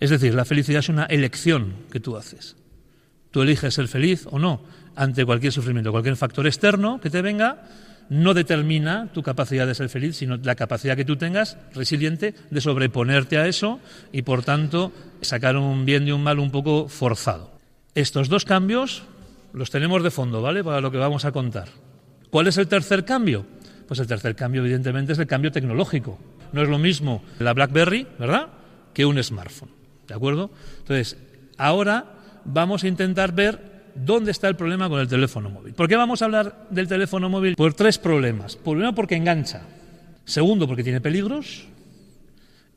Es 0.00 0.10
decir, 0.10 0.34
la 0.34 0.44
felicidad 0.44 0.80
es 0.80 0.88
una 0.88 1.04
elección 1.04 1.74
que 1.90 2.00
tú 2.00 2.16
haces. 2.16 2.56
Tú 3.30 3.42
eliges 3.42 3.74
ser 3.74 3.88
feliz 3.88 4.26
o 4.30 4.38
no 4.38 4.62
ante 4.96 5.24
cualquier 5.24 5.52
sufrimiento, 5.52 5.90
cualquier 5.90 6.16
factor 6.16 6.46
externo 6.46 7.00
que 7.00 7.10
te 7.10 7.20
venga, 7.20 7.64
no 8.08 8.34
determina 8.34 9.10
tu 9.12 9.22
capacidad 9.22 9.66
de 9.66 9.74
ser 9.74 9.88
feliz, 9.88 10.16
sino 10.16 10.36
la 10.36 10.54
capacidad 10.54 10.96
que 10.96 11.04
tú 11.04 11.16
tengas, 11.16 11.56
resiliente, 11.74 12.34
de 12.50 12.60
sobreponerte 12.60 13.38
a 13.38 13.46
eso 13.46 13.80
y, 14.12 14.22
por 14.22 14.42
tanto, 14.42 14.92
sacar 15.20 15.56
un 15.56 15.84
bien 15.84 16.04
de 16.04 16.12
un 16.12 16.22
mal 16.22 16.38
un 16.38 16.50
poco 16.50 16.88
forzado. 16.88 17.58
Estos 17.94 18.28
dos 18.28 18.44
cambios 18.44 19.04
los 19.52 19.70
tenemos 19.70 20.02
de 20.02 20.10
fondo, 20.10 20.42
¿vale? 20.42 20.64
Para 20.64 20.80
lo 20.80 20.90
que 20.90 20.98
vamos 20.98 21.24
a 21.24 21.32
contar. 21.32 21.68
¿Cuál 22.30 22.48
es 22.48 22.58
el 22.58 22.66
tercer 22.66 23.04
cambio? 23.04 23.46
Pues 23.86 24.00
el 24.00 24.06
tercer 24.06 24.34
cambio, 24.34 24.62
evidentemente, 24.62 25.12
es 25.12 25.18
el 25.18 25.26
cambio 25.26 25.52
tecnológico. 25.52 26.18
No 26.52 26.62
es 26.62 26.68
lo 26.68 26.78
mismo 26.78 27.22
la 27.38 27.52
BlackBerry, 27.52 28.06
¿verdad?, 28.18 28.48
que 28.92 29.04
un 29.04 29.22
smartphone. 29.22 29.70
¿De 30.06 30.14
acuerdo? 30.14 30.50
Entonces, 30.78 31.16
ahora 31.56 32.14
vamos 32.44 32.84
a 32.84 32.88
intentar 32.88 33.32
ver 33.32 33.73
dónde 33.94 34.30
está 34.30 34.48
el 34.48 34.56
problema 34.56 34.88
con 34.88 35.00
el 35.00 35.08
teléfono 35.08 35.50
móvil. 35.50 35.74
¿Por 35.74 35.88
qué 35.88 35.96
vamos 35.96 36.22
a 36.22 36.26
hablar 36.26 36.66
del 36.70 36.88
teléfono 36.88 37.28
móvil? 37.28 37.56
Por 37.56 37.74
tres 37.74 37.98
problemas. 37.98 38.56
Primero, 38.56 38.94
porque 38.94 39.16
engancha. 39.16 39.62
Segundo, 40.24 40.66
porque 40.66 40.82
tiene 40.82 41.00
peligros. 41.00 41.66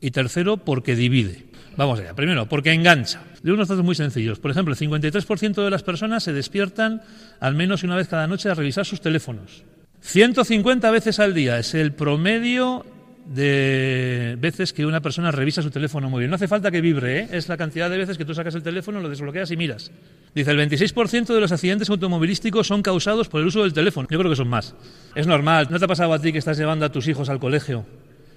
Y 0.00 0.10
tercero, 0.10 0.58
porque 0.58 0.94
divide. 0.94 1.46
Vamos 1.76 2.00
allá. 2.00 2.14
Primero, 2.14 2.46
porque 2.46 2.72
engancha. 2.72 3.22
De 3.42 3.52
unos 3.52 3.68
datos 3.68 3.84
muy 3.84 3.94
sencillos. 3.94 4.38
Por 4.38 4.50
ejemplo, 4.50 4.74
el 4.74 4.78
53% 4.78 5.64
de 5.64 5.70
las 5.70 5.82
personas 5.82 6.22
se 6.22 6.32
despiertan 6.32 7.02
al 7.40 7.54
menos 7.54 7.82
una 7.82 7.96
vez 7.96 8.08
cada 8.08 8.26
noche 8.26 8.48
a 8.50 8.54
revisar 8.54 8.84
sus 8.84 9.00
teléfonos. 9.00 9.64
150 10.00 10.90
veces 10.90 11.18
al 11.18 11.34
día 11.34 11.58
es 11.58 11.74
el 11.74 11.92
promedio 11.92 12.84
de 13.28 14.36
veces 14.38 14.72
que 14.72 14.86
una 14.86 15.00
persona 15.00 15.30
revisa 15.30 15.60
su 15.62 15.70
teléfono 15.70 16.08
móvil. 16.08 16.30
No 16.30 16.36
hace 16.36 16.48
falta 16.48 16.70
que 16.70 16.80
vibre, 16.80 17.20
¿eh? 17.20 17.28
es 17.32 17.48
la 17.48 17.56
cantidad 17.56 17.90
de 17.90 17.98
veces 17.98 18.16
que 18.16 18.24
tú 18.24 18.34
sacas 18.34 18.54
el 18.54 18.62
teléfono, 18.62 19.00
lo 19.00 19.08
desbloqueas 19.08 19.50
y 19.50 19.56
miras. 19.56 19.90
Dice, 20.34 20.50
el 20.50 20.58
26% 20.58 21.26
de 21.26 21.40
los 21.40 21.52
accidentes 21.52 21.90
automovilísticos 21.90 22.66
son 22.66 22.82
causados 22.82 23.28
por 23.28 23.40
el 23.40 23.48
uso 23.48 23.62
del 23.62 23.74
teléfono. 23.74 24.08
Yo 24.10 24.18
creo 24.18 24.30
que 24.30 24.36
son 24.36 24.48
más. 24.48 24.74
Es 25.14 25.26
normal. 25.26 25.68
¿No 25.70 25.78
te 25.78 25.84
ha 25.84 25.88
pasado 25.88 26.12
a 26.14 26.18
ti 26.18 26.32
que 26.32 26.38
estás 26.38 26.56
llevando 26.56 26.86
a 26.86 26.92
tus 26.92 27.06
hijos 27.06 27.28
al 27.28 27.38
colegio? 27.38 27.84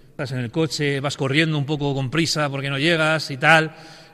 Estás 0.10 0.34
en 0.34 0.40
el 0.40 0.52
coche, 0.52 1.00
vas 1.00 1.16
corriendo 1.16 1.58
un 1.58 1.66
poco 1.66 1.94
con 1.94 2.12
prisa 2.12 2.50
porque 2.50 2.70
no 2.70 2.78
llegas 2.78 3.32
y 3.32 3.38
tal, 3.38 3.72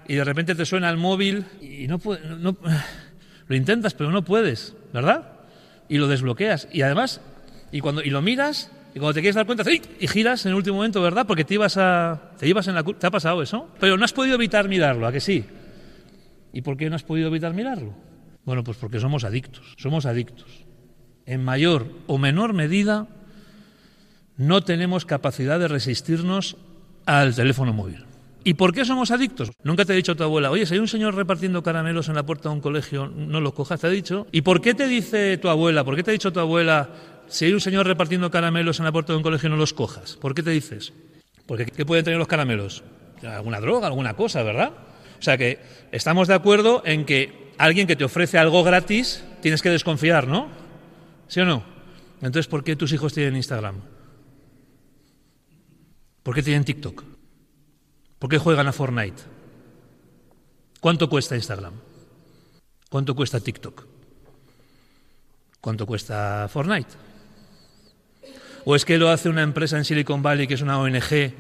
y 0.07 0.15
de 0.15 0.23
repente 0.23 0.53
te 0.53 0.65
suena 0.65 0.89
el 0.89 0.97
móvil 0.97 1.45
y 1.59 1.87
no, 1.87 1.97
puedes, 1.97 2.23
no 2.23 2.55
lo 3.47 3.55
intentas 3.55 3.95
pero 3.95 4.11
no 4.11 4.23
puedes, 4.23 4.75
¿verdad? 4.93 5.31
Y 5.89 5.97
lo 5.97 6.07
desbloqueas. 6.07 6.67
Y 6.71 6.83
además, 6.83 7.19
y, 7.71 7.79
cuando, 7.79 8.03
y 8.03 8.11
lo 8.11 8.21
miras 8.21 8.71
y 8.97 8.99
cuando 8.99 9.13
te 9.13 9.21
quieres 9.21 9.35
dar 9.35 9.45
cuenta, 9.45 9.63
y 9.71 10.07
giras 10.07 10.43
en 10.47 10.53
el 10.53 10.55
último 10.55 10.77
momento, 10.77 10.99
¿verdad? 11.03 11.27
Porque 11.27 11.43
te 11.43 11.53
ibas 11.53 11.77
a. 11.77 12.31
Te 12.39 12.47
ibas 12.47 12.67
en 12.67 12.73
la 12.73 12.81
¿Te 12.81 13.05
ha 13.05 13.11
pasado 13.11 13.43
eso? 13.43 13.69
Pero 13.79 13.95
no 13.95 14.03
has 14.03 14.11
podido 14.11 14.33
evitar 14.33 14.67
mirarlo, 14.67 15.05
¿a 15.05 15.11
que 15.11 15.19
sí? 15.19 15.45
¿Y 16.51 16.63
por 16.63 16.77
qué 16.77 16.89
no 16.89 16.95
has 16.95 17.03
podido 17.03 17.27
evitar 17.27 17.53
mirarlo? 17.53 17.93
Bueno, 18.43 18.63
pues 18.63 18.77
porque 18.77 18.99
somos 18.99 19.23
adictos. 19.23 19.75
Somos 19.77 20.07
adictos. 20.07 20.47
En 21.27 21.43
mayor 21.43 21.85
o 22.07 22.17
menor 22.17 22.53
medida, 22.53 23.05
no 24.35 24.61
tenemos 24.61 25.05
capacidad 25.05 25.59
de 25.59 25.67
resistirnos 25.67 26.57
al 27.05 27.35
teléfono 27.35 27.73
móvil. 27.73 28.03
¿Y 28.43 28.55
por 28.55 28.73
qué 28.73 28.83
somos 28.83 29.11
adictos? 29.11 29.51
Nunca 29.61 29.85
te 29.85 29.93
ha 29.93 29.95
dicho 29.95 30.15
tu 30.15 30.23
abuela, 30.23 30.49
oye, 30.49 30.65
si 30.65 30.73
hay 30.73 30.79
un 30.79 30.87
señor 30.87 31.13
repartiendo 31.13 31.61
caramelos 31.61 32.09
en 32.09 32.15
la 32.15 32.25
puerta 32.25 32.49
de 32.49 32.55
un 32.55 32.61
colegio, 32.61 33.07
no 33.07 33.41
lo 33.41 33.53
cojas, 33.53 33.79
te 33.79 33.87
ha 33.87 33.91
dicho. 33.91 34.25
¿Y 34.31 34.41
por 34.41 34.59
qué 34.59 34.73
te 34.73 34.87
dice 34.87 35.37
tu 35.37 35.49
abuela, 35.49 35.83
por 35.83 35.95
qué 35.95 36.01
te 36.01 36.09
ha 36.09 36.13
dicho 36.13 36.33
tu 36.33 36.39
abuela, 36.39 36.89
si 37.27 37.45
hay 37.45 37.53
un 37.53 37.61
señor 37.61 37.85
repartiendo 37.85 38.31
caramelos 38.31 38.79
en 38.79 38.85
la 38.85 38.91
puerta 38.91 39.13
de 39.13 39.17
un 39.17 39.23
colegio, 39.23 39.49
no 39.49 39.55
los 39.55 39.73
cojas? 39.73 40.15
¿Por 40.17 40.33
qué 40.33 40.43
te 40.43 40.51
dices? 40.51 40.93
Porque 41.45 41.65
¿qué 41.65 41.85
pueden 41.85 42.03
tener 42.03 42.19
los 42.19 42.27
caramelos? 42.27 42.83
Alguna 43.23 43.59
droga, 43.59 43.87
alguna 43.87 44.15
cosa, 44.15 44.43
¿verdad? 44.43 44.71
O 45.19 45.21
sea 45.21 45.37
que 45.37 45.59
estamos 45.91 46.27
de 46.27 46.35
acuerdo 46.35 46.83
en 46.85 47.05
que 47.05 47.53
alguien 47.57 47.87
que 47.87 47.95
te 47.95 48.03
ofrece 48.03 48.37
algo 48.37 48.63
gratis, 48.63 49.23
tienes 49.41 49.61
que 49.61 49.69
desconfiar, 49.69 50.27
¿no? 50.27 50.49
¿Sí 51.27 51.39
o 51.39 51.45
no? 51.45 51.63
Entonces, 52.17 52.47
¿por 52.47 52.63
qué 52.63 52.75
tus 52.75 52.93
hijos 52.93 53.13
tienen 53.13 53.35
Instagram? 53.35 53.81
¿Por 56.23 56.35
qué 56.35 56.43
tienen 56.43 56.65
TikTok? 56.65 57.03
¿Por 58.19 58.29
qué 58.29 58.37
juegan 58.37 58.67
a 58.67 58.73
Fortnite? 58.73 59.21
¿Cuánto 60.79 61.09
cuesta 61.09 61.35
Instagram? 61.35 61.73
¿Cuánto 62.89 63.15
cuesta 63.15 63.39
TikTok? 63.39 63.85
¿Cuánto 65.61 65.85
cuesta 65.85 66.47
Fortnite? 66.51 67.06
¿O 68.69 68.75
es 68.75 68.83
que 68.83 68.97
lo 68.97 69.09
hace 69.09 69.29
una 69.29 69.43
empresa 69.43 69.77
en 69.77 69.85
Silicon 69.85 70.21
Valley 70.21 70.45
que 70.45 70.55
es 70.55 70.61
una 70.61 70.77
ONG 70.77 71.31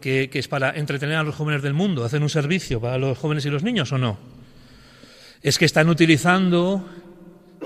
que, 0.00 0.30
es 0.32 0.46
para 0.46 0.70
entretener 0.70 1.16
a 1.16 1.24
los 1.24 1.34
jóvenes 1.34 1.62
del 1.62 1.74
mundo? 1.74 2.04
¿Hacen 2.04 2.22
un 2.22 2.30
servicio 2.30 2.80
para 2.80 2.96
los 2.96 3.18
jóvenes 3.18 3.44
y 3.44 3.50
los 3.50 3.64
niños 3.64 3.90
o 3.90 3.98
no? 3.98 4.20
Es 5.42 5.58
que 5.58 5.64
están 5.64 5.88
utilizando 5.88 6.88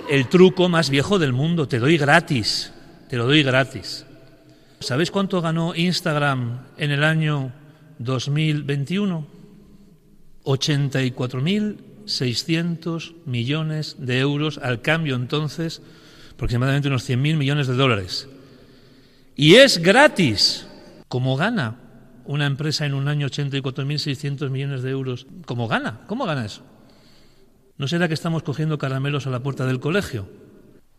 el 0.08 0.26
truco 0.30 0.70
más 0.70 0.88
viejo 0.88 1.18
del 1.18 1.34
mundo. 1.34 1.68
Te 1.68 1.78
doy 1.78 1.98
gratis. 1.98 2.72
Te 3.10 3.18
lo 3.18 3.26
doy 3.26 3.42
gratis. 3.42 4.06
¿Sabéis 4.78 5.10
cuánto 5.10 5.42
ganó 5.42 5.74
Instagram 5.74 6.68
en 6.78 6.90
el 6.90 7.04
año 7.04 7.52
2021, 7.98 9.26
84.600 10.44 13.12
millones 13.26 13.96
de 13.98 14.18
euros, 14.18 14.56
al 14.56 14.80
cambio 14.80 15.14
entonces 15.14 15.82
aproximadamente 16.32 16.88
unos 16.88 17.06
100.000 17.06 17.36
millones 17.36 17.66
de 17.66 17.74
dólares. 17.74 18.26
Y 19.40 19.54
es 19.54 19.78
gratis. 19.78 20.66
¿Cómo 21.08 21.34
gana 21.34 21.78
una 22.26 22.44
empresa 22.44 22.84
en 22.84 22.92
un 22.92 23.08
año 23.08 23.26
84.600 23.26 24.50
millones 24.50 24.82
de 24.82 24.90
euros? 24.90 25.26
¿Cómo 25.46 25.66
gana? 25.66 26.02
¿Cómo 26.08 26.26
gana 26.26 26.44
eso? 26.44 26.60
¿No 27.78 27.88
será 27.88 28.06
que 28.06 28.12
estamos 28.12 28.42
cogiendo 28.42 28.76
caramelos 28.76 29.26
a 29.26 29.30
la 29.30 29.42
puerta 29.42 29.64
del 29.64 29.80
colegio? 29.80 30.28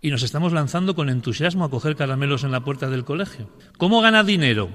Y 0.01 0.09
nos 0.09 0.23
estamos 0.23 0.53
lanzando 0.53 0.95
con 0.95 1.09
entusiasmo 1.09 1.65
a 1.65 1.69
coger 1.69 1.95
caramelos 1.95 2.43
en 2.43 2.49
la 2.49 2.63
puerta 2.63 2.89
del 2.89 3.05
colegio. 3.05 3.47
¿Cómo 3.77 4.01
gana 4.01 4.23
dinero? 4.23 4.69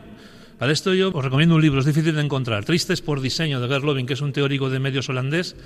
Para 0.61 0.71
esto 0.71 0.95
yo 0.95 1.11
os 1.12 1.25
recomiendo 1.25 1.57
un 1.57 1.62
libro, 1.62 1.81
es 1.81 1.87
difícil 1.87 2.14
de 2.14 2.23
encontrar, 2.23 2.64
Tristes 2.64 3.03
por 3.03 3.21
diseño, 3.21 3.61
de 3.61 3.67
Gerd 3.67 3.83
Loving, 3.83 4.07
que 4.07 4.14
es 4.14 4.21
un 4.21 4.33
teórico 4.33 4.71
de 4.71 4.79
medios 4.79 5.09
holandés, 5.09 5.57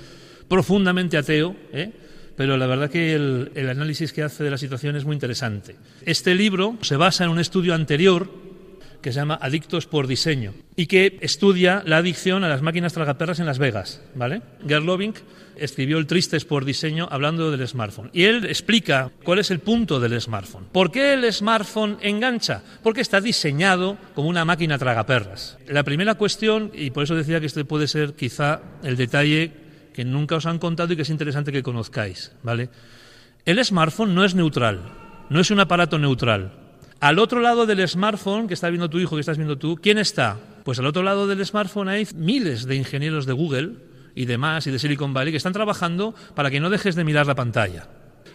profundamente 0.47 1.17
ateo, 1.17 1.55
¿eh? 1.71 1.93
Pero 2.35 2.57
la 2.57 2.67
verdad 2.67 2.89
que 2.89 3.13
el, 3.13 3.69
análisis 3.69 4.13
que 4.13 4.23
hace 4.23 4.43
de 4.43 4.51
la 4.51 4.57
situación 4.57 4.95
es 4.95 5.05
muy 5.05 5.13
interesante. 5.13 5.75
Este 6.05 6.35
libro 6.35 6.77
se 6.81 6.95
basa 6.95 7.23
en 7.23 7.29
un 7.29 7.39
estudio 7.39 7.73
anterior 7.73 8.29
que 9.01 9.11
se 9.11 9.19
llama 9.19 9.39
Adictos 9.41 9.87
por 9.87 10.07
Diseño 10.07 10.53
y 10.75 10.85
que 10.85 11.17
estudia 11.21 11.83
la 11.85 11.97
adicción 11.97 12.43
a 12.43 12.49
las 12.49 12.61
máquinas 12.61 12.93
tragaperras 12.93 13.39
en 13.39 13.47
Las 13.47 13.57
Vegas. 13.57 14.01
¿vale? 14.15 14.41
Gerloving 14.67 15.13
escribió 15.57 15.97
el 15.97 16.07
Tristes 16.07 16.45
por 16.45 16.65
Diseño 16.65 17.07
hablando 17.11 17.51
del 17.51 17.67
smartphone. 17.67 18.09
Y 18.13 18.23
él 18.23 18.45
explica 18.45 19.11
cuál 19.23 19.39
es 19.39 19.51
el 19.51 19.59
punto 19.59 19.99
del 19.99 20.19
smartphone. 20.19 20.65
¿Por 20.71 20.91
qué 20.91 21.13
el 21.13 21.31
smartphone 21.31 21.97
engancha? 22.01 22.63
Porque 22.83 23.01
está 23.01 23.21
diseñado 23.21 23.97
como 24.15 24.29
una 24.29 24.45
máquina 24.45 24.77
tragaperras. 24.77 25.57
La 25.67 25.83
primera 25.83 26.15
cuestión, 26.15 26.71
y 26.73 26.91
por 26.91 27.03
eso 27.03 27.15
decía 27.15 27.39
que 27.39 27.45
este 27.47 27.65
puede 27.65 27.87
ser 27.87 28.13
quizá 28.13 28.61
el 28.83 28.97
detalle 28.97 29.51
que 29.93 30.05
nunca 30.05 30.35
os 30.35 30.45
han 30.45 30.59
contado 30.59 30.93
y 30.93 30.95
que 30.95 31.01
es 31.01 31.09
interesante 31.09 31.51
que 31.51 31.63
conozcáis. 31.63 32.31
¿vale? 32.43 32.69
El 33.45 33.63
smartphone 33.63 34.15
no 34.15 34.23
es 34.23 34.35
neutral, 34.35 34.81
no 35.29 35.39
es 35.39 35.51
un 35.51 35.59
aparato 35.59 35.97
neutral. 35.97 36.53
Al 36.99 37.17
otro 37.17 37.41
lado 37.41 37.65
del 37.65 37.87
smartphone, 37.87 38.47
que 38.47 38.53
está 38.53 38.69
viendo 38.69 38.89
tu 38.89 38.99
hijo, 38.99 39.15
que 39.15 39.21
estás 39.21 39.37
viendo 39.37 39.57
tú, 39.57 39.79
¿quién 39.81 39.97
está? 39.97 40.37
Pues 40.63 40.77
al 40.77 40.85
otro 40.85 41.01
lado 41.01 41.25
del 41.25 41.43
smartphone 41.43 41.89
hay 41.89 42.07
miles 42.15 42.65
de 42.67 42.75
ingenieros 42.75 43.25
de 43.25 43.33
Google 43.33 43.71
y 44.13 44.25
demás 44.25 44.67
y 44.67 44.71
de 44.71 44.77
Silicon 44.77 45.13
Valley 45.13 45.31
que 45.31 45.37
están 45.37 45.53
trabajando 45.53 46.13
para 46.35 46.51
que 46.51 46.59
no 46.59 46.69
dejes 46.69 46.95
de 46.95 47.03
mirar 47.03 47.25
la 47.25 47.33
pantalla. 47.33 47.87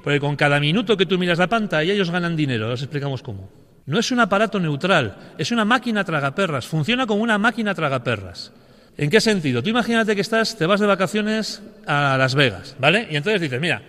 Porque 0.03 0.21
con 0.21 0.37
cada 0.37 0.59
minuto 0.59 0.97
que 0.97 1.07
tú 1.07 1.19
miras 1.19 1.39
la 1.39 1.49
pantalla 1.49 1.93
ellos 1.93 2.11
ganan 2.11 2.35
dinero, 2.35 2.73
os 2.73 2.83
explicamos 2.83 3.23
cómo. 3.23 3.51
No 3.87 4.01
es 4.01 4.11
un 4.11 4.19
aparato 4.19 4.59
neutral, 4.59 5.35
es 5.39 5.53
una 5.53 5.65
máquina 5.65 6.03
tragaperras, 6.03 6.67
funciona 6.67 7.07
como 7.07 7.23
una 7.23 7.39
máquina 7.39 7.75
tragaperras. 7.75 8.53
¿En 8.99 9.11
qué 9.11 9.21
sentido? 9.21 9.63
Tú 9.63 9.69
imagínate 9.69 10.15
que 10.15 10.23
estás, 10.23 10.57
te 10.57 10.65
vas 10.65 10.81
de 10.81 10.87
vacaciones 10.87 11.63
a 11.87 12.17
Las 12.17 12.35
Vegas, 12.35 12.77
¿vale? 12.79 13.07
Y 13.11 13.17
entonces 13.17 13.43
dices, 13.43 13.61
mira, 13.61 13.83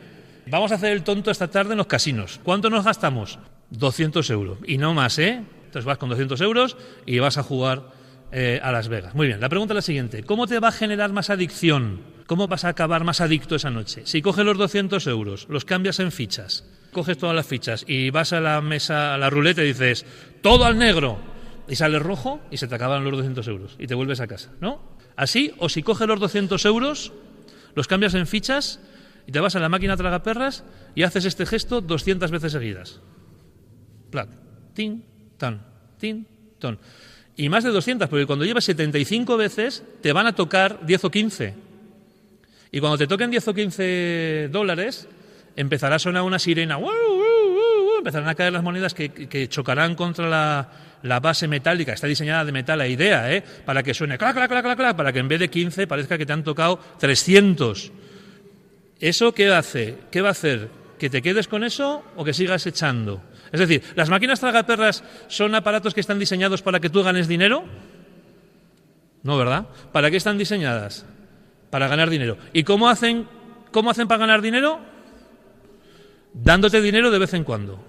vamos 0.47 0.71
a 0.73 0.75
hacer 0.75 0.91
el 0.91 1.03
tonto 1.03 1.31
esta 1.31 1.47
tarde 1.47 1.71
en 1.71 1.77
los 1.77 1.87
casinos. 1.87 2.41
¿Cuánto 2.43 2.69
nos 2.69 2.83
gastamos? 2.83 3.39
200 3.69 4.29
euros. 4.31 4.57
Y 4.65 4.77
no 4.77 4.93
más, 4.93 5.17
¿eh? 5.19 5.41
Entonces 5.65 5.85
vas 5.85 5.97
con 5.97 6.09
200 6.09 6.41
euros 6.41 6.75
y 7.05 7.19
vas 7.19 7.37
a 7.37 7.43
jugar 7.43 7.83
eh, 8.33 8.59
a 8.61 8.73
Las 8.73 8.89
Vegas. 8.89 9.15
Muy 9.15 9.27
bien, 9.27 9.39
la 9.39 9.47
pregunta 9.47 9.73
es 9.73 9.75
la 9.77 9.81
siguiente. 9.81 10.23
¿Cómo 10.23 10.45
te 10.45 10.59
va 10.59 10.69
a 10.69 10.73
generar 10.73 11.13
más 11.13 11.29
adicción? 11.29 12.01
¿Cómo 12.25 12.49
vas 12.49 12.65
a 12.65 12.69
acabar 12.69 13.05
más 13.05 13.21
adicto 13.21 13.55
esa 13.55 13.69
noche? 13.69 14.01
Si 14.03 14.21
coges 14.21 14.43
los 14.43 14.57
200 14.57 15.07
euros, 15.07 15.47
los 15.49 15.63
cambias 15.63 16.01
en 16.01 16.11
fichas, 16.11 16.65
coges 16.91 17.17
todas 17.17 17.33
las 17.33 17.47
fichas 17.47 17.85
y 17.87 18.09
vas 18.09 18.33
a 18.33 18.41
la 18.41 18.59
mesa, 18.59 19.13
a 19.13 19.17
la 19.17 19.29
ruleta 19.29 19.63
y 19.63 19.67
dices, 19.67 20.05
todo 20.41 20.65
al 20.65 20.77
negro, 20.77 21.17
y 21.67 21.75
sale 21.75 21.99
rojo 21.99 22.39
y 22.49 22.57
se 22.57 22.67
te 22.67 22.75
acaban 22.75 23.03
los 23.03 23.13
200 23.13 23.47
euros 23.47 23.75
y 23.77 23.87
te 23.87 23.95
vuelves 23.95 24.19
a 24.19 24.27
casa, 24.27 24.51
¿no? 24.61 24.96
Así, 25.17 25.51
o 25.57 25.67
si 25.67 25.83
coges 25.83 26.07
los 26.07 26.19
200 26.19 26.63
euros, 26.65 27.11
los 27.73 27.87
cambias 27.87 28.13
en 28.13 28.27
fichas 28.27 28.79
y 29.25 29.31
te 29.31 29.39
vas 29.39 29.55
a 29.55 29.59
la 29.59 29.67
máquina 29.67 29.97
tragaperras 29.97 30.63
y 30.95 31.03
haces 31.03 31.25
este 31.25 31.45
gesto 31.45 31.81
200 31.81 32.31
veces 32.31 32.51
seguidas. 32.51 33.01
Plac, 34.11 34.29
tin, 34.73 35.03
tan, 35.37 35.65
tin, 35.99 36.25
ton. 36.59 36.79
Y 37.35 37.49
más 37.49 37.63
de 37.63 37.71
200, 37.71 38.09
porque 38.09 38.25
cuando 38.25 38.45
llevas 38.45 38.63
75 38.63 39.37
veces 39.37 39.83
te 40.01 40.13
van 40.13 40.27
a 40.27 40.33
tocar 40.33 40.85
10 40.85 41.05
o 41.05 41.11
15. 41.11 41.53
Y 42.71 42.79
cuando 42.79 42.97
te 42.97 43.07
toquen 43.07 43.31
10 43.31 43.47
o 43.47 43.53
15 43.53 44.49
dólares, 44.51 45.07
empezará 45.55 45.95
a 45.95 45.99
sonar 45.99 46.23
una 46.23 46.39
sirena. 46.39 46.79
Empezarán 47.97 48.29
a 48.29 48.35
caer 48.35 48.53
las 48.53 48.63
monedas 48.63 48.93
que, 48.93 49.47
chocarán 49.49 49.95
contra 49.95 50.29
la, 50.29 50.69
base 51.03 51.47
metálica. 51.47 51.93
Está 51.93 52.07
diseñada 52.07 52.45
de 52.45 52.51
metal 52.51 52.77
la 52.77 52.87
idea, 52.87 53.31
¿eh? 53.33 53.43
Para 53.65 53.83
que 53.83 53.93
suene 53.93 54.17
clac, 54.17 54.33
clac, 54.35 54.49
clac, 54.49 54.63
clac, 54.63 54.77
clac, 54.77 54.95
para 54.97 55.13
que 55.13 55.19
en 55.19 55.27
vez 55.27 55.39
de 55.39 55.49
15 55.49 55.87
parezca 55.87 56.17
que 56.17 56.25
te 56.25 56.33
han 56.33 56.43
tocado 56.43 56.79
300. 56.99 57.91
¿Eso 58.99 59.33
qué 59.33 59.53
hace? 59.53 59.97
¿Qué 60.11 60.21
va 60.21 60.29
a 60.29 60.31
hacer? 60.31 60.69
¿Que 60.97 61.09
te 61.09 61.21
quedes 61.21 61.47
con 61.47 61.63
eso 61.63 62.03
o 62.15 62.23
que 62.23 62.33
sigas 62.33 62.65
echando? 62.65 63.21
Es 63.51 63.59
decir, 63.59 63.83
¿las 63.95 64.09
máquinas 64.09 64.39
tragaperras 64.39 65.03
son 65.27 65.55
aparatos 65.55 65.93
que 65.93 66.01
están 66.01 66.19
diseñados 66.19 66.61
para 66.61 66.79
que 66.79 66.89
tú 66.89 67.03
ganes 67.03 67.27
dinero? 67.27 67.63
No, 69.23 69.37
¿verdad? 69.37 69.67
¿Para 69.91 70.09
qué 70.09 70.17
están 70.17 70.37
diseñadas? 70.37 71.05
Para 71.69 71.87
ganar 71.87 72.09
dinero. 72.09 72.37
¿Y 72.53 72.63
cómo 72.63 72.89
hacen, 72.89 73.27
cómo 73.71 73.91
hacen 73.91 74.07
para 74.07 74.19
ganar 74.19 74.41
dinero? 74.41 74.79
Dándote 76.33 76.81
dinero 76.81 77.11
de 77.11 77.19
vez 77.19 77.33
en 77.33 77.43
cuando. 77.43 77.83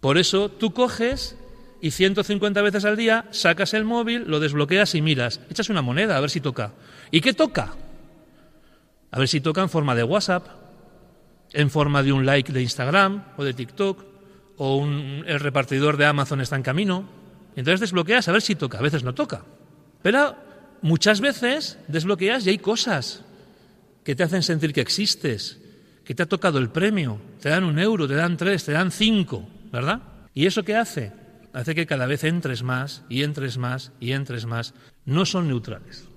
Por 0.00 0.18
eso 0.18 0.48
tú 0.48 0.72
coges 0.72 1.36
y 1.80 1.90
150 1.90 2.60
veces 2.62 2.84
al 2.84 2.96
día 2.96 3.26
sacas 3.30 3.74
el 3.74 3.84
móvil, 3.84 4.24
lo 4.26 4.40
desbloqueas 4.40 4.94
y 4.94 5.02
miras. 5.02 5.40
Echas 5.50 5.70
una 5.70 5.82
moneda 5.82 6.16
a 6.16 6.20
ver 6.20 6.30
si 6.30 6.40
toca. 6.40 6.72
¿Y 7.10 7.20
qué 7.20 7.32
toca? 7.32 7.74
A 9.10 9.18
ver 9.18 9.28
si 9.28 9.40
toca 9.40 9.62
en 9.62 9.70
forma 9.70 9.94
de 9.94 10.04
WhatsApp, 10.04 10.46
en 11.52 11.70
forma 11.70 12.02
de 12.02 12.12
un 12.12 12.26
like 12.26 12.52
de 12.52 12.62
Instagram 12.62 13.24
o 13.36 13.44
de 13.44 13.54
TikTok, 13.54 14.04
o 14.56 14.76
un, 14.76 15.24
el 15.26 15.40
repartidor 15.40 15.96
de 15.96 16.04
Amazon 16.04 16.40
está 16.40 16.56
en 16.56 16.62
camino. 16.62 17.08
Entonces 17.56 17.80
desbloqueas 17.80 18.28
a 18.28 18.32
ver 18.32 18.42
si 18.42 18.54
toca. 18.54 18.78
A 18.78 18.82
veces 18.82 19.02
no 19.02 19.14
toca. 19.14 19.42
Pero 20.02 20.36
muchas 20.82 21.20
veces 21.20 21.78
desbloqueas 21.88 22.46
y 22.46 22.50
hay 22.50 22.58
cosas 22.58 23.24
que 24.04 24.14
te 24.14 24.22
hacen 24.22 24.42
sentir 24.42 24.72
que 24.72 24.80
existes, 24.80 25.60
que 26.04 26.14
te 26.14 26.22
ha 26.22 26.26
tocado 26.26 26.58
el 26.58 26.68
premio. 26.68 27.20
Te 27.40 27.48
dan 27.48 27.64
un 27.64 27.78
euro, 27.78 28.06
te 28.06 28.14
dan 28.14 28.36
tres, 28.36 28.64
te 28.64 28.72
dan 28.72 28.90
cinco, 28.90 29.48
¿verdad? 29.72 30.00
¿Y 30.34 30.46
eso 30.46 30.62
qué 30.62 30.76
hace? 30.76 31.19
Hace 31.52 31.74
que 31.74 31.86
cada 31.86 32.06
vez 32.06 32.24
entres 32.24 32.62
más 32.62 33.04
y 33.08 33.22
entres 33.22 33.58
más 33.58 33.92
y 34.00 34.12
entres 34.12 34.46
más. 34.46 34.74
No 35.04 35.26
son 35.26 35.48
neutrales. 35.48 36.08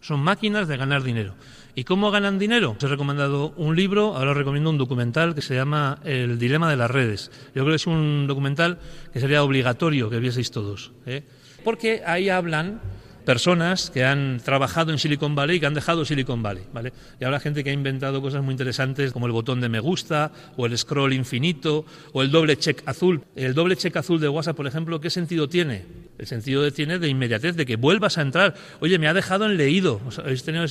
Son 0.00 0.20
máquinas 0.20 0.68
de 0.68 0.76
ganar 0.76 1.02
dinero. 1.02 1.34
¿Y 1.74 1.84
cómo 1.84 2.10
ganan 2.10 2.38
dinero? 2.38 2.76
Os 2.76 2.82
he 2.82 2.88
recomendado 2.88 3.54
un 3.56 3.76
libro, 3.76 4.16
ahora 4.16 4.32
os 4.32 4.36
recomiendo 4.36 4.68
un 4.68 4.76
documental 4.76 5.34
que 5.34 5.40
se 5.40 5.54
llama 5.54 6.00
El 6.04 6.38
dilema 6.38 6.68
de 6.68 6.76
las 6.76 6.90
redes. 6.90 7.30
Yo 7.54 7.62
creo 7.62 7.68
que 7.68 7.76
es 7.76 7.86
un 7.86 8.26
documental 8.26 8.78
que 9.12 9.20
sería 9.20 9.42
obligatorio 9.42 10.10
que 10.10 10.18
vieseis 10.18 10.50
todos. 10.50 10.92
¿eh? 11.06 11.22
Porque 11.64 12.02
ahí 12.04 12.28
hablan 12.28 12.80
personas 13.24 13.90
que 13.90 14.04
han 14.04 14.40
trabajado 14.44 14.92
en 14.92 14.98
Silicon 14.98 15.34
Valley 15.34 15.56
y 15.56 15.60
que 15.60 15.66
han 15.66 15.74
dejado 15.74 16.04
Silicon 16.04 16.42
Valley, 16.42 16.64
¿vale? 16.72 16.92
Y 17.20 17.24
habrá 17.24 17.40
gente 17.40 17.64
que 17.64 17.70
ha 17.70 17.72
inventado 17.72 18.20
cosas 18.20 18.42
muy 18.42 18.52
interesantes 18.52 19.12
como 19.12 19.26
el 19.26 19.32
botón 19.32 19.60
de 19.60 19.68
me 19.68 19.80
gusta 19.80 20.32
o 20.56 20.66
el 20.66 20.76
scroll 20.76 21.12
infinito 21.12 21.84
o 22.12 22.22
el 22.22 22.30
doble 22.30 22.56
check 22.56 22.82
azul. 22.86 23.22
El 23.36 23.54
doble 23.54 23.76
check 23.76 23.96
azul 23.96 24.20
de 24.20 24.28
WhatsApp, 24.28 24.56
por 24.56 24.66
ejemplo, 24.66 25.00
¿qué 25.00 25.10
sentido 25.10 25.48
tiene? 25.48 25.84
El 26.18 26.26
sentido 26.26 26.70
tiene 26.72 26.98
de 26.98 27.08
inmediatez, 27.08 27.56
de 27.56 27.66
que 27.66 27.76
vuelvas 27.76 28.18
a 28.18 28.22
entrar. 28.22 28.54
Oye, 28.80 28.98
me 28.98 29.08
ha 29.08 29.14
dejado 29.14 29.46
en 29.46 29.56
leído. 29.56 30.00
tenido 30.44 30.64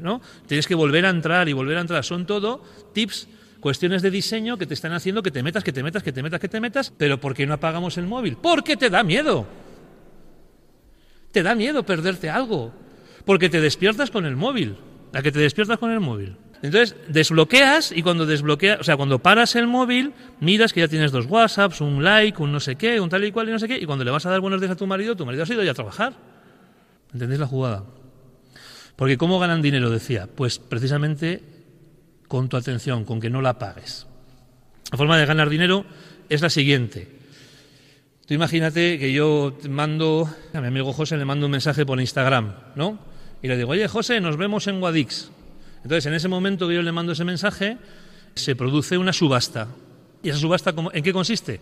¿no? 0.00 0.20
Tienes 0.46 0.66
que 0.66 0.74
volver 0.74 1.06
a 1.06 1.10
entrar 1.10 1.48
y 1.48 1.52
volver 1.52 1.78
a 1.78 1.80
entrar. 1.80 2.04
Son 2.04 2.26
todo 2.26 2.62
tips 2.92 3.28
cuestiones 3.60 4.02
de 4.02 4.10
diseño 4.10 4.58
que 4.58 4.66
te 4.66 4.74
están 4.74 4.92
haciendo 4.92 5.22
que 5.22 5.30
te 5.30 5.42
metas, 5.42 5.64
que 5.64 5.72
te 5.72 5.82
metas, 5.82 6.02
que 6.02 6.12
te 6.12 6.22
metas, 6.22 6.40
que 6.40 6.48
te 6.48 6.60
metas, 6.60 6.92
pero 6.96 7.18
¿por 7.18 7.34
qué 7.34 7.46
no 7.46 7.54
apagamos 7.54 7.98
el 7.98 8.06
móvil? 8.06 8.36
Porque 8.40 8.76
te 8.76 8.90
da 8.90 9.02
miedo. 9.02 9.46
Te 11.36 11.42
da 11.42 11.54
miedo 11.54 11.84
perderte 11.84 12.30
algo, 12.30 12.72
porque 13.26 13.50
te 13.50 13.60
despiertas 13.60 14.10
con 14.10 14.24
el 14.24 14.36
móvil, 14.36 14.78
la 15.12 15.20
que 15.20 15.30
te 15.30 15.38
despiertas 15.38 15.76
con 15.76 15.90
el 15.90 16.00
móvil. 16.00 16.38
Entonces, 16.62 16.96
desbloqueas 17.08 17.92
y 17.92 18.00
cuando 18.00 18.24
desbloqueas, 18.24 18.80
o 18.80 18.84
sea, 18.84 18.96
cuando 18.96 19.18
paras 19.18 19.54
el 19.54 19.66
móvil, 19.66 20.14
miras 20.40 20.72
que 20.72 20.80
ya 20.80 20.88
tienes 20.88 21.12
dos 21.12 21.26
WhatsApps, 21.26 21.82
un 21.82 22.02
like, 22.02 22.42
un 22.42 22.52
no 22.52 22.58
sé 22.58 22.76
qué, 22.76 23.02
un 23.02 23.10
tal 23.10 23.22
y 23.22 23.32
cual 23.32 23.50
y 23.50 23.52
no 23.52 23.58
sé 23.58 23.68
qué, 23.68 23.76
y 23.76 23.84
cuando 23.84 24.02
le 24.02 24.10
vas 24.10 24.24
a 24.24 24.30
dar 24.30 24.40
buenos 24.40 24.62
días 24.62 24.72
a 24.72 24.76
tu 24.76 24.86
marido, 24.86 25.14
tu 25.14 25.26
marido 25.26 25.44
ha 25.46 25.52
ido 25.52 25.62
ya 25.62 25.72
a 25.72 25.74
trabajar. 25.74 26.14
¿Entendéis 27.12 27.38
la 27.38 27.46
jugada? 27.46 27.84
Porque 28.96 29.18
¿cómo 29.18 29.38
ganan 29.38 29.60
dinero? 29.60 29.90
Decía, 29.90 30.30
pues 30.34 30.58
precisamente 30.58 31.42
con 32.28 32.48
tu 32.48 32.56
atención, 32.56 33.04
con 33.04 33.20
que 33.20 33.28
no 33.28 33.42
la 33.42 33.58
pagues. 33.58 34.06
La 34.90 34.96
forma 34.96 35.18
de 35.18 35.26
ganar 35.26 35.50
dinero 35.50 35.84
es 36.30 36.40
la 36.40 36.48
siguiente. 36.48 37.15
Tú 38.26 38.34
imagínate 38.34 38.98
que 38.98 39.12
yo 39.12 39.56
mando, 39.70 40.28
a 40.52 40.60
mi 40.60 40.66
amigo 40.66 40.92
José 40.92 41.16
le 41.16 41.24
mando 41.24 41.46
un 41.46 41.52
mensaje 41.52 41.86
por 41.86 42.00
Instagram, 42.00 42.54
¿no? 42.74 42.98
Y 43.40 43.46
le 43.46 43.56
digo, 43.56 43.70
oye 43.70 43.86
José, 43.86 44.20
nos 44.20 44.36
vemos 44.36 44.66
en 44.66 44.80
Guadix. 44.80 45.30
Entonces, 45.84 46.06
en 46.06 46.14
ese 46.14 46.26
momento 46.26 46.66
que 46.66 46.74
yo 46.74 46.82
le 46.82 46.90
mando 46.90 47.12
ese 47.12 47.24
mensaje, 47.24 47.78
se 48.34 48.56
produce 48.56 48.98
una 48.98 49.12
subasta. 49.12 49.68
¿Y 50.24 50.30
esa 50.30 50.40
subasta 50.40 50.74
en 50.92 51.04
qué 51.04 51.12
consiste? 51.12 51.60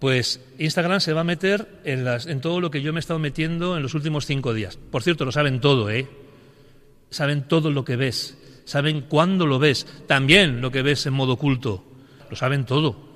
Pues 0.00 0.40
Instagram 0.58 1.00
se 1.00 1.12
va 1.12 1.20
a 1.20 1.24
meter 1.24 1.68
en, 1.84 2.04
las, 2.04 2.26
en 2.26 2.40
todo 2.40 2.60
lo 2.60 2.72
que 2.72 2.82
yo 2.82 2.92
me 2.92 2.98
he 2.98 3.00
estado 3.00 3.20
metiendo 3.20 3.76
en 3.76 3.84
los 3.84 3.94
últimos 3.94 4.26
cinco 4.26 4.52
días. 4.52 4.76
Por 4.90 5.04
cierto, 5.04 5.24
lo 5.24 5.30
saben 5.30 5.60
todo, 5.60 5.88
¿eh? 5.88 6.08
Saben 7.10 7.46
todo 7.46 7.70
lo 7.70 7.84
que 7.84 7.94
ves. 7.94 8.36
Saben 8.64 9.02
cuándo 9.02 9.46
lo 9.46 9.60
ves. 9.60 9.86
También 10.08 10.60
lo 10.60 10.72
que 10.72 10.82
ves 10.82 11.06
en 11.06 11.12
modo 11.12 11.34
oculto. 11.34 11.84
Lo 12.28 12.34
saben 12.34 12.64
todo. 12.64 13.11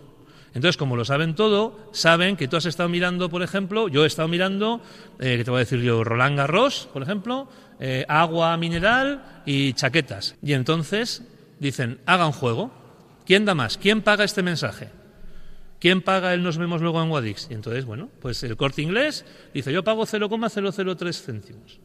Entonces, 0.56 0.78
como 0.78 0.96
lo 0.96 1.04
saben 1.04 1.34
todo, 1.34 1.78
saben 1.92 2.34
que 2.34 2.48
tú 2.48 2.56
has 2.56 2.64
estado 2.64 2.88
mirando, 2.88 3.28
por 3.28 3.42
ejemplo, 3.42 3.88
yo 3.88 4.04
he 4.04 4.06
estado 4.06 4.26
mirando, 4.26 4.80
eh, 5.20 5.36
que 5.36 5.44
te 5.44 5.50
voy 5.50 5.58
a 5.58 5.64
decir 5.64 5.80
yo, 5.82 6.02
Roland 6.02 6.38
Garros, 6.38 6.88
por 6.94 7.02
ejemplo, 7.02 7.46
eh, 7.78 8.06
agua 8.08 8.56
mineral 8.56 9.42
y 9.44 9.74
chaquetas. 9.74 10.34
Y 10.42 10.54
entonces 10.54 11.24
dicen, 11.60 12.00
haga 12.06 12.24
un 12.24 12.32
juego. 12.32 12.70
¿Quién 13.26 13.44
da 13.44 13.54
más? 13.54 13.76
¿Quién 13.76 14.00
paga 14.00 14.24
este 14.24 14.42
mensaje? 14.42 14.88
¿Quién 15.78 16.00
paga 16.00 16.32
el 16.32 16.42
nos 16.42 16.56
vemos 16.56 16.80
luego 16.80 17.02
en 17.02 17.10
Wadix? 17.10 17.48
Y 17.50 17.54
entonces, 17.54 17.84
bueno, 17.84 18.08
pues 18.22 18.42
el 18.42 18.56
corte 18.56 18.80
inglés 18.80 19.26
dice, 19.52 19.74
yo 19.74 19.84
pago 19.84 20.06
0,003 20.06 21.22
céntimos. 21.22 21.80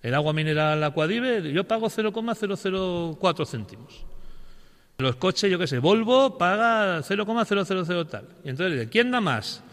El 0.00 0.14
agua 0.14 0.32
mineral 0.32 0.82
Aquadive, 0.82 1.52
yo 1.52 1.64
pago 1.64 1.90
0,004 1.90 3.44
céntimos. 3.44 4.06
Los 4.98 5.16
coches, 5.16 5.50
yo 5.50 5.58
qué 5.58 5.66
sé, 5.66 5.78
Volvo 5.78 6.38
paga 6.38 7.02
0,000 7.02 8.06
tal. 8.06 8.28
Y 8.44 8.50
entonces 8.50 8.78
dice, 8.78 8.88
¿quién 8.88 9.10
da 9.10 9.20
más? 9.20 9.64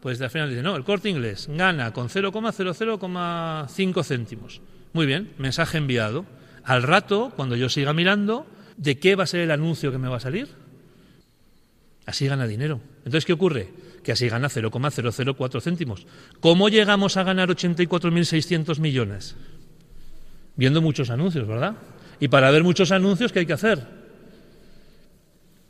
Pues 0.00 0.20
al 0.20 0.30
final 0.30 0.50
dice, 0.50 0.62
no, 0.62 0.76
el 0.76 0.84
corte 0.84 1.08
inglés 1.08 1.48
gana 1.50 1.92
con 1.92 2.08
0,00,5 2.08 4.04
céntimos. 4.04 4.60
Muy 4.92 5.06
bien, 5.06 5.32
mensaje 5.38 5.78
enviado. 5.78 6.24
Al 6.62 6.82
rato, 6.82 7.32
cuando 7.34 7.56
yo 7.56 7.68
siga 7.68 7.92
mirando, 7.92 8.46
¿de 8.76 8.98
qué 8.98 9.16
va 9.16 9.24
a 9.24 9.26
ser 9.26 9.40
el 9.40 9.50
anuncio 9.50 9.90
que 9.90 9.98
me 9.98 10.08
va 10.08 10.18
a 10.18 10.20
salir? 10.20 10.48
Así 12.06 12.28
gana 12.28 12.46
dinero. 12.46 12.80
Entonces, 12.98 13.24
¿qué 13.24 13.32
ocurre? 13.32 13.72
Que 14.04 14.12
así 14.12 14.28
gana 14.28 14.48
0,004 14.48 15.60
céntimos. 15.60 16.06
¿Cómo 16.38 16.68
llegamos 16.68 17.16
a 17.16 17.24
ganar 17.24 17.48
84.600 17.48 18.78
millones? 18.78 19.34
Viendo 20.54 20.80
muchos 20.80 21.10
anuncios, 21.10 21.48
¿verdad? 21.48 21.74
Y 22.20 22.28
para 22.28 22.50
ver 22.52 22.62
muchos 22.62 22.92
anuncios, 22.92 23.32
¿qué 23.32 23.40
hay 23.40 23.46
que 23.46 23.52
hacer? 23.54 23.95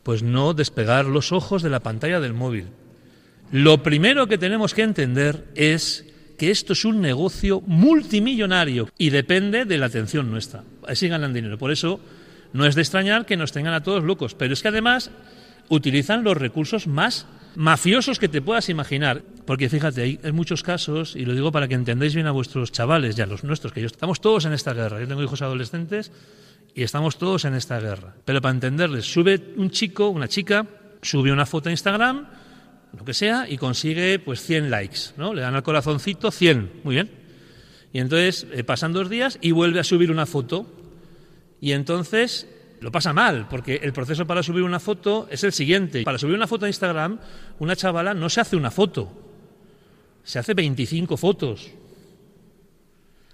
Pues 0.07 0.23
no 0.23 0.55
despegar 0.55 1.07
los 1.07 1.33
ojos 1.33 1.65
de 1.65 1.69
la 1.69 1.81
pantalla 1.81 2.21
del 2.21 2.33
móvil. 2.33 2.67
Lo 3.51 3.83
primero 3.83 4.29
que 4.29 4.39
tenemos 4.39 4.73
que 4.73 4.83
entender 4.83 5.49
es 5.57 6.07
que 6.39 6.53
esto 6.53 6.75
es 6.75 6.85
un 6.85 7.01
negocio 7.01 7.61
multimillonario 7.67 8.89
y 8.99 9.11
depende 9.11 9.65
de 9.65 9.79
la 9.79 9.87
atención 9.87 10.31
nuestra. 10.31 10.63
Así 10.87 11.09
ganan 11.09 11.35
dinero. 11.35 11.59
Por 11.59 11.73
eso 11.73 11.99
no 12.53 12.67
es 12.67 12.77
de 12.77 12.83
extrañar 12.83 13.27
que 13.27 13.37
nos 13.37 13.51
tengan 13.51 13.75
a 13.75 13.83
todos 13.83 14.05
locos. 14.05 14.37
Pero 14.37 14.55
es 14.55 14.63
que 14.63 14.69
además 14.69 15.11
utilizan 15.71 16.23
los 16.23 16.37
recursos 16.37 16.87
más 16.87 17.27
mafiosos 17.57 18.21
que 18.21 18.29
te 18.29 18.41
puedas 18.41 18.69
imaginar. 18.69 19.23
Porque 19.45 19.69
fíjate, 19.69 20.03
hay, 20.03 20.21
muchos 20.33 20.63
casos, 20.63 21.17
y 21.17 21.25
lo 21.25 21.35
digo 21.35 21.51
para 21.51 21.67
que 21.67 21.75
entendáis 21.75 22.15
bien 22.15 22.29
a 22.29 22.31
vuestros 22.31 22.71
chavales 22.71 23.19
y 23.19 23.23
a 23.23 23.27
los 23.27 23.43
nuestros, 23.43 23.73
que 23.73 23.81
yo, 23.81 23.89
estamos 23.89 24.21
todos 24.21 24.45
en 24.45 24.53
esta 24.53 24.73
guerra. 24.73 25.01
Yo 25.01 25.09
tengo 25.09 25.25
hijos 25.25 25.43
adolescentes 25.43 26.13
y 26.77 26.83
estamos 26.83 27.16
todos 27.16 27.47
en 27.47 27.55
esta 27.55 27.81
guerra. 27.81 28.14
Pero 28.27 28.43
para 28.43 28.53
entenderles, 28.53 29.11
sube 29.11 29.55
un 29.57 29.70
chico, 29.70 30.11
una 30.11 30.29
chica, 30.29 30.66
sube 31.01 31.33
una 31.33 31.47
foto 31.47 31.70
a 31.70 31.72
Instagram, 31.72 32.29
lo 32.93 33.03
que 33.03 33.14
sea, 33.14 33.49
y 33.49 33.57
consigue 33.57 34.18
pues 34.18 34.43
100 34.43 34.70
likes, 34.70 34.99
¿no? 35.16 35.33
Le 35.33 35.41
dan 35.41 35.55
al 35.55 35.62
corazoncito 35.62 36.31
100, 36.31 36.83
muy 36.85 36.97
bien. 36.97 37.11
Y 37.95 37.99
entonces 37.99 38.47
eh, 38.53 38.62
pasan 38.62 38.93
dos 38.93 39.09
días 39.09 39.39
y 39.41 39.53
vuelve 39.53 39.81
a 39.81 39.85
subir 39.85 40.11
una 40.11 40.27
foto. 40.27 40.66
Y 41.62 41.72
entonces 41.72 42.47
lo 42.81 42.93
pasa 42.93 43.14
mal, 43.14 43.49
porque 43.49 43.81
el 43.83 43.95
proceso 43.95 44.27
para 44.27 44.43
subir 44.43 44.62
una 44.62 44.79
foto 44.79 45.29
es 45.31 45.45
el 45.45 45.55
siguiente. 45.55 46.03
Para 46.03 46.18
subir 46.18 46.35
una 46.35 46.47
foto 46.47 46.66
a 46.66 46.68
Instagram, 46.68 47.18
una 47.59 47.74
chavala 47.74 48.12
no 48.12 48.29
se 48.29 48.43
hace 48.43 48.55
una 48.55 48.70
foto, 48.70 49.11
se 50.24 50.39
hace 50.39 50.53
25 50.53 51.16
fotos. 51.16 51.70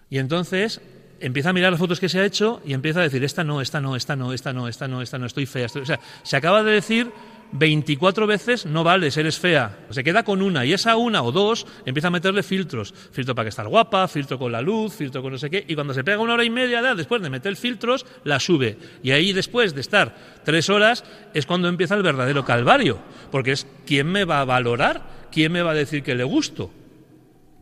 Y 0.09 0.19
entonces 0.19 0.81
empieza 1.23 1.51
a 1.51 1.53
mirar 1.53 1.71
las 1.71 1.79
fotos 1.79 2.01
que 2.01 2.09
se 2.09 2.19
ha 2.21 2.25
hecho 2.25 2.61
y 2.65 2.75
empieza 2.75 3.01
a 3.01 3.05
decir, 3.05 3.23
esta 3.25 3.45
no, 3.45 3.61
esta 3.61 3.81
no, 3.81 3.97
esta 3.97 4.17
no, 4.17 4.33
esta 4.33 4.53
no, 4.53 4.69
esta 4.69 4.89
no, 4.89 5.01
esta 5.01 5.19
no, 5.19 5.27
estoy 5.27 5.47
fea. 5.47 5.67
O 5.67 5.85
sea, 5.85 6.01
se 6.23 6.37
acaba 6.37 6.63
de 6.63 6.73
decir 6.73 7.11
24 7.53 8.27
veces, 8.27 8.67
no 8.67 8.83
vales, 8.83 9.17
eres 9.17 9.39
fea. 9.39 9.79
Se 9.91 10.03
queda 10.03 10.25
con 10.25 10.43
una 10.43 10.65
y 10.65 10.73
esa 10.73 10.97
una 10.97 11.23
o 11.23 11.31
dos 11.31 11.67
empieza 11.87 12.09
a 12.09 12.11
meterle 12.11 12.43
filtros. 12.43 12.93
Filtro 13.13 13.35
para 13.35 13.45
que 13.45 13.51
estar 13.51 13.69
guapa, 13.69 14.09
filtro 14.09 14.39
con 14.39 14.51
la 14.51 14.61
luz, 14.61 14.95
filtro 14.95 15.23
con 15.23 15.33
no 15.33 15.39
sé 15.39 15.49
qué. 15.49 15.65
Y 15.69 15.75
cuando 15.75 15.95
se 15.95 16.03
pega 16.03 16.19
una 16.19 16.35
hora 16.35 16.45
y 16.45 16.51
media 16.51 16.95
después 16.95 17.23
de 17.23 17.31
meter 17.31 17.55
filtros, 17.57 18.05
la 18.25 18.41
sube. 18.41 18.77
Y 19.03 19.13
ahí 19.13 19.33
después 19.33 19.75
de 19.75 19.81
estar 19.81 20.17
tres 20.45 20.69
horas 20.71 21.05
es 21.35 21.47
cuando 21.47 21.69
empieza 21.69 21.95
el 21.95 22.03
verdadero 22.03 22.45
calvario. 22.45 22.99
Porque 23.31 23.53
es 23.53 23.67
quién 23.87 24.09
me 24.09 24.25
va 24.25 24.41
a 24.41 24.45
valorar, 24.45 25.29
quién 25.31 25.53
me 25.53 25.63
va 25.63 25.71
a 25.71 25.75
decir 25.75 26.03
que 26.03 26.15
le 26.15 26.25
gusto. 26.25 26.71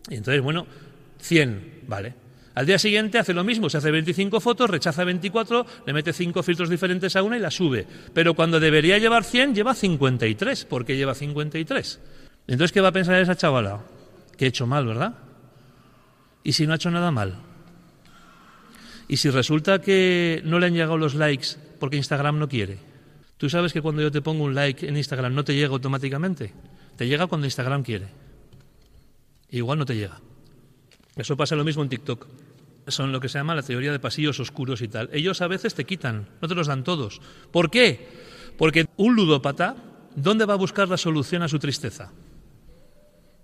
Y 0.09 0.15
entonces, 0.15 0.43
bueno, 0.43 0.67
100, 1.19 1.83
vale. 1.87 2.30
Al 2.55 2.67
día 2.67 2.79
siguiente 2.79 3.19
hace 3.19 3.33
lo 3.33 3.45
mismo, 3.45 3.71
se 3.71 3.79
hace 3.79 3.91
25 3.91 4.41
fotos, 4.41 4.69
rechaza 4.69 5.05
24, 5.05 5.67
le 5.87 5.93
mete 5.93 6.13
5 6.13 6.43
filtros 6.43 6.69
diferentes 6.69 7.15
a 7.15 7.23
una 7.23 7.37
y 7.37 7.41
la 7.41 7.51
sube. 7.51 7.87
Pero 8.13 8.35
cuando 8.35 8.59
debería 8.59 8.99
llevar 8.99 9.25
100, 9.25 9.55
lleva 9.55 9.75
53. 9.75 10.65
¿Por 10.65 10.85
qué 10.85 10.97
lleva 10.97 11.15
53? 11.15 12.01
Entonces, 12.49 12.73
¿qué 12.73 12.81
va 12.81 12.89
a 12.89 12.93
pensar 12.93 13.21
esa 13.21 13.37
chavala? 13.37 13.81
Que 14.37 14.47
he 14.47 14.49
hecho 14.49 14.67
mal, 14.67 14.87
¿verdad? 14.87 15.15
¿Y 16.43 16.53
si 16.53 16.67
no 16.67 16.73
ha 16.73 16.77
hecho 16.77 16.91
nada 16.91 17.11
mal? 17.11 17.37
¿Y 19.07 19.19
si 19.19 19.31
resulta 19.31 19.81
que 19.81 20.43
no 20.45 20.59
le 20.59 20.67
han 20.67 20.75
llegado 20.75 20.97
los 20.97 21.15
likes 21.15 21.57
porque 21.79 21.97
Instagram 21.97 22.39
no 22.39 22.49
quiere? 22.49 22.79
¿Tú 23.37 23.49
sabes 23.49 23.73
que 23.73 23.81
cuando 23.81 24.03
yo 24.03 24.11
te 24.11 24.23
pongo 24.23 24.45
un 24.45 24.55
like 24.55 24.87
en 24.87 24.97
Instagram 24.97 25.35
no 25.35 25.45
te 25.45 25.55
llega 25.55 25.73
automáticamente? 25.73 26.53
Te 26.97 27.07
llega 27.07 27.27
cuando 27.27 27.47
Instagram 27.47 27.83
quiere. 27.83 28.09
Igual 29.51 29.79
no 29.79 29.87
te 29.87 29.97
llega. 29.97 30.21
Eso 31.21 31.37
pasa 31.37 31.55
lo 31.55 31.65
mismo 31.65 31.83
en 31.83 31.91
TikTok. 31.91 32.27
Son 32.89 33.13
lo 33.13 33.21
que 33.21 33.29
se 33.29 33.39
llama 33.39 33.55
la 33.55 33.63
teoría 33.63 33.93
de 33.93 33.99
pasillos 33.99 34.41
oscuros 34.41 34.81
y 34.81 34.89
tal. 34.89 35.11
Ellos 35.13 35.43
a 35.43 35.49
veces 35.49 35.75
te 35.75 35.85
quitan, 35.85 36.29
no 36.41 36.49
te 36.49 36.55
los 36.55 36.67
dan 36.67 36.83
todos. 36.83 37.21
¿Por 37.53 37.71
qué? 37.71 38.09
Porque 38.57 38.87
un 38.97 39.15
ludópata, 39.15 39.77
¿dónde 40.17 40.47
va 40.47 40.55
a 40.55 40.57
buscar 40.57 40.89
la 40.89 40.97
solución 40.97 41.43
a 41.43 41.49
su 41.49 41.59
tristeza? 41.59 42.11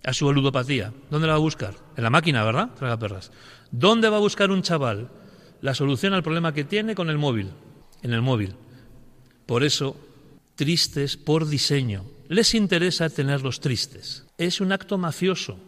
A 0.04 0.12
su 0.14 0.32
ludopatía. 0.32 0.92
¿Dónde 1.10 1.26
la 1.26 1.34
va 1.34 1.38
a 1.38 1.42
buscar? 1.42 1.74
En 1.96 2.02
la 2.02 2.10
máquina, 2.10 2.44
¿verdad? 2.44 2.70
Traga 2.78 2.98
perras. 2.98 3.30
¿Dónde 3.70 4.08
va 4.08 4.16
a 4.16 4.20
buscar 4.20 4.50
un 4.50 4.62
chaval 4.62 5.10
la 5.60 5.74
solución 5.74 6.14
al 6.14 6.22
problema 6.22 6.54
que 6.54 6.64
tiene 6.64 6.94
con 6.94 7.10
el 7.10 7.18
móvil? 7.18 7.50
En 8.02 8.14
el 8.14 8.22
móvil. 8.22 8.54
Por 9.44 9.64
eso, 9.64 10.00
tristes 10.54 11.18
por 11.18 11.46
diseño. 11.46 12.04
Les 12.28 12.54
interesa 12.54 13.10
tenerlos 13.10 13.60
tristes. 13.60 14.24
Es 14.38 14.62
un 14.62 14.72
acto 14.72 14.96
mafioso 14.96 15.58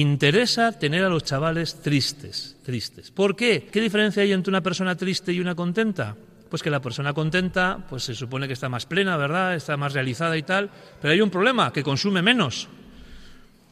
interesa 0.00 0.72
tener 0.72 1.04
a 1.04 1.08
los 1.08 1.22
chavales 1.22 1.80
tristes, 1.80 2.56
tristes. 2.64 3.10
¿Por 3.12 3.36
qué? 3.36 3.68
¿Qué 3.70 3.80
diferencia 3.80 4.22
hay 4.22 4.32
entre 4.32 4.50
una 4.50 4.60
persona 4.60 4.96
triste 4.96 5.32
y 5.32 5.40
una 5.40 5.54
contenta? 5.54 6.16
Pues 6.48 6.62
que 6.62 6.70
la 6.70 6.80
persona 6.80 7.12
contenta, 7.12 7.86
pues 7.88 8.02
se 8.02 8.14
supone 8.14 8.46
que 8.46 8.54
está 8.54 8.68
más 8.68 8.86
plena, 8.86 9.16
¿verdad? 9.16 9.54
Está 9.54 9.76
más 9.76 9.92
realizada 9.92 10.36
y 10.36 10.42
tal, 10.42 10.70
pero 11.00 11.12
hay 11.12 11.20
un 11.20 11.30
problema, 11.30 11.72
que 11.72 11.84
consume 11.84 12.22
menos. 12.22 12.68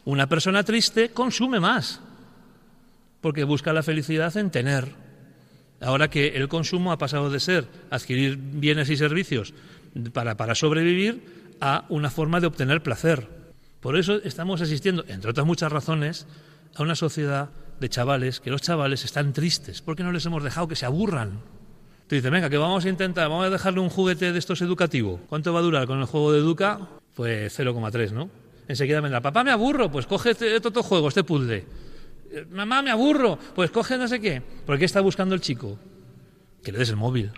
Una 0.04 0.28
persona 0.28 0.62
triste 0.62 1.10
consume 1.10 1.58
más, 1.58 2.00
porque 3.20 3.44
busca 3.44 3.72
la 3.72 3.82
felicidad 3.82 4.36
en 4.36 4.50
tener. 4.50 4.94
Ahora 5.80 6.08
que 6.08 6.28
el 6.28 6.48
consumo 6.48 6.92
ha 6.92 6.98
pasado 6.98 7.30
de 7.30 7.40
ser 7.40 7.66
adquirir 7.90 8.36
bienes 8.36 8.90
y 8.90 8.96
servicios 8.96 9.54
para, 10.12 10.36
para 10.36 10.54
sobrevivir 10.54 11.56
a 11.60 11.84
una 11.88 12.10
forma 12.10 12.40
de 12.40 12.46
obtener 12.46 12.82
placer. 12.82 13.41
Por 13.82 13.96
eso 13.96 14.20
estamos 14.22 14.60
asistiendo, 14.60 15.04
entre 15.08 15.32
otras 15.32 15.44
muchas 15.44 15.72
razones, 15.72 16.28
a 16.76 16.84
una 16.84 16.94
sociedad 16.94 17.50
de 17.80 17.88
chavales, 17.88 18.38
que 18.38 18.48
los 18.48 18.62
chavales 18.62 19.04
están 19.04 19.32
tristes, 19.32 19.82
porque 19.82 20.04
no 20.04 20.12
les 20.12 20.24
hemos 20.24 20.44
dejado 20.44 20.68
que 20.68 20.76
se 20.76 20.86
aburran. 20.86 21.40
Te 22.06 22.14
dice, 22.14 22.30
venga, 22.30 22.48
que 22.48 22.58
vamos 22.58 22.84
a 22.84 22.88
intentar, 22.88 23.28
vamos 23.28 23.46
a 23.46 23.50
dejarle 23.50 23.80
un 23.80 23.90
juguete 23.90 24.32
de 24.32 24.38
estos 24.38 24.62
educativo. 24.62 25.18
¿Cuánto 25.28 25.52
va 25.52 25.58
a 25.58 25.62
durar 25.62 25.88
con 25.88 25.98
el 25.98 26.04
juego 26.04 26.32
de 26.32 26.38
Educa? 26.38 26.78
Pues 27.16 27.58
0,3, 27.58 28.12
¿no? 28.12 28.30
Enseguida 28.68 29.00
vendrá, 29.00 29.20
papá, 29.20 29.42
me 29.42 29.50
aburro, 29.50 29.90
pues 29.90 30.06
coge 30.06 30.30
este 30.30 30.56
otro 30.56 30.84
juego, 30.84 31.08
este 31.08 31.24
puzzle. 31.24 31.66
Eh, 32.30 32.46
Mamá, 32.52 32.82
me 32.82 32.90
aburro, 32.92 33.36
pues 33.56 33.72
coge 33.72 33.98
no 33.98 34.06
sé 34.06 34.20
qué. 34.20 34.42
¿Por 34.64 34.78
qué 34.78 34.84
está 34.84 35.00
buscando 35.00 35.34
el 35.34 35.40
chico? 35.40 35.76
Que 36.62 36.70
le 36.70 36.78
des 36.78 36.90
el 36.90 36.96
móvil. 36.96 37.32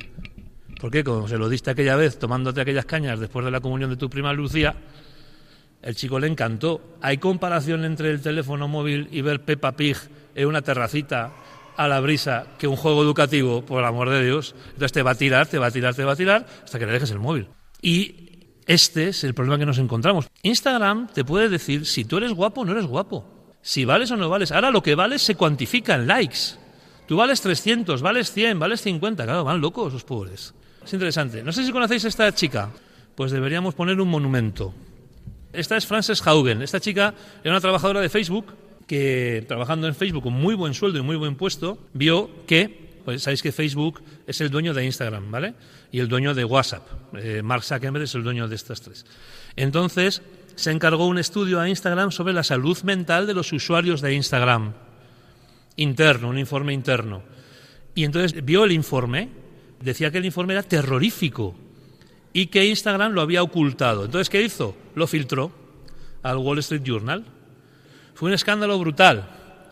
¿Por 0.79 0.91
qué? 0.91 1.03
Como 1.03 1.27
se 1.27 1.39
lo 1.39 1.49
diste 1.49 1.71
aquella 1.71 1.97
vez 1.97 2.19
tomándote 2.19 2.61
aquellas 2.61 2.85
cañas 2.85 3.19
después 3.19 3.47
de 3.47 3.51
la 3.51 3.61
comunión 3.61 3.89
de 3.89 3.97
tu 3.97 4.11
prima 4.11 4.35
Lucía, 4.35 4.77
el 5.85 5.95
chico 5.95 6.19
le 6.19 6.27
encantó. 6.27 6.81
¿Hay 7.03 7.19
comparación 7.19 7.85
entre 7.85 8.11
el 8.11 8.23
teléfono 8.23 8.67
móvil 8.69 9.09
y 9.13 9.21
ver 9.21 9.45
Peppa 9.45 9.73
Pig 9.73 9.97
en 10.35 10.49
una 10.49 10.63
terracita 10.63 11.33
a 11.77 11.89
la 11.89 12.01
brisa 12.01 12.47
que 12.59 12.67
un 12.67 12.77
juego 12.77 13.03
educativo, 13.03 13.65
por 13.65 13.81
el 13.81 13.87
amor 13.87 14.09
de 14.09 14.25
Dios? 14.25 14.55
Entonces 14.69 14.93
te 14.93 15.03
va 15.03 15.11
a 15.11 15.15
tirar, 15.15 15.47
te 15.47 15.59
va 15.59 15.67
a 15.67 15.71
tirar, 15.71 15.95
te 15.95 16.05
va 16.05 16.13
a 16.13 16.17
tirar 16.17 16.47
hasta 16.65 16.79
que 16.79 16.87
le 16.87 16.93
dejes 16.93 17.11
el 17.11 17.19
móvil. 17.19 17.49
Y 17.83 18.57
este 18.67 19.09
es 19.09 19.25
el 19.25 19.35
problema 19.35 19.59
que 19.59 19.67
nos 19.67 19.77
encontramos. 19.77 20.27
Instagram 20.43 21.09
te 21.09 21.23
puede 21.23 21.51
decir 21.51 21.85
si 21.85 22.07
tú 22.07 22.17
eres 22.17 22.33
guapo 22.33 22.63
o 22.63 22.65
no 22.65 22.73
eres 22.73 22.87
guapo, 22.87 23.55
si 23.61 23.85
vales 23.85 24.11
o 24.11 24.17
no 24.17 24.31
vales. 24.31 24.53
Ahora 24.53 24.71
lo 24.71 24.83
que 24.83 24.95
vales 24.95 25.21
se 25.21 25.35
cuantifica 25.35 25.95
en 25.97 26.07
likes. 26.07 26.57
Tú 27.07 27.19
vales 27.19 27.43
300, 27.43 28.01
vales 28.01 28.33
100, 28.33 28.59
vales 28.59 28.81
50. 28.81 29.25
Claro, 29.25 29.45
van 29.45 29.61
locos 29.61 29.93
los 29.93 30.05
pobres. 30.05 30.55
Es 30.83 30.93
interesante. 30.95 31.43
No 31.43 31.53
sé 31.53 31.63
si 31.63 31.73
conocéis 31.73 32.07
a 32.07 32.09
esta 32.09 32.35
chica. 32.35 32.71
Pues 33.15 33.31
deberíamos 33.33 33.75
poner 33.75 34.01
un 34.01 34.09
monumento. 34.09 34.73
Esta 35.55 35.77
es 35.77 35.87
Frances 35.87 36.21
Haugen. 36.27 36.63
Esta 36.63 36.81
chica 36.81 37.15
era 37.43 37.53
una 37.53 37.61
trabajadora 37.61 38.01
de 38.01 38.09
Facebook 38.09 38.47
que, 38.87 39.45
trabajando 39.49 39.87
en 39.87 39.95
Facebook 39.95 40.25
con 40.25 40.33
muy 40.33 40.55
buen 40.55 40.75
sueldo 40.75 40.99
y 40.99 41.03
muy 41.03 41.17
buen 41.17 41.37
puesto, 41.37 41.79
vio 41.93 42.29
que, 42.47 43.01
pues 43.05 43.23
sabéis 43.23 43.43
que 43.43 43.53
Facebook 43.53 44.03
es 44.27 44.41
el 44.41 44.51
dueño 44.51 44.75
de 44.75 44.85
Instagram, 44.85 45.31
¿vale? 45.31 45.55
Y 45.93 46.01
el 46.01 46.09
dueño 46.09 46.35
de 46.35 46.45
WhatsApp. 46.45 46.87
Eh, 47.17 47.43
Mark 47.43 47.65
Zuckerberg 47.65 48.05
es 48.05 48.15
el 48.15 48.25
dueño 48.25 48.49
de 48.49 48.57
estas 48.57 48.81
tres. 48.81 49.07
Entonces, 49.57 50.23
se 50.57 50.71
encargó 50.71 51.07
un 51.07 51.19
estudio 51.19 51.61
a 51.61 51.69
Instagram 51.69 52.11
sobre 52.11 52.33
la 52.33 52.45
salud 52.45 52.79
mental 52.83 53.27
de 53.27 53.35
los 53.35 53.53
usuarios 53.53 54.01
de 54.01 54.15
Instagram. 54.15 54.73
Interno, 55.77 56.29
un 56.29 56.39
informe 56.39 56.73
interno. 56.73 57.23
Y 57.95 58.05
entonces 58.05 58.45
vio 58.45 58.65
el 58.65 58.73
informe, 58.73 59.29
decía 59.81 60.11
que 60.11 60.19
el 60.19 60.25
informe 60.25 60.55
era 60.55 60.63
terrorífico 60.63 61.55
y 62.35 62.49
que 62.49 62.67
Instagram 62.67 63.13
lo 63.13 63.23
había 63.23 63.43
ocultado. 63.43 64.05
Entonces, 64.05 64.29
¿qué 64.29 64.43
hizo? 64.43 64.77
Lo 64.95 65.07
filtró 65.07 65.53
al 66.23 66.37
Wall 66.37 66.59
Street 66.59 66.83
Journal. 66.83 67.25
Fue 68.15 68.29
un 68.29 68.35
escándalo 68.35 68.79
brutal, 68.79 69.29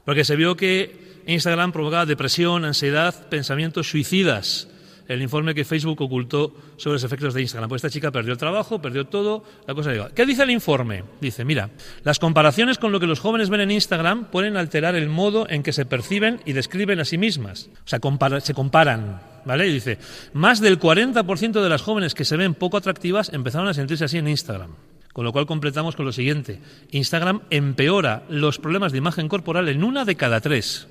porque 0.07 0.25
se 0.25 0.37
vio 0.37 0.57
que 0.57 1.21
Instagram 1.27 1.73
provocaba 1.73 2.07
depresión, 2.07 2.65
ansiedad, 2.65 3.29
pensamientos 3.29 3.91
suicidas. 3.91 4.69
El 5.09 5.21
informe 5.21 5.55
que 5.55 5.65
Facebook 5.65 6.01
ocultó 6.01 6.55
sobre 6.77 6.95
los 6.95 7.05
efectos 7.05 7.35
de 7.35 7.43
Instagram. 7.43 7.69
Pues 7.69 7.81
esta 7.85 7.91
chica 7.93 8.11
perdió 8.11 8.33
el 8.33 8.39
trabajo, 8.39 8.81
perdió 8.81 9.05
todo, 9.07 9.45
la 9.67 9.75
cosa 9.75 9.91
llegó. 9.93 10.09
¿Qué 10.15 10.25
dice 10.25 10.45
el 10.45 10.51
informe? 10.51 11.05
Dice, 11.21 11.45
mira, 11.45 11.71
las 12.05 12.19
comparaciones 12.19 12.79
con 12.79 12.93
lo 12.93 13.01
que 13.01 13.07
los 13.07 13.21
jóvenes 13.21 13.51
ven 13.51 13.61
en 13.63 13.71
Instagram 13.73 14.27
pueden 14.31 14.57
alterar 14.57 14.95
el 14.95 15.09
modo 15.09 15.47
en 15.49 15.63
que 15.63 15.73
se 15.73 15.85
perciben 15.87 16.41
y 16.47 16.53
describen 16.53 17.01
a 17.01 17.05
sí 17.05 17.19
mismas. 17.19 17.69
O 17.85 17.89
sea, 17.89 17.99
compara- 18.01 18.41
se 18.41 18.55
comparan, 18.55 19.21
¿vale? 19.45 19.67
Y 19.69 19.73
dice, 19.75 19.99
más 20.33 20.61
del 20.61 20.79
40% 20.79 21.63
de 21.63 21.69
las 21.69 21.83
jóvenes 21.83 22.15
que 22.15 22.25
se 22.25 22.37
ven 22.37 22.55
poco 22.55 22.77
atractivas 22.77 23.33
empezaron 23.33 23.69
a 23.69 23.75
sentirse 23.75 24.05
así 24.05 24.19
en 24.19 24.29
Instagram. 24.29 24.71
Con 25.13 25.25
lo 25.27 25.33
cual 25.33 25.45
completamos 25.47 25.95
con 25.95 26.07
lo 26.07 26.13
siguiente. 26.13 26.61
Instagram 26.91 27.43
empeora 27.51 28.23
los 28.31 28.59
problemas 28.59 28.93
de 28.93 28.99
imagen 28.99 29.29
corporal 29.29 29.69
en 29.69 29.85
una 29.85 30.07
de 30.07 30.15
cada 30.15 30.41
tres. 30.41 30.87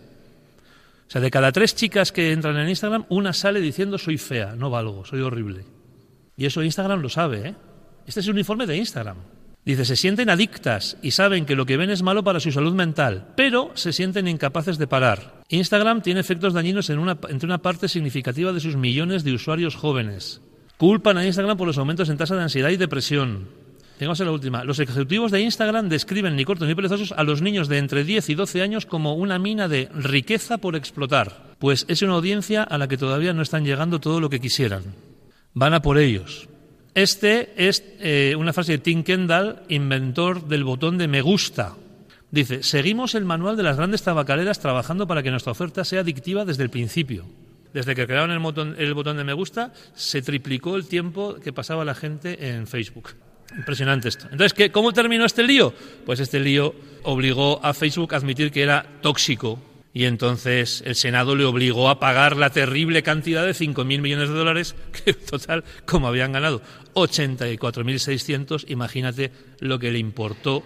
O 1.11 1.13
sea, 1.13 1.19
de 1.19 1.29
cada 1.29 1.51
tres 1.51 1.75
chicas 1.75 2.13
que 2.13 2.31
entran 2.31 2.55
en 2.55 2.69
Instagram, 2.69 3.03
una 3.09 3.33
sale 3.33 3.59
diciendo 3.59 3.97
soy 3.97 4.17
fea, 4.17 4.55
no 4.55 4.69
valgo, 4.69 5.03
soy 5.03 5.19
horrible. 5.19 5.65
Y 6.37 6.45
eso 6.45 6.63
Instagram 6.63 7.01
lo 7.01 7.09
sabe, 7.09 7.49
¿eh? 7.49 7.55
Este 8.07 8.21
es 8.21 8.29
un 8.29 8.39
informe 8.39 8.65
de 8.65 8.77
Instagram. 8.77 9.17
Dice, 9.65 9.83
se 9.83 9.97
sienten 9.97 10.29
adictas 10.29 10.95
y 11.01 11.11
saben 11.11 11.45
que 11.45 11.57
lo 11.57 11.65
que 11.65 11.75
ven 11.75 11.89
es 11.89 12.01
malo 12.01 12.23
para 12.23 12.39
su 12.39 12.53
salud 12.53 12.73
mental, 12.73 13.27
pero 13.35 13.71
se 13.73 13.91
sienten 13.91 14.29
incapaces 14.29 14.77
de 14.77 14.87
parar. 14.87 15.41
Instagram 15.49 16.01
tiene 16.01 16.21
efectos 16.21 16.53
dañinos 16.53 16.89
en 16.89 16.97
una, 16.97 17.17
entre 17.27 17.45
una 17.45 17.61
parte 17.61 17.89
significativa 17.89 18.53
de 18.53 18.61
sus 18.61 18.77
millones 18.77 19.25
de 19.25 19.33
usuarios 19.33 19.75
jóvenes. 19.75 20.39
Culpan 20.77 21.17
a 21.17 21.25
Instagram 21.25 21.57
por 21.57 21.67
los 21.67 21.77
aumentos 21.77 22.07
en 22.07 22.15
tasa 22.15 22.37
de 22.37 22.43
ansiedad 22.43 22.69
y 22.69 22.77
depresión. 22.77 23.49
La 24.01 24.31
última. 24.31 24.63
Los 24.63 24.79
ejecutivos 24.79 25.31
de 25.31 25.41
Instagram 25.41 25.87
describen 25.87 26.35
ni 26.35 26.43
cortos 26.43 26.67
ni 26.67 26.73
perezosos 26.73 27.11
a 27.11 27.23
los 27.23 27.43
niños 27.43 27.67
de 27.67 27.77
entre 27.77 28.03
10 28.03 28.31
y 28.31 28.35
12 28.35 28.63
años 28.63 28.87
como 28.87 29.13
una 29.13 29.37
mina 29.37 29.67
de 29.67 29.89
riqueza 29.93 30.57
por 30.57 30.75
explotar, 30.75 31.53
pues 31.59 31.85
es 31.87 32.01
una 32.01 32.13
audiencia 32.13 32.63
a 32.63 32.79
la 32.79 32.87
que 32.87 32.97
todavía 32.97 33.31
no 33.31 33.43
están 33.43 33.63
llegando 33.63 33.99
todo 33.99 34.19
lo 34.19 34.27
que 34.27 34.39
quisieran. 34.39 34.95
Van 35.53 35.75
a 35.75 35.83
por 35.83 35.99
ellos. 35.99 36.49
Este 36.95 37.53
es 37.55 37.83
eh, 37.99 38.33
una 38.35 38.53
frase 38.53 38.71
de 38.71 38.77
Tim 38.79 39.03
Kendall, 39.03 39.61
inventor 39.69 40.47
del 40.47 40.63
botón 40.63 40.97
de 40.97 41.07
me 41.07 41.21
gusta. 41.21 41.75
Dice, 42.31 42.63
seguimos 42.63 43.13
el 43.13 43.23
manual 43.23 43.55
de 43.55 43.63
las 43.63 43.77
grandes 43.77 44.01
tabacaleras 44.01 44.59
trabajando 44.59 45.05
para 45.05 45.21
que 45.21 45.29
nuestra 45.29 45.51
oferta 45.51 45.85
sea 45.85 46.01
adictiva 46.01 46.43
desde 46.43 46.63
el 46.63 46.71
principio. 46.71 47.25
Desde 47.71 47.93
que 47.93 48.07
crearon 48.07 48.31
el 48.31 48.39
botón, 48.39 48.75
el 48.79 48.95
botón 48.95 49.17
de 49.17 49.23
me 49.23 49.33
gusta, 49.33 49.71
se 49.93 50.23
triplicó 50.23 50.75
el 50.75 50.87
tiempo 50.87 51.35
que 51.35 51.53
pasaba 51.53 51.85
la 51.85 51.93
gente 51.93 52.49
en 52.49 52.65
Facebook. 52.65 53.11
Impresionante 53.55 54.09
esto. 54.09 54.25
Entonces, 54.25 54.53
¿qué, 54.53 54.71
¿cómo 54.71 54.93
terminó 54.93 55.25
este 55.25 55.43
lío? 55.43 55.73
Pues 56.05 56.19
este 56.19 56.39
lío 56.39 56.73
obligó 57.03 57.63
a 57.63 57.73
Facebook 57.73 58.13
a 58.13 58.17
admitir 58.17 58.51
que 58.51 58.63
era 58.63 58.85
tóxico 59.01 59.59
y 59.93 60.05
entonces 60.05 60.83
el 60.85 60.95
Senado 60.95 61.35
le 61.35 61.43
obligó 61.43 61.89
a 61.89 61.99
pagar 61.99 62.37
la 62.37 62.49
terrible 62.49 63.03
cantidad 63.03 63.45
de 63.45 63.51
5.000 63.51 63.83
millones 63.99 64.29
de 64.29 64.35
dólares 64.35 64.75
que, 65.03 65.13
total, 65.13 65.63
como 65.85 66.07
habían 66.07 66.31
ganado 66.31 66.61
84.600, 66.93 68.65
imagínate 68.69 69.31
lo 69.59 69.79
que 69.79 69.91
le 69.91 69.99
importó. 69.99 70.63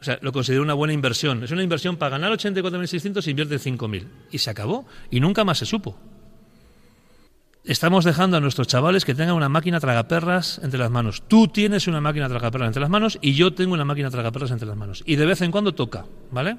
O 0.00 0.04
sea, 0.04 0.18
lo 0.22 0.32
consideró 0.32 0.62
una 0.62 0.74
buena 0.74 0.94
inversión. 0.94 1.42
Es 1.42 1.50
una 1.50 1.62
inversión 1.62 1.96
para 1.96 2.10
ganar 2.10 2.32
84.600 2.32 3.26
e 3.26 3.30
invierte 3.30 3.56
5.000. 3.56 4.06
Y 4.30 4.38
se 4.38 4.48
acabó. 4.48 4.86
Y 5.10 5.20
nunca 5.20 5.44
más 5.44 5.58
se 5.58 5.66
supo. 5.66 5.98
Estamos 7.64 8.04
dejando 8.04 8.38
a 8.38 8.40
nuestros 8.40 8.68
chavales 8.68 9.04
que 9.04 9.14
tengan 9.14 9.34
una 9.34 9.50
máquina 9.50 9.80
tragaperras 9.80 10.60
entre 10.62 10.80
las 10.80 10.90
manos. 10.90 11.22
Tú 11.28 11.48
tienes 11.48 11.86
una 11.88 12.00
máquina 12.00 12.26
tragaperras 12.26 12.68
entre 12.68 12.80
las 12.80 12.88
manos 12.88 13.18
y 13.20 13.34
yo 13.34 13.52
tengo 13.52 13.74
una 13.74 13.84
máquina 13.84 14.10
tragaperras 14.10 14.50
entre 14.50 14.66
las 14.66 14.78
manos. 14.78 15.02
Y 15.04 15.16
de 15.16 15.26
vez 15.26 15.42
en 15.42 15.50
cuando 15.50 15.74
toca, 15.74 16.06
¿vale? 16.30 16.56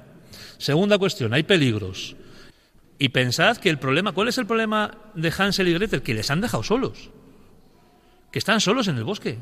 Segunda 0.58 0.98
cuestión, 0.98 1.34
hay 1.34 1.42
peligros. 1.42 2.14
Y 2.98 3.08
pensad 3.08 3.56
que 3.56 3.68
el 3.68 3.80
problema, 3.80 4.12
¿cuál 4.12 4.28
es 4.28 4.38
el 4.38 4.46
problema 4.46 4.96
de 5.14 5.32
Hansel 5.36 5.66
y 5.66 5.74
Gretel? 5.74 6.02
Que 6.02 6.14
les 6.14 6.30
han 6.30 6.40
dejado 6.40 6.62
solos. 6.62 7.10
Que 8.30 8.38
están 8.38 8.60
solos 8.60 8.86
en 8.86 8.96
el 8.96 9.04
bosque. 9.04 9.38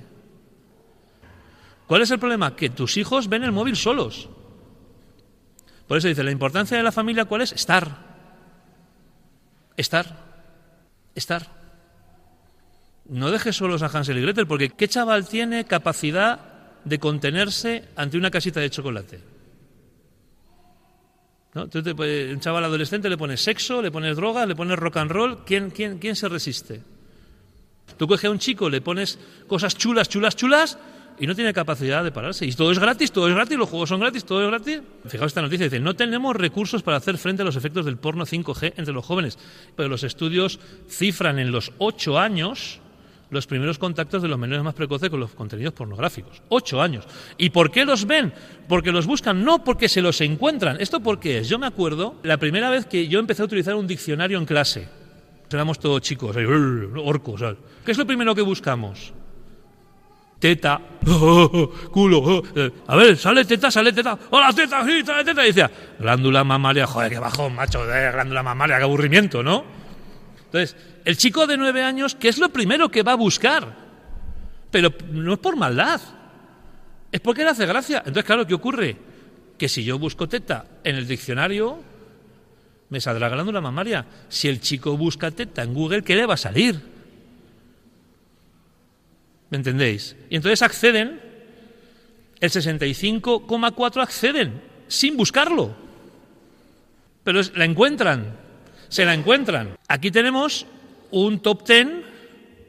¿Cuál 1.86 2.00
es 2.00 2.10
el 2.10 2.18
problema? 2.18 2.56
Que 2.56 2.70
tus 2.70 2.96
hijos 2.96 3.28
ven 3.28 3.44
el 3.44 3.52
móvil 3.52 3.76
solos. 3.76 4.30
Por 5.86 5.98
eso 5.98 6.08
dice, 6.08 6.24
la 6.24 6.30
importancia 6.30 6.78
de 6.78 6.82
la 6.82 6.92
familia, 6.92 7.26
¿cuál 7.26 7.42
es? 7.42 7.52
Estar. 7.52 7.98
Estar 9.76 10.29
estar. 11.14 11.46
No 13.06 13.30
dejes 13.30 13.56
solos 13.56 13.82
a 13.82 13.86
Hansel 13.86 14.18
y 14.18 14.22
Gretel, 14.22 14.46
porque 14.46 14.70
¿qué 14.70 14.88
chaval 14.88 15.26
tiene 15.28 15.64
capacidad 15.64 16.40
de 16.84 16.98
contenerse 16.98 17.88
ante 17.96 18.16
una 18.16 18.30
casita 18.30 18.60
de 18.60 18.70
chocolate? 18.70 19.20
¿No? 21.54 21.68
Tú 21.68 21.82
te, 21.82 21.92
un 21.92 22.40
chaval 22.40 22.64
adolescente 22.64 23.08
le 23.08 23.18
pones 23.18 23.42
sexo, 23.42 23.82
le 23.82 23.90
pones 23.90 24.14
droga, 24.16 24.46
le 24.46 24.54
pones 24.54 24.78
rock 24.78 24.98
and 24.98 25.10
roll, 25.10 25.44
¿quién, 25.44 25.70
quién, 25.70 25.98
quién 25.98 26.14
se 26.14 26.28
resiste? 26.28 26.82
Tú 27.96 28.06
coges 28.06 28.26
a 28.26 28.30
un 28.30 28.38
chico, 28.38 28.70
le 28.70 28.80
pones 28.80 29.18
cosas 29.48 29.76
chulas, 29.76 30.08
chulas, 30.08 30.36
chulas, 30.36 30.78
y 31.20 31.26
no 31.26 31.34
tiene 31.34 31.52
capacidad 31.52 32.02
de 32.02 32.10
pararse. 32.10 32.46
Y 32.46 32.52
todo 32.52 32.72
es 32.72 32.78
gratis, 32.78 33.12
todo 33.12 33.28
es 33.28 33.34
gratis, 33.34 33.58
los 33.58 33.68
juegos 33.68 33.90
son 33.90 34.00
gratis, 34.00 34.24
todo 34.24 34.42
es 34.42 34.48
gratis. 34.48 34.80
Fijaos 35.06 35.28
esta 35.28 35.42
noticia, 35.42 35.66
dice, 35.66 35.78
no 35.78 35.94
tenemos 35.94 36.34
recursos 36.34 36.82
para 36.82 36.96
hacer 36.96 37.18
frente 37.18 37.42
a 37.42 37.44
los 37.44 37.56
efectos 37.56 37.84
del 37.84 37.98
porno 37.98 38.24
5G 38.24 38.74
entre 38.76 38.94
los 38.94 39.04
jóvenes. 39.04 39.38
Pero 39.76 39.88
los 39.88 40.02
estudios 40.02 40.58
cifran 40.88 41.38
en 41.38 41.52
los 41.52 41.72
8 41.78 42.18
años 42.18 42.80
los 43.30 43.46
primeros 43.46 43.78
contactos 43.78 44.22
de 44.22 44.28
los 44.28 44.38
menores 44.38 44.64
más 44.64 44.74
precoces 44.74 45.08
con 45.08 45.20
los 45.20 45.30
contenidos 45.32 45.72
pornográficos. 45.72 46.42
Ocho 46.48 46.82
años. 46.82 47.04
¿Y 47.38 47.50
por 47.50 47.70
qué 47.70 47.84
los 47.84 48.04
ven? 48.04 48.32
Porque 48.68 48.90
los 48.90 49.06
buscan, 49.06 49.44
no 49.44 49.62
porque 49.62 49.88
se 49.88 50.02
los 50.02 50.20
encuentran. 50.20 50.80
¿Esto 50.80 51.00
por 51.00 51.20
qué 51.20 51.38
es? 51.38 51.48
Yo 51.48 51.58
me 51.58 51.66
acuerdo 51.66 52.16
la 52.22 52.38
primera 52.38 52.70
vez 52.70 52.86
que 52.86 53.06
yo 53.06 53.20
empecé 53.20 53.42
a 53.42 53.44
utilizar 53.44 53.74
un 53.76 53.86
diccionario 53.86 54.36
en 54.36 54.46
clase. 54.46 54.88
Éramos 55.50 55.78
todos 55.78 56.00
chicos, 56.00 56.36
orcos. 56.96 57.42
¿Qué 57.84 57.92
es 57.92 57.98
lo 57.98 58.06
primero 58.06 58.34
que 58.34 58.42
buscamos? 58.42 59.12
Teta, 60.40 60.80
culo. 61.92 62.42
A 62.86 62.96
ver, 62.96 63.16
sale 63.18 63.44
teta, 63.44 63.70
sale 63.70 63.92
teta. 63.92 64.18
Hola, 64.30 64.52
teta, 64.54 64.84
sí, 64.86 65.02
sale 65.04 65.22
teta. 65.22 65.44
Y 65.44 65.48
decía, 65.48 65.70
glándula 65.98 66.42
mamaria. 66.44 66.86
Joder, 66.86 67.12
qué 67.12 67.18
bajón, 67.18 67.54
macho, 67.54 67.84
de 67.86 68.10
glándula 68.10 68.42
mamaria, 68.42 68.78
qué 68.78 68.84
aburrimiento, 68.84 69.42
¿no? 69.42 69.64
Entonces, 70.46 70.76
el 71.04 71.18
chico 71.18 71.46
de 71.46 71.58
nueve 71.58 71.82
años, 71.82 72.14
¿qué 72.14 72.28
es 72.30 72.38
lo 72.38 72.48
primero 72.48 72.88
que 72.88 73.02
va 73.02 73.12
a 73.12 73.16
buscar? 73.16 73.76
Pero 74.70 74.92
no 75.12 75.34
es 75.34 75.38
por 75.38 75.56
maldad, 75.56 76.00
es 77.12 77.20
porque 77.20 77.44
le 77.44 77.50
hace 77.50 77.66
gracia. 77.66 77.98
Entonces, 77.98 78.24
claro, 78.24 78.46
¿qué 78.46 78.54
ocurre? 78.54 78.96
Que 79.58 79.68
si 79.68 79.84
yo 79.84 79.98
busco 79.98 80.26
teta 80.26 80.64
en 80.82 80.96
el 80.96 81.06
diccionario, 81.06 81.80
me 82.88 83.00
saldrá 83.00 83.28
glándula 83.28 83.60
mamaria. 83.60 84.06
Si 84.30 84.48
el 84.48 84.60
chico 84.60 84.96
busca 84.96 85.30
teta 85.30 85.62
en 85.62 85.74
Google, 85.74 86.02
¿qué 86.02 86.16
le 86.16 86.24
va 86.24 86.34
a 86.34 86.38
salir? 86.38 86.89
¿Me 89.50 89.58
entendéis? 89.58 90.16
Y 90.30 90.36
entonces 90.36 90.62
acceden, 90.62 91.20
el 92.40 92.50
65,4 92.50 94.02
acceden, 94.02 94.62
sin 94.88 95.16
buscarlo. 95.16 95.74
Pero 97.24 97.40
la 97.54 97.64
encuentran, 97.64 98.36
se 98.88 99.04
la 99.04 99.14
encuentran. 99.14 99.76
Aquí 99.88 100.10
tenemos 100.10 100.66
un 101.10 101.40
top 101.40 101.66
10 101.66 101.88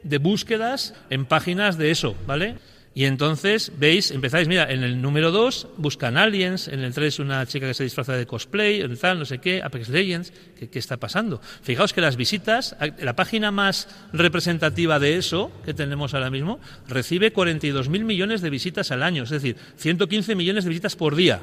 de 0.02 0.18
búsquedas 0.18 0.94
en 1.10 1.24
páginas 1.24 1.78
de 1.78 1.90
eso, 1.90 2.16
¿vale? 2.26 2.56
Y 2.94 3.06
entonces, 3.06 3.72
veis, 3.78 4.10
empezáis, 4.10 4.48
mira, 4.48 4.70
en 4.70 4.82
el 4.82 5.00
número 5.00 5.30
2 5.30 5.68
buscan 5.78 6.18
aliens, 6.18 6.68
en 6.68 6.80
el 6.80 6.92
3 6.92 7.20
una 7.20 7.46
chica 7.46 7.66
que 7.66 7.72
se 7.72 7.84
disfraza 7.84 8.14
de 8.14 8.26
cosplay, 8.26 8.82
en 8.82 8.98
tal, 8.98 9.18
no 9.18 9.24
sé 9.24 9.38
qué, 9.38 9.62
Apex 9.62 9.88
Legends, 9.88 10.32
¿qué, 10.70 10.78
está 10.78 10.98
pasando? 10.98 11.40
Fijaos 11.62 11.94
que 11.94 12.02
las 12.02 12.16
visitas, 12.16 12.76
la 12.98 13.16
página 13.16 13.50
más 13.50 13.88
representativa 14.12 14.98
de 14.98 15.16
eso 15.16 15.50
que 15.64 15.72
tenemos 15.72 16.12
ahora 16.12 16.28
mismo, 16.28 16.60
recibe 16.86 17.32
42.000 17.32 18.04
millones 18.04 18.42
de 18.42 18.50
visitas 18.50 18.90
al 18.90 19.02
año, 19.02 19.22
es 19.22 19.30
decir, 19.30 19.56
115 19.76 20.34
millones 20.34 20.64
de 20.64 20.68
visitas 20.68 20.94
por 20.94 21.16
día. 21.16 21.40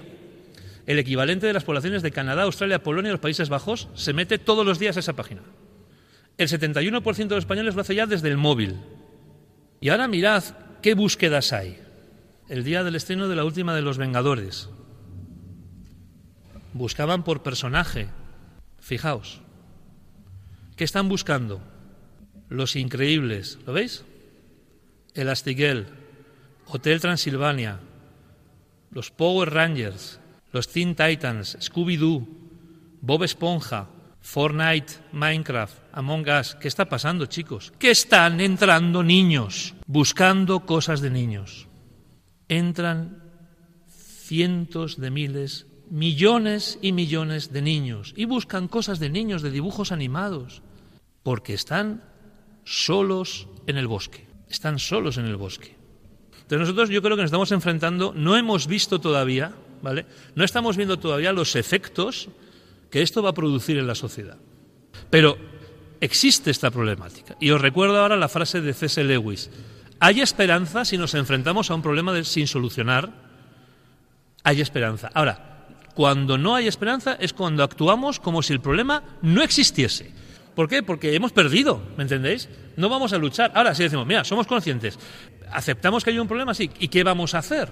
El 0.85 0.99
equivalente 0.99 1.47
de 1.47 1.53
las 1.53 1.63
poblaciones 1.63 2.03
de 2.03 2.11
Canadá, 2.11 2.43
Australia, 2.43 2.83
Polonia 2.83 3.09
y 3.09 3.13
los 3.13 3.21
Países 3.21 3.49
Bajos 3.49 3.87
se 3.95 4.13
mete 4.13 4.37
todos 4.37 4.65
los 4.65 4.77
días 4.77 4.97
a 4.97 4.99
esa 4.99 5.13
página. 5.13 5.41
El 6.37 6.47
71% 6.47 7.15
de 7.15 7.35
los 7.35 7.43
españoles 7.43 7.73
lo 7.73 7.81
hace 7.81 7.95
ya 7.95 8.05
desde 8.05 8.29
el 8.29 8.37
móvil. 8.37 8.75
Y 9.81 9.89
ahora 9.89 10.07
mirad 10.07 10.43
qué 10.81 10.93
búsquedas 10.93 11.53
hay. 11.53 11.79
El 12.47 12.63
día 12.63 12.83
del 12.83 12.95
estreno 12.95 13.27
de 13.27 13.35
la 13.35 13.45
última 13.45 13.75
de 13.75 13.81
Los 13.81 13.97
Vengadores. 13.97 14.69
Buscaban 16.73 17.23
por 17.23 17.43
personaje. 17.43 18.09
Fijaos. 18.79 19.41
¿Qué 20.75 20.83
están 20.83 21.09
buscando? 21.09 21.61
Los 22.47 22.75
Increíbles. 22.75 23.59
¿Lo 23.65 23.73
veis? 23.73 24.03
Elastigirl, 25.13 25.87
Hotel 26.67 27.01
Transilvania, 27.01 27.79
los 28.91 29.11
Power 29.11 29.51
Rangers, 29.51 30.19
los 30.51 30.69
Teen 30.69 30.95
Titans, 30.95 31.57
Scooby-Doo, 31.59 32.27
Bob 33.01 33.23
Esponja, 33.23 33.87
Fortnite, 34.21 34.93
Minecraft, 35.11 35.73
Among 35.93 36.27
Us. 36.29 36.55
¿Qué 36.55 36.67
está 36.67 36.85
pasando, 36.85 37.25
chicos? 37.25 37.73
Que 37.79 37.91
están 37.91 38.41
entrando 38.41 39.03
niños 39.03 39.73
buscando 39.87 40.65
cosas 40.65 41.01
de 41.01 41.09
niños. 41.09 41.67
Entran 42.47 43.23
cientos 43.87 44.99
de 44.99 45.09
miles, 45.09 45.67
millones 45.89 46.77
y 46.81 46.91
millones 46.91 47.51
de 47.51 47.61
niños 47.61 48.13
y 48.15 48.25
buscan 48.25 48.67
cosas 48.67 48.99
de 48.99 49.09
niños, 49.09 49.41
de 49.41 49.51
dibujos 49.51 49.91
animados, 49.91 50.61
porque 51.23 51.53
están 51.53 52.03
solos 52.63 53.47
en 53.65 53.77
el 53.77 53.87
bosque. 53.87 54.27
Están 54.47 54.79
solos 54.79 55.17
en 55.17 55.25
el 55.25 55.35
bosque. 55.35 55.75
Entonces 56.33 56.59
nosotros 56.59 56.89
yo 56.89 57.01
creo 57.01 57.15
que 57.15 57.21
nos 57.21 57.29
estamos 57.29 57.51
enfrentando, 57.51 58.13
no 58.15 58.35
hemos 58.35 58.67
visto 58.67 58.99
todavía, 58.99 59.53
¿vale? 59.81 60.05
No 60.35 60.43
estamos 60.43 60.77
viendo 60.77 60.97
todavía 60.97 61.31
los 61.31 61.55
efectos 61.55 62.29
que 62.89 63.01
esto 63.01 63.21
va 63.21 63.29
a 63.29 63.33
producir 63.33 63.77
en 63.77 63.87
la 63.87 63.95
sociedad. 63.95 64.37
Pero 65.09 65.37
existe 66.01 66.51
esta 66.51 66.71
problemática. 66.71 67.35
Y 67.39 67.51
os 67.51 67.61
recuerdo 67.61 67.99
ahora 67.99 68.15
la 68.15 68.29
frase 68.29 68.61
de 68.61 68.73
C.S. 68.73 69.03
Lewis. 69.03 69.49
Hay 69.99 70.21
esperanza 70.21 70.85
si 70.85 70.97
nos 70.97 71.13
enfrentamos 71.13 71.69
a 71.69 71.75
un 71.75 71.81
problema 71.81 72.23
sin 72.23 72.47
solucionar. 72.47 73.11
Hay 74.43 74.61
esperanza. 74.61 75.09
Ahora, 75.13 75.67
cuando 75.93 76.37
no 76.37 76.55
hay 76.55 76.67
esperanza 76.67 77.17
es 77.19 77.33
cuando 77.33 77.63
actuamos 77.63 78.19
como 78.19 78.41
si 78.41 78.53
el 78.53 78.61
problema 78.61 79.03
no 79.21 79.43
existiese. 79.43 80.13
¿Por 80.55 80.67
qué? 80.67 80.83
Porque 80.83 81.15
hemos 81.15 81.31
perdido, 81.31 81.81
¿me 81.97 82.03
entendéis? 82.03 82.49
No 82.75 82.89
vamos 82.89 83.13
a 83.13 83.17
luchar. 83.17 83.51
Ahora, 83.53 83.75
si 83.75 83.83
decimos, 83.83 84.05
mira, 84.05 84.23
somos 84.23 84.47
conscientes, 84.47 84.97
aceptamos 85.51 86.03
que 86.03 86.09
hay 86.09 86.19
un 86.19 86.27
problema, 86.27 86.53
sí, 86.53 86.69
¿y 86.79 86.87
qué 86.87 87.03
vamos 87.03 87.33
a 87.33 87.39
hacer? 87.39 87.69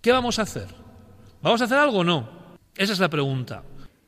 ¿Qué 0.00 0.12
vamos 0.12 0.38
a 0.38 0.42
hacer? 0.42 0.68
¿Vamos 1.42 1.60
a 1.60 1.64
hacer 1.64 1.78
algo 1.78 1.98
o 1.98 2.04
no? 2.04 2.43
Esa 2.76 2.92
es 2.92 2.98
la 2.98 3.08
pregunta. 3.08 3.62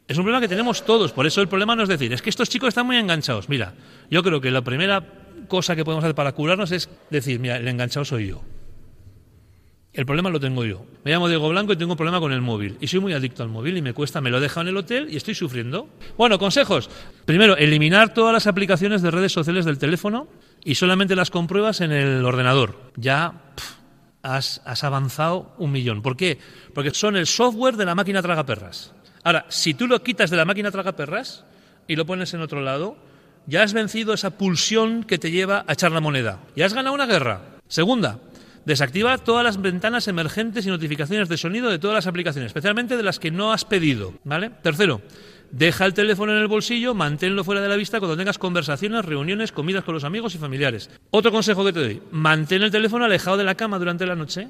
Es 0.09 0.17
un 0.19 0.25
problema 0.25 0.41
que 0.41 0.49
tenemos 0.49 0.85
todos, 0.85 1.13
por 1.13 1.27
eso 1.27 1.41
el 1.41 1.49
problema 1.49 1.75
no 1.75 1.83
es 1.83 1.89
decir, 1.89 2.13
es 2.13 2.23
que 2.23 2.31
estos 2.31 2.49
chicos 2.49 2.69
están 2.69 2.87
muy 2.87 2.97
enganchados. 2.97 3.49
Mira, 3.49 3.75
yo 4.11 4.23
creo 4.23 4.41
que 4.41 4.51
la 4.51 4.63
primera 4.63 5.05
cosa 5.49 5.75
que 5.75 5.85
podemos 5.85 6.05
hacer 6.05 6.15
para 6.15 6.33
curarnos 6.33 6.71
es 6.71 6.89
decir, 7.11 7.41
mira, 7.41 7.57
el 7.57 7.67
enganchado 7.67 8.05
soy 8.05 8.29
yo. 8.29 8.43
El 9.93 10.05
problema 10.05 10.29
lo 10.29 10.39
tengo 10.39 10.63
yo. 10.65 10.85
Me 11.05 11.11
llamo 11.11 11.27
Diego 11.27 11.49
Blanco 11.49 11.73
y 11.73 11.77
tengo 11.77 11.93
un 11.93 11.97
problema 11.97 12.21
con 12.21 12.31
el 12.31 12.43
móvil. 12.43 12.77
Y 12.81 12.87
soy 12.87 13.01
muy 13.01 13.15
adicto 13.15 13.43
al 13.43 13.49
móvil 13.49 13.79
y 13.79 13.83
me 13.83 13.95
cuesta, 13.95 14.21
me 14.21 14.29
lo 14.29 14.37
he 14.37 14.41
dejado 14.41 14.63
en 14.63 14.69
el 14.69 14.77
hotel 14.77 15.09
y 15.11 15.17
estoy 15.17 15.35
sufriendo. 15.35 15.89
Bueno, 16.19 16.39
consejos. 16.39 16.91
Primero, 17.25 17.57
eliminar 17.57 18.13
todas 18.13 18.35
las 18.35 18.47
aplicaciones 18.47 19.01
de 19.01 19.11
redes 19.11 19.33
sociales 19.33 19.65
del 19.65 19.79
teléfono 19.79 20.29
y 20.63 20.75
solamente 20.75 21.17
las 21.17 21.31
compruebas 21.31 21.81
en 21.81 21.93
el 21.93 22.23
ordenador. 22.27 22.93
Ya 22.97 23.55
has, 24.27 24.85
avanzado 24.85 25.53
un 25.59 25.73
millón. 25.73 26.03
¿Por 26.03 26.17
qué? 26.17 26.39
Porque 26.75 26.91
son 26.91 27.17
el 27.17 27.27
software 27.27 27.77
de 27.77 27.85
la 27.85 27.95
máquina 27.95 28.23
tragaperras. 28.23 28.93
Ahora, 29.23 29.47
si 29.49 29.75
tú 29.75 29.87
lo 29.87 30.03
quitas 30.03 30.31
de 30.31 30.37
la 30.37 30.45
máquina 30.45 30.71
tragaperras 30.71 31.45
y 31.87 31.97
lo 31.97 32.07
pones 32.07 32.35
en 32.35 32.41
otro 32.41 32.61
lado, 32.61 32.97
ya 33.47 33.63
has 33.63 33.73
vencido 33.73 34.15
esa 34.15 34.31
pulsión 34.31 35.05
que 35.05 35.19
te 35.19 35.31
lleva 35.31 35.65
a 35.67 35.73
echar 35.73 35.93
la 35.93 36.01
moneda. 36.01 36.41
Ya 36.57 36.67
has 36.67 36.75
ganado 36.75 36.95
una 36.95 37.07
guerra. 37.07 37.41
Segunda, 37.69 38.19
desactiva 38.65 39.19
todas 39.19 39.45
las 39.45 39.61
ventanas 39.61 40.09
emergentes 40.09 40.67
y 40.67 40.71
notificaciones 40.71 41.29
de 41.29 41.37
sonido 41.37 41.71
de 41.71 41.79
todas 41.79 41.95
las 41.95 42.07
aplicaciones, 42.07 42.51
especialmente 42.51 42.97
de 42.97 43.03
las 43.03 43.19
que 43.19 43.31
no 43.31 43.53
has 43.53 43.65
pedido. 43.65 44.15
¿Vale? 44.25 44.51
Tercero, 44.63 45.01
Deja 45.51 45.87
el 45.87 45.95
teléfono 45.95 46.33
en 46.33 46.39
el 46.39 46.49
bolsillo, 46.49 46.95
manténlo 46.95 47.45
fuera 47.45 47.61
de 47.61 47.69
la 47.69 47.77
vista 47.77 47.99
cuando 47.99 48.17
tengas 48.17 48.39
conversaciones, 48.39 49.05
reuniones, 49.05 49.53
comidas 49.53 49.85
con 49.85 49.95
los 49.95 50.05
amigos 50.05 50.35
y 50.35 50.39
familiares. 50.39 50.91
Otro 51.11 51.31
consejo 51.31 51.65
que 51.65 51.73
te 51.73 51.81
doy, 51.81 52.03
mantén 52.11 52.63
el 52.63 52.71
teléfono 52.71 53.05
alejado 53.05 53.37
de 53.37 53.45
la 53.45 53.55
cama 53.55 53.79
durante 53.79 54.07
la 54.07 54.17
noche. 54.17 54.49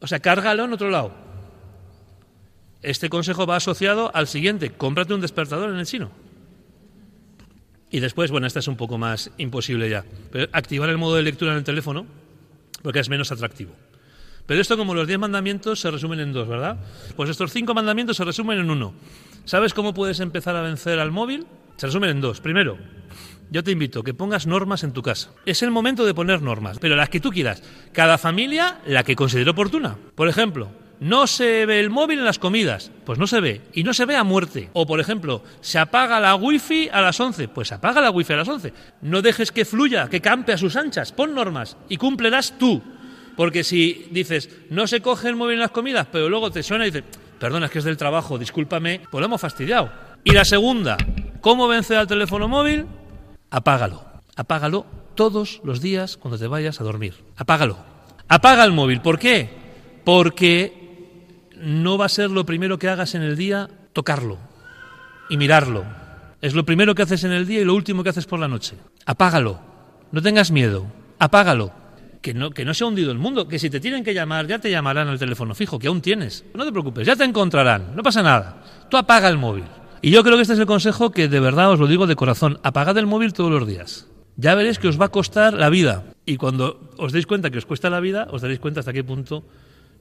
O 0.00 0.06
sea, 0.06 0.20
cárgalo 0.20 0.64
en 0.64 0.72
otro 0.72 0.90
lado. 0.90 1.12
Este 2.82 3.08
consejo 3.08 3.46
va 3.46 3.56
asociado 3.56 4.10
al 4.14 4.26
siguiente, 4.26 4.70
cómprate 4.70 5.14
un 5.14 5.20
despertador 5.20 5.70
en 5.70 5.76
el 5.76 5.86
chino. 5.86 6.10
Y 7.90 8.00
después, 8.00 8.30
bueno, 8.30 8.46
esta 8.46 8.58
es 8.58 8.68
un 8.68 8.76
poco 8.76 8.98
más 8.98 9.30
imposible 9.38 9.88
ya, 9.88 10.04
pero 10.30 10.48
activar 10.52 10.88
el 10.90 10.98
modo 10.98 11.14
de 11.14 11.22
lectura 11.22 11.52
en 11.52 11.58
el 11.58 11.64
teléfono 11.64 12.06
porque 12.82 13.00
es 13.00 13.08
menos 13.08 13.32
atractivo. 13.32 13.72
Pero 14.46 14.60
esto 14.60 14.76
como 14.76 14.94
los 14.94 15.06
diez 15.06 15.18
mandamientos 15.18 15.80
se 15.80 15.90
resumen 15.90 16.20
en 16.20 16.34
dos, 16.34 16.46
¿verdad? 16.46 16.76
Pues 17.16 17.30
estos 17.30 17.50
cinco 17.50 17.72
mandamientos 17.72 18.18
se 18.18 18.24
resumen 18.24 18.58
en 18.58 18.70
uno. 18.70 18.92
¿Sabes 19.46 19.74
cómo 19.74 19.92
puedes 19.92 20.20
empezar 20.20 20.56
a 20.56 20.62
vencer 20.62 20.98
al 20.98 21.10
móvil? 21.10 21.46
Se 21.76 21.86
resumen 21.86 22.08
en 22.08 22.22
dos. 22.22 22.40
Primero, 22.40 22.78
yo 23.50 23.62
te 23.62 23.72
invito 23.72 24.00
a 24.00 24.04
que 24.04 24.14
pongas 24.14 24.46
normas 24.46 24.84
en 24.84 24.92
tu 24.92 25.02
casa. 25.02 25.32
Es 25.44 25.62
el 25.62 25.70
momento 25.70 26.06
de 26.06 26.14
poner 26.14 26.40
normas, 26.40 26.78
pero 26.78 26.96
las 26.96 27.10
que 27.10 27.20
tú 27.20 27.30
quieras. 27.30 27.62
Cada 27.92 28.16
familia 28.16 28.80
la 28.86 29.04
que 29.04 29.14
considere 29.14 29.50
oportuna. 29.50 29.98
Por 30.14 30.28
ejemplo, 30.28 30.70
no 30.98 31.26
se 31.26 31.66
ve 31.66 31.78
el 31.80 31.90
móvil 31.90 32.20
en 32.20 32.24
las 32.24 32.38
comidas, 32.38 32.90
pues 33.04 33.18
no 33.18 33.26
se 33.26 33.40
ve, 33.40 33.60
y 33.74 33.84
no 33.84 33.92
se 33.92 34.06
ve 34.06 34.16
a 34.16 34.24
muerte. 34.24 34.70
O 34.72 34.86
por 34.86 34.98
ejemplo, 34.98 35.42
se 35.60 35.78
apaga 35.78 36.20
la 36.20 36.36
wifi 36.36 36.88
a 36.90 37.02
las 37.02 37.20
11, 37.20 37.48
pues 37.48 37.70
apaga 37.70 38.00
la 38.00 38.10
wifi 38.10 38.32
a 38.32 38.36
las 38.36 38.48
11. 38.48 38.72
No 39.02 39.20
dejes 39.20 39.52
que 39.52 39.66
fluya, 39.66 40.08
que 40.08 40.22
campe 40.22 40.54
a 40.54 40.58
sus 40.58 40.74
anchas, 40.74 41.12
pon 41.12 41.34
normas 41.34 41.76
y 41.90 41.98
cúmplelas 41.98 42.56
tú. 42.58 42.82
Porque 43.36 43.64
si 43.64 44.06
dices, 44.10 44.48
no 44.70 44.86
se 44.86 45.02
coge 45.02 45.28
el 45.28 45.36
móvil 45.36 45.54
en 45.54 45.60
las 45.60 45.72
comidas, 45.72 46.06
pero 46.10 46.30
luego 46.30 46.50
te 46.50 46.62
suena 46.62 46.86
y 46.86 46.90
dices, 46.90 47.04
perdona, 47.44 47.66
es 47.66 47.72
que 47.72 47.80
es 47.80 47.84
del 47.84 47.98
trabajo, 47.98 48.38
discúlpame, 48.38 49.02
pues 49.10 49.20
lo 49.20 49.26
hemos 49.26 49.38
fastidiado. 49.38 49.92
Y 50.24 50.32
la 50.32 50.46
segunda, 50.46 50.96
¿cómo 51.42 51.68
vencer 51.68 51.98
al 51.98 52.06
teléfono 52.06 52.48
móvil? 52.48 52.86
Apágalo. 53.50 54.02
Apágalo 54.34 54.86
todos 55.14 55.60
los 55.62 55.82
días 55.82 56.16
cuando 56.16 56.38
te 56.38 56.46
vayas 56.46 56.80
a 56.80 56.84
dormir. 56.84 57.22
Apágalo. 57.36 57.76
Apaga 58.28 58.64
el 58.64 58.72
móvil. 58.72 59.02
¿Por 59.02 59.18
qué? 59.18 59.50
Porque 60.06 61.50
no 61.58 61.98
va 61.98 62.06
a 62.06 62.08
ser 62.08 62.30
lo 62.30 62.46
primero 62.46 62.78
que 62.78 62.88
hagas 62.88 63.14
en 63.14 63.20
el 63.20 63.36
día 63.36 63.68
tocarlo 63.92 64.38
y 65.28 65.36
mirarlo. 65.36 65.84
Es 66.40 66.54
lo 66.54 66.64
primero 66.64 66.94
que 66.94 67.02
haces 67.02 67.24
en 67.24 67.32
el 67.32 67.46
día 67.46 67.60
y 67.60 67.64
lo 67.66 67.74
último 67.74 68.02
que 68.02 68.08
haces 68.08 68.24
por 68.24 68.40
la 68.40 68.48
noche. 68.48 68.78
Apágalo. 69.04 69.60
No 70.12 70.22
tengas 70.22 70.50
miedo. 70.50 70.86
Apágalo. 71.18 71.83
Que 72.24 72.32
no, 72.32 72.52
que 72.52 72.64
no 72.64 72.72
se 72.72 72.84
ha 72.84 72.86
hundido 72.86 73.12
el 73.12 73.18
mundo, 73.18 73.46
que 73.46 73.58
si 73.58 73.68
te 73.68 73.80
tienen 73.80 74.02
que 74.02 74.14
llamar, 74.14 74.46
ya 74.46 74.58
te 74.58 74.70
llamarán 74.70 75.08
al 75.08 75.18
teléfono 75.18 75.54
fijo, 75.54 75.78
que 75.78 75.88
aún 75.88 76.00
tienes. 76.00 76.42
No 76.54 76.64
te 76.64 76.72
preocupes, 76.72 77.06
ya 77.06 77.16
te 77.16 77.24
encontrarán, 77.24 77.94
no 77.94 78.02
pasa 78.02 78.22
nada. 78.22 78.62
Tú 78.88 78.96
apaga 78.96 79.28
el 79.28 79.36
móvil. 79.36 79.64
Y 80.00 80.10
yo 80.10 80.24
creo 80.24 80.36
que 80.36 80.40
este 80.40 80.54
es 80.54 80.58
el 80.58 80.64
consejo 80.64 81.10
que 81.10 81.28
de 81.28 81.38
verdad 81.38 81.70
os 81.70 81.78
lo 81.78 81.86
digo 81.86 82.06
de 82.06 82.16
corazón. 82.16 82.60
Apagad 82.62 82.96
el 82.96 83.06
móvil 83.06 83.34
todos 83.34 83.50
los 83.50 83.68
días. 83.68 84.06
Ya 84.38 84.54
veréis 84.54 84.78
que 84.78 84.88
os 84.88 84.98
va 84.98 85.04
a 85.04 85.10
costar 85.10 85.52
la 85.52 85.68
vida. 85.68 86.04
Y 86.24 86.38
cuando 86.38 86.90
os 86.96 87.12
deis 87.12 87.26
cuenta 87.26 87.50
que 87.50 87.58
os 87.58 87.66
cuesta 87.66 87.90
la 87.90 88.00
vida, 88.00 88.26
os 88.30 88.40
daréis 88.40 88.58
cuenta 88.58 88.80
hasta 88.80 88.94
qué 88.94 89.04
punto 89.04 89.44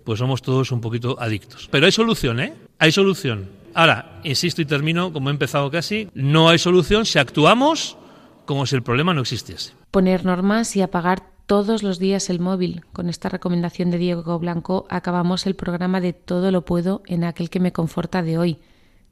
pues 0.06 0.18
somos 0.18 0.42
todos 0.42 0.72
un 0.72 0.80
poquito 0.80 1.18
adictos. 1.20 1.68
Pero 1.72 1.88
hay 1.88 1.92
solución, 1.92 2.40
¿eh? 2.40 2.54
Hay 2.80 2.94
solución. 2.94 3.50
Ahora, 3.74 4.22
insisto 4.24 4.62
y 4.62 4.66
termino, 4.66 5.12
como 5.12 5.28
he 5.28 5.34
empezado 5.34 5.70
casi, 5.70 6.08
no 6.14 6.48
hay 6.48 6.58
solución 6.58 7.06
si 7.06 7.20
actuamos 7.20 7.98
como 8.46 8.66
si 8.66 8.78
el 8.78 8.84
problema 8.84 9.14
no 9.14 9.20
existiese. 9.20 9.74
Poner 9.92 10.24
normas 10.26 10.78
y 10.78 10.82
apagar 10.82 11.33
todos 11.46 11.84
los 11.84 12.00
días 12.00 12.30
el 12.30 12.40
móvil. 12.40 12.84
Con 12.94 13.10
esta 13.10 13.30
recomendación 13.30 13.92
de 13.92 13.98
Diego 13.98 14.40
Blanco 14.40 14.86
acabamos 14.90 15.46
el 15.46 15.56
programa 15.56 16.02
de 16.02 16.14
Todo 16.14 16.52
lo 16.52 16.66
puedo 16.66 17.02
en 17.06 17.24
aquel 17.24 17.50
que 17.50 17.60
me 17.60 17.74
conforta 17.74 18.22
de 18.24 18.38
hoy. 18.38 18.60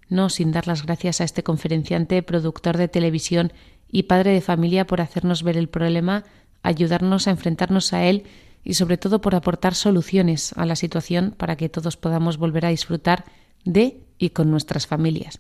No 0.10 0.30
sin 0.30 0.52
dar 0.52 0.68
las 0.68 0.86
gracias 0.86 1.22
a 1.22 1.24
este 1.24 1.44
conferenciante, 1.44 2.24
productor 2.24 2.78
de 2.78 2.88
televisión 2.88 3.54
y 3.90 4.04
padre 4.04 4.32
de 4.32 4.42
familia 4.42 4.88
por 4.88 5.02
hacernos 5.02 5.44
ver 5.44 5.58
el 5.58 5.70
problema, 5.70 6.24
ayudarnos 6.64 7.28
a 7.28 7.32
enfrentarnos 7.32 7.94
a 7.94 8.04
él 8.06 8.24
y 8.64 8.76
sobre 8.76 8.98
todo 8.98 9.22
por 9.22 9.36
aportar 9.36 9.76
soluciones 9.76 10.54
a 10.54 10.66
la 10.66 10.76
situación 10.76 11.34
para 11.38 11.56
que 11.56 11.70
todos 11.70 11.98
podamos 11.98 12.38
volver 12.38 12.66
a 12.66 12.70
disfrutar 12.70 13.26
de 13.66 14.04
y 14.18 14.30
con 14.30 14.52
nuestras 14.52 14.88
familias. 14.88 15.40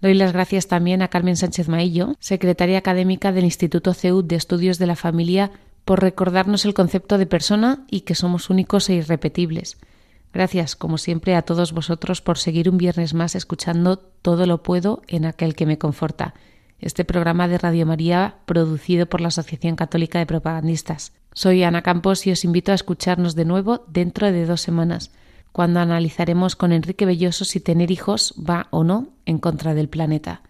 Doy 0.00 0.14
las 0.14 0.32
gracias 0.32 0.68
también 0.68 1.02
a 1.02 1.08
Carmen 1.08 1.36
Sánchez 1.36 1.68
Maillo, 1.68 2.14
secretaria 2.20 2.78
académica 2.78 3.32
del 3.32 3.44
Instituto 3.44 3.94
CEUD 3.94 4.24
de 4.24 4.36
Estudios 4.36 4.78
de 4.78 4.86
la 4.86 4.96
Familia, 4.96 5.50
por 5.88 6.02
recordarnos 6.02 6.66
el 6.66 6.74
concepto 6.74 7.16
de 7.16 7.24
persona 7.24 7.86
y 7.90 8.02
que 8.02 8.14
somos 8.14 8.50
únicos 8.50 8.90
e 8.90 8.92
irrepetibles. 8.96 9.78
Gracias, 10.34 10.76
como 10.76 10.98
siempre, 10.98 11.34
a 11.34 11.40
todos 11.40 11.72
vosotros 11.72 12.20
por 12.20 12.36
seguir 12.36 12.68
un 12.68 12.76
viernes 12.76 13.14
más 13.14 13.34
escuchando 13.34 13.96
Todo 13.96 14.44
lo 14.44 14.62
puedo 14.62 15.00
en 15.08 15.24
aquel 15.24 15.54
que 15.54 15.64
me 15.64 15.78
conforta, 15.78 16.34
este 16.78 17.06
programa 17.06 17.48
de 17.48 17.56
Radio 17.56 17.86
María 17.86 18.34
producido 18.44 19.06
por 19.06 19.22
la 19.22 19.28
Asociación 19.28 19.76
Católica 19.76 20.18
de 20.18 20.26
Propagandistas. 20.26 21.14
Soy 21.32 21.62
Ana 21.62 21.80
Campos 21.80 22.26
y 22.26 22.32
os 22.32 22.44
invito 22.44 22.70
a 22.70 22.74
escucharnos 22.74 23.34
de 23.34 23.46
nuevo 23.46 23.86
dentro 23.88 24.30
de 24.30 24.44
dos 24.44 24.60
semanas, 24.60 25.10
cuando 25.52 25.80
analizaremos 25.80 26.54
con 26.54 26.72
Enrique 26.72 27.06
Belloso 27.06 27.46
si 27.46 27.60
tener 27.60 27.90
hijos 27.90 28.34
va 28.38 28.66
o 28.72 28.84
no 28.84 29.08
en 29.24 29.38
contra 29.38 29.72
del 29.72 29.88
planeta. 29.88 30.42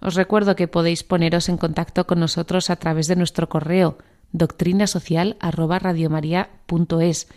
Os 0.00 0.14
recuerdo 0.14 0.56
que 0.56 0.68
podéis 0.68 1.04
poneros 1.04 1.50
en 1.50 1.58
contacto 1.58 2.06
con 2.06 2.18
nosotros 2.18 2.70
a 2.70 2.76
través 2.76 3.08
de 3.08 3.16
nuestro 3.16 3.50
correo 3.50 3.98
doctrinasocial@radiomaria.es, 4.32 7.28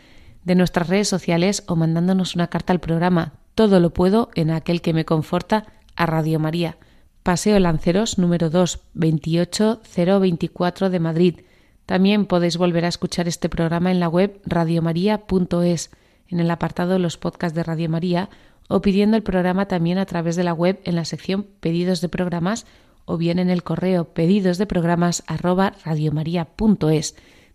de 0.43 0.55
nuestras 0.55 0.89
redes 0.89 1.07
sociales 1.07 1.63
o 1.67 1.75
mandándonos 1.75 2.33
una 2.35 2.47
carta 2.47 2.73
al 2.73 2.79
programa. 2.79 3.33
Todo 3.55 3.79
lo 3.79 3.91
puedo 3.91 4.29
en 4.35 4.51
aquel 4.51 4.81
que 4.81 4.93
me 4.93 5.05
conforta 5.05 5.65
a 5.95 6.05
Radio 6.05 6.39
María. 6.39 6.77
Paseo 7.23 7.57
Lanceros 7.59 8.17
número 8.17 8.49
2, 8.49 8.79
28024 8.93 10.89
de 10.89 10.99
Madrid 10.99 11.35
también 11.85 12.25
podéis 12.25 12.57
volver 12.57 12.85
a 12.85 12.89
escuchar 12.89 13.27
este 13.27 13.49
programa 13.49 13.91
en 13.91 13.99
la 13.99 14.07
web 14.07 14.39
radiomaria.es, 14.45 15.91
en 16.29 16.39
el 16.39 16.49
apartado 16.49 16.97
Los 16.97 17.17
podcasts 17.17 17.55
de 17.55 17.63
Radio 17.63 17.89
María, 17.89 18.29
o 18.69 18.81
pidiendo 18.81 19.17
el 19.17 19.23
programa 19.23 19.67
también 19.67 19.97
a 19.97 20.05
través 20.05 20.35
de 20.35 20.43
la 20.43 20.53
web 20.53 20.79
en 20.85 20.95
la 20.95 21.05
sección 21.05 21.45
Pedidos 21.59 21.99
de 21.99 22.07
programas 22.07 22.65
o 23.05 23.17
bien 23.17 23.39
en 23.39 23.49
el 23.49 23.63
correo 23.63 24.13
pedidos 24.13 24.57
de 24.57 24.65
programas 24.65 25.23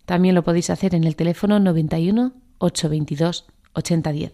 También 0.05 0.35
lo 0.35 0.43
podéis 0.43 0.69
hacer 0.69 0.95
en 0.95 1.03
el 1.03 1.15
teléfono 1.15 1.59
91 1.59 2.33
822 2.59 3.47
8010. 3.73 4.33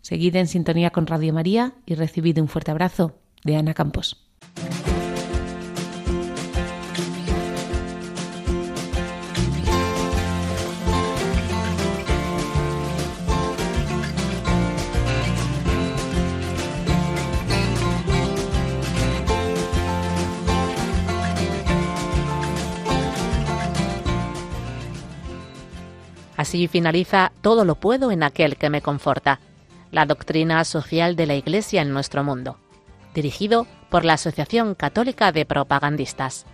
Seguid 0.00 0.36
en 0.36 0.48
sintonía 0.48 0.90
con 0.90 1.06
Radio 1.06 1.32
María 1.32 1.74
y 1.86 1.94
recibid 1.94 2.38
un 2.40 2.48
fuerte 2.48 2.70
abrazo 2.70 3.18
de 3.44 3.56
Ana 3.56 3.74
Campos. 3.74 4.31
Así 26.42 26.66
finaliza 26.66 27.30
Todo 27.40 27.64
lo 27.64 27.76
puedo 27.76 28.10
en 28.10 28.24
aquel 28.24 28.56
que 28.56 28.68
me 28.68 28.82
conforta, 28.82 29.38
la 29.92 30.06
doctrina 30.06 30.64
social 30.64 31.14
de 31.14 31.26
la 31.26 31.36
Iglesia 31.36 31.82
en 31.82 31.92
nuestro 31.92 32.24
mundo, 32.24 32.58
dirigido 33.14 33.68
por 33.90 34.04
la 34.04 34.14
Asociación 34.14 34.74
Católica 34.74 35.30
de 35.30 35.46
Propagandistas. 35.46 36.44